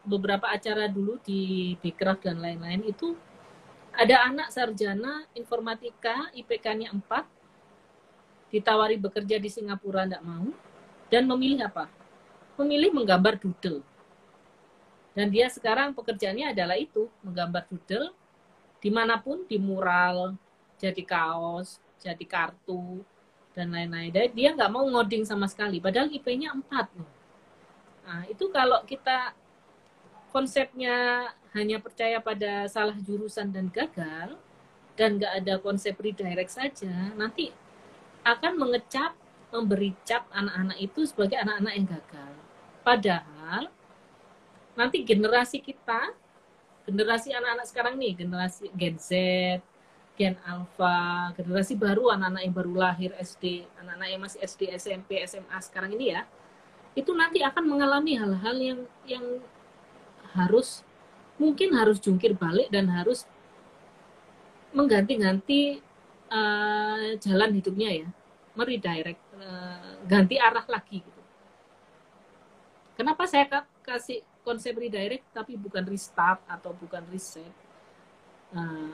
beberapa 0.06 0.48
acara 0.48 0.88
dulu 0.88 1.20
di 1.20 1.74
Bekraf 1.80 2.24
dan 2.24 2.40
lain-lain 2.40 2.84
itu 2.88 3.14
ada 3.90 4.26
anak 4.30 4.48
sarjana 4.54 5.26
informatika 5.36 6.30
IPK-nya 6.32 6.94
4 6.94 8.54
ditawari 8.54 8.98
bekerja 8.98 9.38
di 9.38 9.50
Singapura 9.50 10.06
tidak 10.06 10.22
mau 10.26 10.48
dan 11.10 11.26
memilih 11.26 11.66
apa? 11.66 11.90
memilih 12.60 12.92
menggambar 12.92 13.40
doodle. 13.40 13.80
Dan 15.16 15.32
dia 15.32 15.48
sekarang 15.48 15.96
pekerjaannya 15.96 16.52
adalah 16.52 16.76
itu, 16.76 17.08
menggambar 17.24 17.64
doodle 17.72 18.12
di 18.80 18.92
mana 18.92 19.16
pun, 19.16 19.48
di 19.48 19.56
mural, 19.56 20.36
jadi 20.76 21.00
kaos, 21.00 21.80
jadi 22.00 22.24
kartu, 22.28 23.00
dan 23.56 23.72
lain-lain. 23.72 24.12
Dia 24.36 24.52
nggak 24.52 24.70
mau 24.72 24.84
ngoding 24.84 25.24
sama 25.24 25.48
sekali, 25.48 25.80
padahal 25.80 26.12
IP-nya 26.12 26.52
4 26.52 26.96
loh. 27.00 27.10
Nah, 28.04 28.22
itu 28.28 28.48
kalau 28.52 28.84
kita 28.84 29.32
konsepnya 30.30 31.28
hanya 31.52 31.82
percaya 31.82 32.22
pada 32.22 32.66
salah 32.70 32.94
jurusan 32.98 33.50
dan 33.50 33.66
gagal, 33.68 34.38
dan 34.94 35.18
nggak 35.18 35.32
ada 35.42 35.54
konsep 35.58 35.96
redirect 35.98 36.52
saja, 36.54 37.10
nanti 37.18 37.50
akan 38.22 38.58
mengecap, 38.60 39.16
memberi 39.50 39.98
cap 40.06 40.30
anak-anak 40.30 40.78
itu 40.78 41.02
sebagai 41.10 41.34
anak-anak 41.34 41.72
yang 41.74 41.86
gagal. 41.90 42.32
Padahal 42.86 43.62
nanti 44.78 45.02
generasi 45.02 45.58
kita, 45.58 46.14
generasi 46.86 47.34
anak-anak 47.34 47.66
sekarang 47.66 47.94
nih, 47.98 48.12
generasi 48.14 48.70
Gen 48.78 48.96
Z, 49.02 49.10
Gen 50.14 50.36
Alpha, 50.46 51.32
generasi 51.34 51.74
baru 51.74 52.14
anak-anak 52.14 52.42
yang 52.46 52.54
baru 52.54 52.72
lahir 52.76 53.10
SD, 53.18 53.66
anak-anak 53.80 54.08
yang 54.12 54.20
masih 54.22 54.38
SD, 54.44 54.62
SMP, 54.76 55.18
SMA 55.26 55.58
sekarang 55.64 55.96
ini 55.98 56.14
ya, 56.14 56.22
itu 56.94 57.10
nanti 57.16 57.40
akan 57.42 57.64
mengalami 57.66 58.20
hal-hal 58.20 58.56
yang 58.60 58.80
yang 59.08 59.24
harus 60.36 60.84
mungkin 61.40 61.72
harus 61.72 61.96
jungkir 61.98 62.36
balik 62.36 62.68
dan 62.68 62.86
harus 62.92 63.24
mengganti-ganti 64.70 65.82
uh, 66.30 67.16
jalan 67.18 67.50
hidupnya 67.58 68.06
ya, 68.06 68.08
meredirect, 68.54 69.22
uh, 69.40 69.98
ganti 70.06 70.38
arah 70.38 70.62
lagi 70.68 71.02
gitu. 71.02 71.22
Kenapa 72.94 73.24
saya 73.24 73.48
kasih 73.80 74.20
konsep 74.44 74.76
redirect 74.76 75.24
tapi 75.32 75.56
bukan 75.56 75.88
restart 75.88 76.44
atau 76.46 76.76
bukan 76.76 77.00
reset? 77.08 77.50
Nah, 78.52 78.92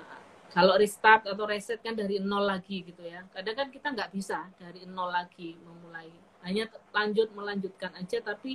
kalau 0.55 0.79
restart 0.79 1.27
atau 1.27 1.45
reset 1.45 1.83
kan 1.83 1.93
dari 1.99 2.23
nol 2.23 2.47
lagi 2.47 2.87
gitu 2.87 3.03
ya. 3.03 3.27
Kadang 3.35 3.67
kan 3.67 3.69
kita 3.69 3.91
nggak 3.93 4.11
bisa 4.15 4.47
dari 4.57 4.87
nol 4.87 5.11
lagi 5.11 5.59
memulai. 5.59 6.09
Hanya 6.47 6.71
lanjut 6.95 7.35
melanjutkan 7.35 7.91
aja 7.99 8.23
tapi 8.23 8.55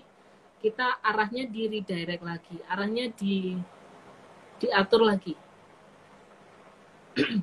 kita 0.61 1.01
arahnya 1.01 1.49
di 1.49 1.67
redirect 1.67 2.23
lagi, 2.23 2.57
arahnya 2.69 3.09
di 3.17 3.57
diatur 4.61 5.01
lagi. 5.01 5.33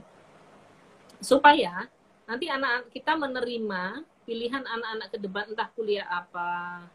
Supaya 1.29 1.91
nanti 2.25 2.47
anak-anak 2.47 2.95
kita 2.95 3.19
menerima 3.19 3.83
pilihan 4.23 4.63
anak-anak 4.63 5.09
ke 5.11 5.19
depan 5.19 5.45
entah 5.51 5.69
kuliah 5.75 6.07
apa, 6.07 6.87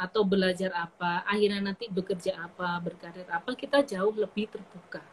atau 0.00 0.24
belajar 0.24 0.72
apa, 0.72 1.20
akhirnya 1.28 1.60
nanti 1.60 1.92
bekerja 1.92 2.40
apa, 2.40 2.80
berkarir 2.80 3.28
apa, 3.28 3.52
kita 3.52 3.84
jauh 3.84 4.16
lebih 4.16 4.48
terbuka. 4.48 5.04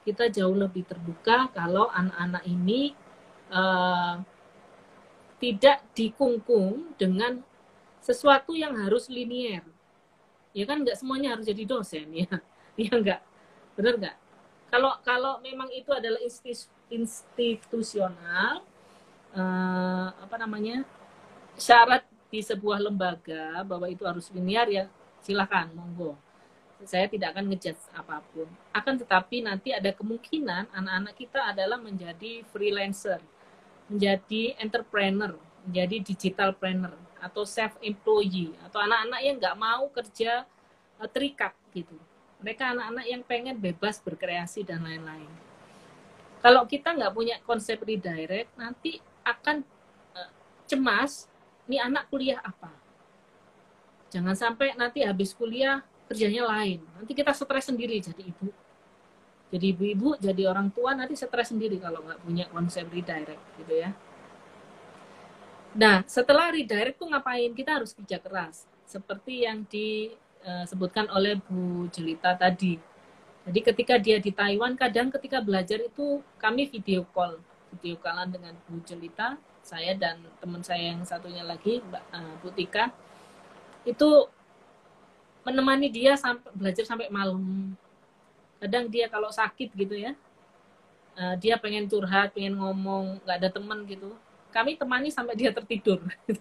Kita 0.00 0.32
jauh 0.32 0.56
lebih 0.56 0.88
terbuka 0.88 1.52
kalau 1.52 1.92
anak-anak 1.92 2.40
ini 2.48 2.96
uh, 3.52 4.16
tidak 5.36 5.84
dikungkung 5.92 6.96
dengan 6.96 7.44
sesuatu 8.00 8.56
yang 8.56 8.76
harus 8.76 9.06
linier. 9.06 9.64
Ya 10.50 10.66
kan 10.66 10.82
nggak 10.82 10.98
semuanya 10.98 11.36
harus 11.36 11.46
jadi 11.46 11.64
dosen 11.64 12.08
ya. 12.12 12.28
Ya 12.80 12.96
nggak, 12.96 13.20
benar 13.76 13.94
nggak? 14.00 14.16
Kalau 14.72 14.96
kalau 15.04 15.36
memang 15.44 15.68
itu 15.68 15.92
adalah 15.92 16.16
institusional, 16.88 18.64
uh, 19.34 20.08
apa 20.16 20.36
namanya 20.40 20.82
syarat 21.58 22.06
di 22.30 22.40
sebuah 22.40 22.78
lembaga 22.78 23.66
bahwa 23.66 23.90
itu 23.90 24.06
harus 24.06 24.30
linear 24.30 24.70
ya 24.70 24.86
silahkan 25.20 25.68
monggo 25.74 26.14
saya 26.86 27.10
tidak 27.10 27.36
akan 27.36 27.52
ngejudge 27.52 27.82
apa 27.92 28.24
pun 28.32 28.48
akan 28.72 28.94
tetapi 28.96 29.44
nanti 29.44 29.74
ada 29.74 29.92
kemungkinan 29.92 30.70
anak-anak 30.72 31.14
kita 31.18 31.52
adalah 31.52 31.76
menjadi 31.76 32.46
freelancer 32.54 33.20
menjadi 33.90 34.56
entrepreneur 34.56 35.36
menjadi 35.66 35.96
digital 36.00 36.56
planner 36.56 36.94
atau 37.20 37.44
self 37.44 37.76
employee 37.84 38.56
atau 38.66 38.80
anak-anak 38.80 39.20
yang 39.22 39.36
nggak 39.36 39.56
mau 39.56 39.86
kerja 39.92 40.44
uh, 40.98 41.08
terikat 41.08 41.52
gitu. 41.76 41.94
Mereka 42.40 42.72
anak-anak 42.72 43.06
yang 43.06 43.22
pengen 43.22 43.56
bebas 43.60 44.00
berkreasi 44.00 44.64
dan 44.64 44.80
lain-lain. 44.80 45.28
Kalau 46.40 46.64
kita 46.64 46.96
nggak 46.96 47.12
punya 47.12 47.36
konsep 47.44 47.76
redirect 47.84 48.48
nanti 48.56 48.96
akan 49.22 49.60
uh, 50.16 50.30
cemas 50.64 51.28
ini 51.68 51.76
anak 51.76 52.08
kuliah 52.08 52.40
apa? 52.40 52.72
Jangan 54.10 54.34
sampai 54.34 54.74
nanti 54.74 55.04
habis 55.06 55.36
kuliah 55.36 55.84
kerjanya 56.10 56.48
lain. 56.48 56.82
Nanti 56.98 57.12
kita 57.14 57.30
stres 57.30 57.70
sendiri 57.70 58.00
jadi 58.02 58.26
ibu. 58.26 58.50
Jadi 59.50 59.66
ibu-ibu 59.76 60.16
jadi 60.18 60.48
orang 60.48 60.72
tua 60.72 60.96
nanti 60.96 61.14
stres 61.14 61.52
sendiri 61.52 61.78
kalau 61.78 62.02
nggak 62.02 62.20
punya 62.24 62.44
konsep 62.50 62.88
redirect 62.88 63.42
gitu 63.58 63.82
ya 63.82 63.90
Nah, 65.70 66.02
setelah 66.10 66.50
redirect 66.50 66.98
tuh 66.98 67.06
ngapain? 67.06 67.54
Kita 67.54 67.78
harus 67.78 67.94
kerja 67.94 68.18
keras. 68.18 68.66
Seperti 68.90 69.46
yang 69.46 69.62
disebutkan 69.70 71.06
oleh 71.14 71.38
Bu 71.38 71.86
Jelita 71.94 72.34
tadi. 72.34 72.74
Jadi 73.46 73.60
ketika 73.62 73.94
dia 73.96 74.18
di 74.18 74.34
Taiwan, 74.34 74.74
kadang 74.74 75.14
ketika 75.14 75.38
belajar 75.38 75.78
itu 75.78 76.18
kami 76.42 76.66
video 76.66 77.06
call. 77.14 77.38
Video 77.70 77.94
callan 78.02 78.34
dengan 78.34 78.58
Bu 78.66 78.82
Jelita, 78.82 79.38
saya 79.62 79.94
dan 79.94 80.18
teman 80.42 80.58
saya 80.66 80.90
yang 80.90 81.06
satunya 81.06 81.46
lagi, 81.46 81.78
uh, 82.10 82.34
Bu 82.42 82.50
Tika. 82.50 82.90
Itu 83.86 84.26
menemani 85.46 85.86
dia 85.86 86.18
sampai 86.18 86.50
belajar 86.50 86.82
sampai 86.82 87.06
malam. 87.14 87.72
Kadang 88.58 88.90
dia 88.90 89.06
kalau 89.06 89.30
sakit 89.30 89.70
gitu 89.72 89.94
ya, 89.94 90.18
uh, 91.14 91.38
dia 91.38 91.56
pengen 91.62 91.86
curhat, 91.86 92.34
pengen 92.34 92.58
ngomong, 92.58 93.22
nggak 93.22 93.38
ada 93.38 93.48
teman 93.54 93.86
gitu 93.86 94.18
kami 94.50 94.76
temani 94.76 95.08
sampai 95.10 95.34
dia 95.38 95.50
tertidur. 95.50 96.02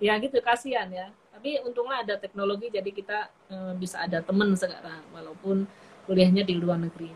Ya 0.00 0.16
gitu 0.16 0.40
kasihan 0.40 0.88
ya. 0.88 1.12
Tapi 1.28 1.60
untunglah 1.60 2.00
ada 2.00 2.16
teknologi 2.16 2.72
jadi 2.72 2.88
kita 2.88 3.28
e, 3.52 3.56
bisa 3.76 4.00
ada 4.00 4.24
teman 4.24 4.56
sekarang 4.56 5.04
walaupun 5.12 5.68
kuliahnya 6.08 6.40
di 6.40 6.56
luar 6.56 6.80
negeri. 6.80 7.12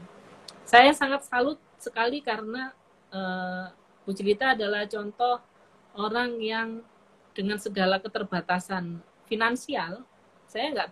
Saya 0.68 0.92
sangat 0.92 1.24
salut 1.24 1.56
sekali 1.80 2.20
karena 2.20 2.76
e, 3.08 3.20
Bu 4.04 4.12
Jelita 4.12 4.52
adalah 4.52 4.84
contoh 4.84 5.40
orang 5.96 6.36
yang 6.44 6.84
dengan 7.32 7.56
segala 7.56 7.96
keterbatasan 7.98 9.00
finansial 9.24 10.04
saya 10.44 10.70
nggak 10.70 10.88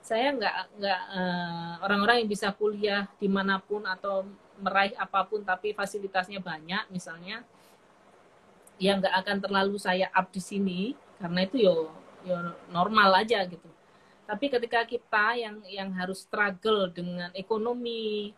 saya 0.00 0.32
nggak 0.36 0.54
nggak 0.80 1.00
uh, 1.12 1.72
orang-orang 1.84 2.24
yang 2.24 2.30
bisa 2.30 2.52
kuliah 2.52 3.08
di 3.16 3.28
mana 3.28 3.60
pun 3.60 3.84
atau 3.84 4.28
meraih 4.60 4.92
apa 4.96 5.24
pun 5.24 5.40
tapi 5.40 5.72
fasilitasnya 5.72 6.40
banyak 6.40 6.88
misalnya 6.92 7.40
ya 8.80 8.96
nggak 8.96 9.12
akan 9.12 9.36
terlalu 9.44 9.76
saya 9.76 10.08
up 10.16 10.32
di 10.32 10.40
sini 10.40 10.80
karena 11.20 11.44
itu 11.44 11.56
yo 11.60 11.92
yo 12.24 12.56
normal 12.72 13.20
aja 13.20 13.44
gitu. 13.44 13.68
Tapi 14.24 14.46
ketika 14.48 14.80
kita 14.88 15.36
yang 15.36 15.60
yang 15.68 15.90
harus 15.92 16.24
struggle 16.24 16.88
dengan 16.88 17.28
ekonomi 17.36 18.32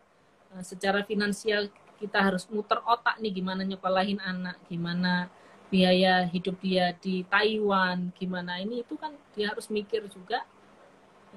eh, 0.51 0.63
secara 0.63 1.07
finansial 1.07 1.71
kita 1.95 2.19
harus 2.19 2.43
muter 2.51 2.83
otak 2.83 3.15
nih 3.23 3.31
gimana 3.39 3.63
nyekolahin 3.63 4.19
anak 4.19 4.59
gimana 4.67 5.31
biaya 5.71 6.27
hidup 6.27 6.59
dia 6.59 6.91
di 6.99 7.23
Taiwan 7.31 8.11
gimana 8.19 8.59
ini 8.59 8.83
itu 8.83 8.99
kan 8.99 9.15
dia 9.31 9.47
harus 9.47 9.71
mikir 9.71 10.03
juga. 10.11 10.43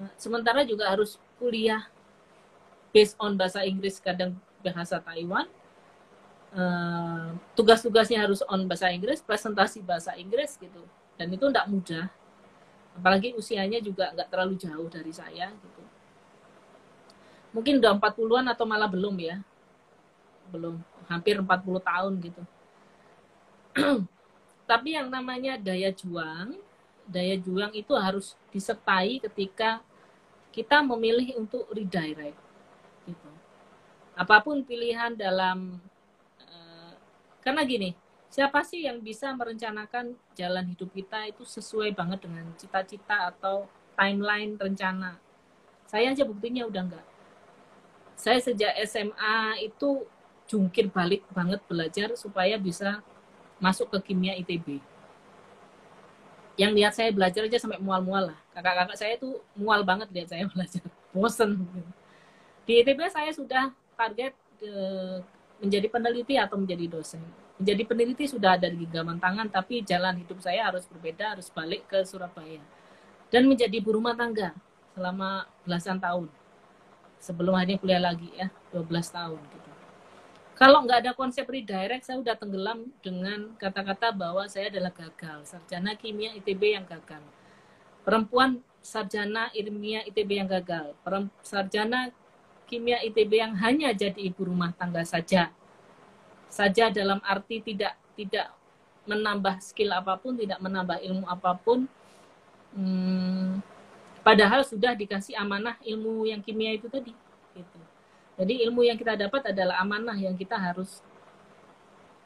Eh, 0.02 0.10
sementara 0.18 0.66
juga 0.66 0.90
harus 0.90 1.22
kuliah 1.38 1.86
based 2.90 3.14
on 3.22 3.38
bahasa 3.38 3.62
Inggris 3.62 4.02
kadang 4.02 4.34
bahasa 4.66 4.98
Taiwan 4.98 5.46
uh, 6.56 7.36
tugas-tugasnya 7.52 8.24
harus 8.24 8.40
on 8.48 8.64
bahasa 8.64 8.88
Inggris, 8.88 9.20
presentasi 9.20 9.84
bahasa 9.84 10.16
Inggris 10.16 10.56
gitu. 10.56 10.82
Dan 11.20 11.30
itu 11.30 11.44
tidak 11.52 11.68
mudah. 11.68 12.06
Apalagi 12.96 13.36
usianya 13.36 13.78
juga 13.84 14.10
nggak 14.16 14.28
terlalu 14.32 14.56
jauh 14.56 14.88
dari 14.88 15.12
saya 15.12 15.52
gitu. 15.52 15.82
Mungkin 17.52 17.80
udah 17.80 17.92
40-an 17.96 18.46
atau 18.52 18.64
malah 18.64 18.88
belum 18.88 19.16
ya. 19.20 19.40
Belum, 20.48 20.80
hampir 21.08 21.36
40 21.36 21.46
tahun 21.80 22.12
gitu. 22.24 22.42
Tapi 24.70 24.88
yang 24.96 25.12
namanya 25.12 25.60
daya 25.60 25.92
juang, 25.92 26.56
daya 27.06 27.36
juang 27.38 27.72
itu 27.76 27.92
harus 27.94 28.34
disertai 28.50 29.22
ketika 29.22 29.80
kita 30.50 30.80
memilih 30.80 31.36
untuk 31.36 31.68
redirect 31.68 32.36
gitu. 33.04 33.30
Apa 34.16 34.40
pun 34.40 34.64
pilihan 34.64 35.12
dalam 35.12 35.76
karena 37.46 37.62
gini, 37.62 37.94
siapa 38.26 38.66
sih 38.66 38.90
yang 38.90 38.98
bisa 38.98 39.30
merencanakan 39.30 40.18
jalan 40.34 40.66
hidup 40.66 40.90
kita 40.90 41.30
itu 41.30 41.46
sesuai 41.46 41.94
banget 41.94 42.26
dengan 42.26 42.50
cita-cita 42.58 43.30
atau 43.30 43.70
timeline 43.94 44.58
rencana? 44.58 45.14
Saya 45.86 46.10
aja 46.10 46.26
buktinya 46.26 46.66
udah 46.66 46.82
enggak. 46.82 47.06
Saya 48.18 48.42
sejak 48.42 48.74
SMA 48.90 49.62
itu 49.62 50.02
jungkir 50.50 50.90
balik 50.90 51.22
banget 51.30 51.62
belajar 51.70 52.18
supaya 52.18 52.58
bisa 52.58 52.98
masuk 53.62 53.94
ke 53.94 54.10
kimia 54.10 54.34
ITB. 54.42 54.82
Yang 56.58 56.72
lihat 56.74 56.92
saya 56.98 57.14
belajar 57.14 57.46
aja 57.46 57.62
sampai 57.62 57.78
mual-mual 57.78 58.34
lah. 58.34 58.38
Kakak-kakak 58.58 58.98
saya 58.98 59.14
tuh 59.22 59.38
mual 59.54 59.86
banget 59.86 60.10
lihat 60.10 60.34
saya 60.34 60.44
belajar. 60.52 60.82
Bosen. 61.14 61.62
Di 62.66 62.82
ITB 62.82 63.06
saya 63.06 63.30
sudah 63.30 63.70
target 63.94 64.34
eh, 64.66 65.22
menjadi 65.60 65.88
peneliti 65.88 66.34
atau 66.36 66.56
menjadi 66.60 66.84
dosen. 66.88 67.22
Menjadi 67.56 67.82
peneliti 67.88 68.24
sudah 68.28 68.60
ada 68.60 68.68
di 68.68 68.84
genggaman 68.84 69.16
tangan, 69.16 69.48
tapi 69.48 69.80
jalan 69.80 70.20
hidup 70.20 70.38
saya 70.44 70.68
harus 70.68 70.84
berbeda, 70.84 71.36
harus 71.36 71.48
balik 71.48 71.88
ke 71.88 72.04
Surabaya. 72.04 72.60
Dan 73.32 73.48
menjadi 73.48 73.80
ibu 73.80 73.96
rumah 73.96 74.12
tangga 74.12 74.52
selama 74.92 75.48
belasan 75.64 75.96
tahun. 75.96 76.28
Sebelum 77.16 77.56
akhirnya 77.56 77.80
kuliah 77.80 78.02
lagi 78.02 78.28
ya, 78.36 78.52
12 78.70 79.08
tahun 79.08 79.40
gitu. 79.40 79.70
Kalau 80.56 80.88
nggak 80.88 81.04
ada 81.04 81.12
konsep 81.12 81.44
redirect, 81.44 82.08
saya 82.08 82.16
udah 82.16 82.32
tenggelam 82.32 82.88
dengan 83.04 83.52
kata-kata 83.60 84.08
bahwa 84.16 84.48
saya 84.48 84.72
adalah 84.72 84.88
gagal. 84.88 85.44
Sarjana 85.44 85.92
kimia 86.00 86.32
ITB 86.32 86.80
yang 86.80 86.88
gagal. 86.88 87.20
Perempuan 88.00 88.64
sarjana 88.80 89.52
ilmiah 89.52 90.00
ITB 90.08 90.40
yang 90.40 90.48
gagal. 90.48 90.96
Sarjana 91.44 92.08
kimia 92.66 93.00
ITB 93.06 93.32
yang 93.38 93.54
hanya 93.62 93.94
jadi 93.94 94.18
ibu 94.18 94.46
rumah 94.46 94.74
tangga 94.74 95.06
saja. 95.06 95.54
Saja 96.50 96.90
dalam 96.90 97.22
arti 97.22 97.62
tidak 97.62 97.94
tidak 98.18 98.50
menambah 99.06 99.62
skill 99.62 99.94
apa 99.94 100.18
pun, 100.18 100.34
tidak 100.34 100.58
menambah 100.58 100.98
ilmu 100.98 101.24
apa 101.30 101.54
pun. 101.54 101.86
Hmm, 102.74 103.62
padahal 104.26 104.66
sudah 104.66 104.92
dikasih 104.98 105.38
amanah 105.38 105.78
ilmu 105.86 106.26
yang 106.26 106.42
kimia 106.42 106.74
itu 106.74 106.90
tadi. 106.90 107.14
Gitu. 107.54 107.78
Jadi 108.36 108.54
ilmu 108.68 108.84
yang 108.84 108.98
kita 108.98 109.16
dapat 109.16 109.54
adalah 109.54 109.80
amanah 109.80 110.18
yang 110.18 110.36
kita 110.36 110.58
harus 110.58 111.00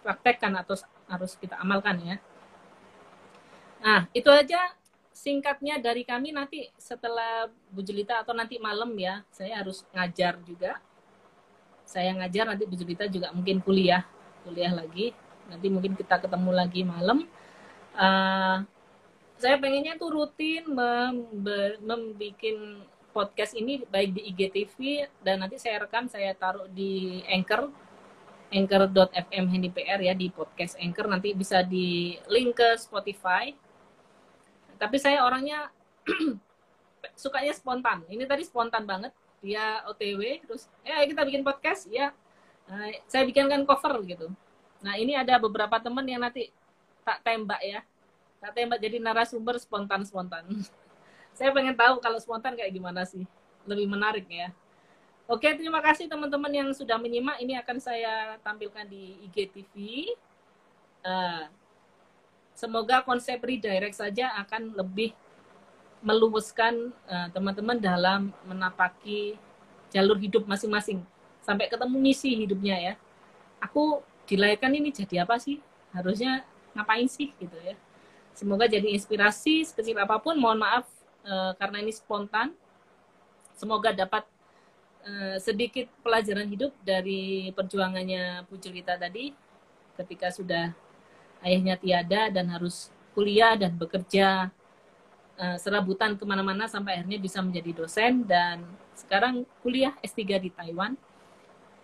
praktekkan 0.02 0.56
atau 0.56 0.74
harus 1.06 1.36
kita 1.36 1.60
amalkan 1.60 2.00
ya. 2.02 2.16
Nah, 3.80 4.08
itu 4.12 4.28
aja 4.28 4.74
singkatnya 5.20 5.76
dari 5.76 6.00
kami 6.00 6.32
nanti 6.32 6.72
setelah 6.80 7.52
Bu 7.68 7.84
Jelita 7.84 8.24
atau 8.24 8.32
nanti 8.32 8.56
malam 8.56 8.88
ya, 8.96 9.20
saya 9.28 9.60
harus 9.60 9.84
ngajar 9.92 10.40
juga. 10.48 10.80
Saya 11.84 12.16
ngajar 12.16 12.48
nanti 12.48 12.64
Bu 12.64 12.72
Jelita 12.72 13.04
juga 13.04 13.28
mungkin 13.36 13.60
kuliah, 13.60 14.08
kuliah 14.48 14.72
lagi. 14.72 15.12
Nanti 15.52 15.66
mungkin 15.68 15.92
kita 15.92 16.24
ketemu 16.24 16.50
lagi 16.56 16.82
malam. 16.88 17.28
Uh, 17.92 18.64
saya 19.36 19.60
pengennya 19.60 20.00
tuh 20.00 20.08
rutin 20.08 20.64
membuat 20.72 21.84
podcast 23.12 23.52
ini 23.52 23.84
baik 23.92 24.16
di 24.16 24.22
IGTV 24.32 24.76
dan 25.20 25.44
nanti 25.44 25.60
saya 25.60 25.84
rekam 25.84 26.06
saya 26.06 26.32
taruh 26.32 26.70
di 26.70 27.20
Anchor 27.26 27.68
anchor.fm 28.50 29.44
PR 29.74 30.00
ya 30.02 30.14
di 30.14 30.30
podcast 30.30 30.78
Anchor 30.78 31.10
nanti 31.10 31.34
bisa 31.34 31.66
di 31.66 32.14
link 32.30 32.54
ke 32.54 32.78
Spotify 32.78 33.50
tapi 34.80 34.96
saya 34.96 35.20
orangnya 35.28 35.68
sukanya 37.22 37.52
spontan. 37.52 38.00
Ini 38.08 38.24
tadi 38.24 38.48
spontan 38.48 38.88
banget. 38.88 39.12
Dia 39.44 39.84
OTW 39.88 40.40
terus 40.48 40.72
eh 40.80 41.04
kita 41.04 41.28
bikin 41.28 41.44
podcast. 41.44 41.84
Ya 41.92 42.16
nah, 42.64 42.88
saya 43.04 43.28
bikinkan 43.28 43.68
cover 43.68 44.00
gitu. 44.08 44.32
Nah 44.80 44.96
ini 44.96 45.12
ada 45.12 45.36
beberapa 45.36 45.76
teman 45.76 46.08
yang 46.08 46.24
nanti 46.24 46.48
tak 47.04 47.20
tembak 47.20 47.60
ya. 47.60 47.84
Tak 48.40 48.56
tembak 48.56 48.80
jadi 48.80 48.96
narasumber 48.96 49.60
spontan 49.60 50.00
spontan 50.08 50.48
saya 51.36 51.52
pengen 51.52 51.76
tahu 51.76 52.00
kalau 52.00 52.16
spontan 52.16 52.56
kayak 52.56 52.72
gimana 52.72 53.04
sih? 53.04 53.28
Lebih 53.68 53.84
menarik 53.84 54.24
ya. 54.28 54.48
Oke, 55.30 55.46
terima 55.54 55.78
kasih 55.78 56.10
teman-teman 56.10 56.50
yang 56.50 56.68
sudah 56.74 56.98
menyimak. 56.98 57.38
Ini 57.38 57.62
akan 57.62 57.78
saya 57.78 58.34
tampilkan 58.42 58.82
di 58.90 59.14
IGTV. 59.30 59.74
Uh, 61.06 61.46
semoga 62.54 63.02
konsep 63.02 63.40
redirect 63.40 63.96
saja 63.96 64.34
akan 64.44 64.76
lebih 64.76 65.16
meluaskan 66.00 66.92
eh, 67.08 67.28
teman-teman 67.32 67.76
uh, 67.76 67.82
dalam 67.82 68.20
menapaki 68.48 69.36
jalur 69.92 70.16
hidup 70.16 70.48
masing-masing 70.48 71.04
sampai 71.44 71.68
ketemu 71.68 71.96
misi 72.00 72.32
hidupnya 72.32 72.76
ya. 72.80 72.94
Aku 73.60 74.00
dilahirkan 74.24 74.72
ini 74.72 74.88
jadi 74.88 75.28
apa 75.28 75.36
sih? 75.36 75.60
Harusnya 75.92 76.46
ngapain 76.72 77.04
sih 77.04 77.36
gitu 77.36 77.56
ya. 77.60 77.76
Semoga 78.32 78.64
jadi 78.64 78.88
inspirasi 78.96 79.68
sekecil 79.68 79.98
apa 80.00 80.16
pun. 80.16 80.38
Mohon 80.40 80.64
maaf 80.64 80.86
uh, 81.26 81.52
karena 81.60 81.84
ini 81.84 81.92
spontan. 81.92 82.56
Semoga 83.52 83.92
dapat 83.92 84.24
uh, 85.04 85.36
sedikit 85.36 85.84
pelajaran 86.00 86.48
hidup 86.48 86.72
dari 86.80 87.52
perjuangannya 87.52 88.48
Bu 88.48 88.56
Jelita 88.56 88.96
tadi 88.96 89.36
ketika 90.00 90.32
sudah 90.32 90.72
ayahnya 91.44 91.76
tiada 91.76 92.28
dan 92.28 92.48
harus 92.52 92.92
kuliah 93.16 93.56
dan 93.58 93.74
bekerja 93.74 94.48
uh, 95.40 95.56
serabutan 95.56 96.14
ke 96.14 96.24
mana-mana 96.24 96.68
sampai 96.68 97.00
akhirnya 97.00 97.18
bisa 97.18 97.40
menjadi 97.40 97.84
dosen 97.84 98.24
dan 98.28 98.62
sekarang 98.94 99.48
kuliah 99.64 99.96
S3 100.04 100.20
di 100.40 100.50
Taiwan. 100.52 100.94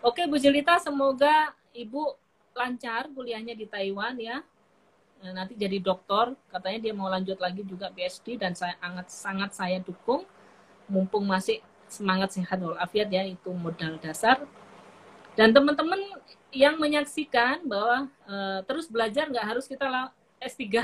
Oke 0.05 0.29
Bu 0.29 0.37
Jelita, 0.37 0.77
semoga 0.79 1.57
Ibu 1.73 2.17
lancar 2.57 3.09
kuliahnya 3.13 3.53
di 3.53 3.69
Taiwan 3.69 4.17
ya. 4.17 4.41
eh, 5.25 5.33
nanti 5.33 5.57
jadi 5.57 5.81
dokter 5.81 6.37
katanya 6.53 6.79
dia 6.89 6.93
mau 6.93 7.09
lanjut 7.09 7.41
lagi 7.41 7.65
juga 7.65 7.89
PhD 7.89 8.37
dan 8.37 8.53
saya 8.53 8.77
sangat 8.77 9.07
sangat 9.09 9.51
saya 9.57 9.79
dukung 9.81 10.29
mumpung 10.93 11.25
masih 11.25 11.65
semangat 11.89 12.37
sehat 12.37 12.61
walafiat 12.61 13.09
ya 13.09 13.25
itu 13.25 13.49
modal 13.57 13.97
dasar 13.97 14.45
dan 15.37 15.57
teman-teman 15.57 16.16
yang 16.57 16.81
menyaksikan 16.81 17.61
bahwa 17.69 18.09
uh, 18.25 18.65
terus 18.65 18.89
belajar 18.89 19.29
nggak 19.29 19.45
harus 19.45 19.69
kita 19.69 20.09
S3 20.41 20.81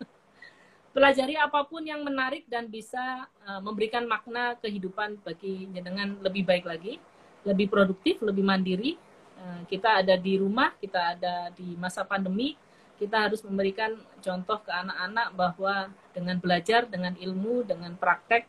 pelajari 0.96 1.36
apa 1.36 1.60
pun 1.68 1.84
yang 1.84 2.00
menarik 2.00 2.48
dan 2.48 2.72
bisa 2.72 3.28
uh, 3.44 3.60
memberikan 3.60 4.08
makna 4.08 4.56
kehidupan 4.56 5.20
bagi 5.20 5.68
dengan 5.68 6.16
lebih 6.24 6.48
baik 6.48 6.64
lagi 6.64 6.96
lebih 7.44 7.68
produktif 7.68 8.24
lebih 8.24 8.40
mandiri. 8.40 8.96
Uh, 9.36 9.68
kita 9.68 10.00
ada 10.00 10.16
di 10.16 10.40
rumah 10.40 10.72
kita 10.80 11.12
ada 11.12 11.52
di 11.52 11.76
masa 11.76 12.00
pandemi 12.00 12.56
kita 12.96 13.28
harus 13.28 13.44
memberikan 13.44 13.92
contoh 14.24 14.64
ke 14.64 14.72
anak-anak 14.72 15.28
bahwa 15.36 15.92
dengan 16.16 16.40
belajar 16.40 16.88
dengan 16.88 17.12
ilmu 17.12 17.68
dengan 17.68 17.92
praktek 17.92 18.48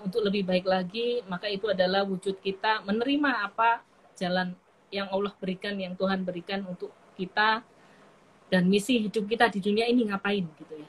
untuk 0.00 0.24
lebih 0.24 0.48
baik 0.48 0.64
lagi 0.64 1.20
maka 1.28 1.52
itu 1.52 1.68
adalah 1.68 2.08
wujud 2.08 2.40
kita 2.40 2.80
menerima 2.88 3.44
apa 3.44 3.84
jalan 4.16 4.56
yang 4.88 5.08
Allah 5.12 5.32
berikan, 5.36 5.76
yang 5.76 5.94
Tuhan 5.94 6.24
berikan 6.24 6.64
untuk 6.64 6.92
kita 7.18 7.64
dan 8.48 8.64
misi 8.64 9.04
hidup 9.04 9.28
kita 9.28 9.52
di 9.52 9.60
dunia 9.60 9.84
ini 9.84 10.08
ngapain 10.08 10.44
gitu 10.56 10.74
ya. 10.76 10.88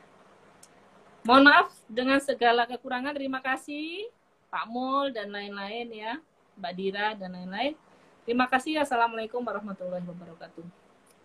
Mohon 1.28 1.44
maaf 1.52 1.70
dengan 1.86 2.20
segala 2.24 2.64
kekurangan. 2.64 3.12
Terima 3.12 3.44
kasih 3.44 4.08
Pak 4.48 4.66
Mul 4.72 5.12
dan 5.12 5.30
lain-lain 5.30 5.88
ya, 5.92 6.14
Mbak 6.56 6.74
Dira 6.74 7.08
dan 7.20 7.36
lain-lain. 7.36 7.76
Terima 8.24 8.48
kasih. 8.48 8.80
Assalamualaikum 8.80 9.44
warahmatullahi 9.44 10.06
wabarakatuh. 10.06 10.64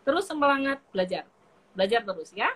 Terus 0.04 0.24
semangat 0.26 0.82
belajar. 0.90 1.24
Belajar 1.72 2.00
terus 2.02 2.34
ya. 2.34 2.50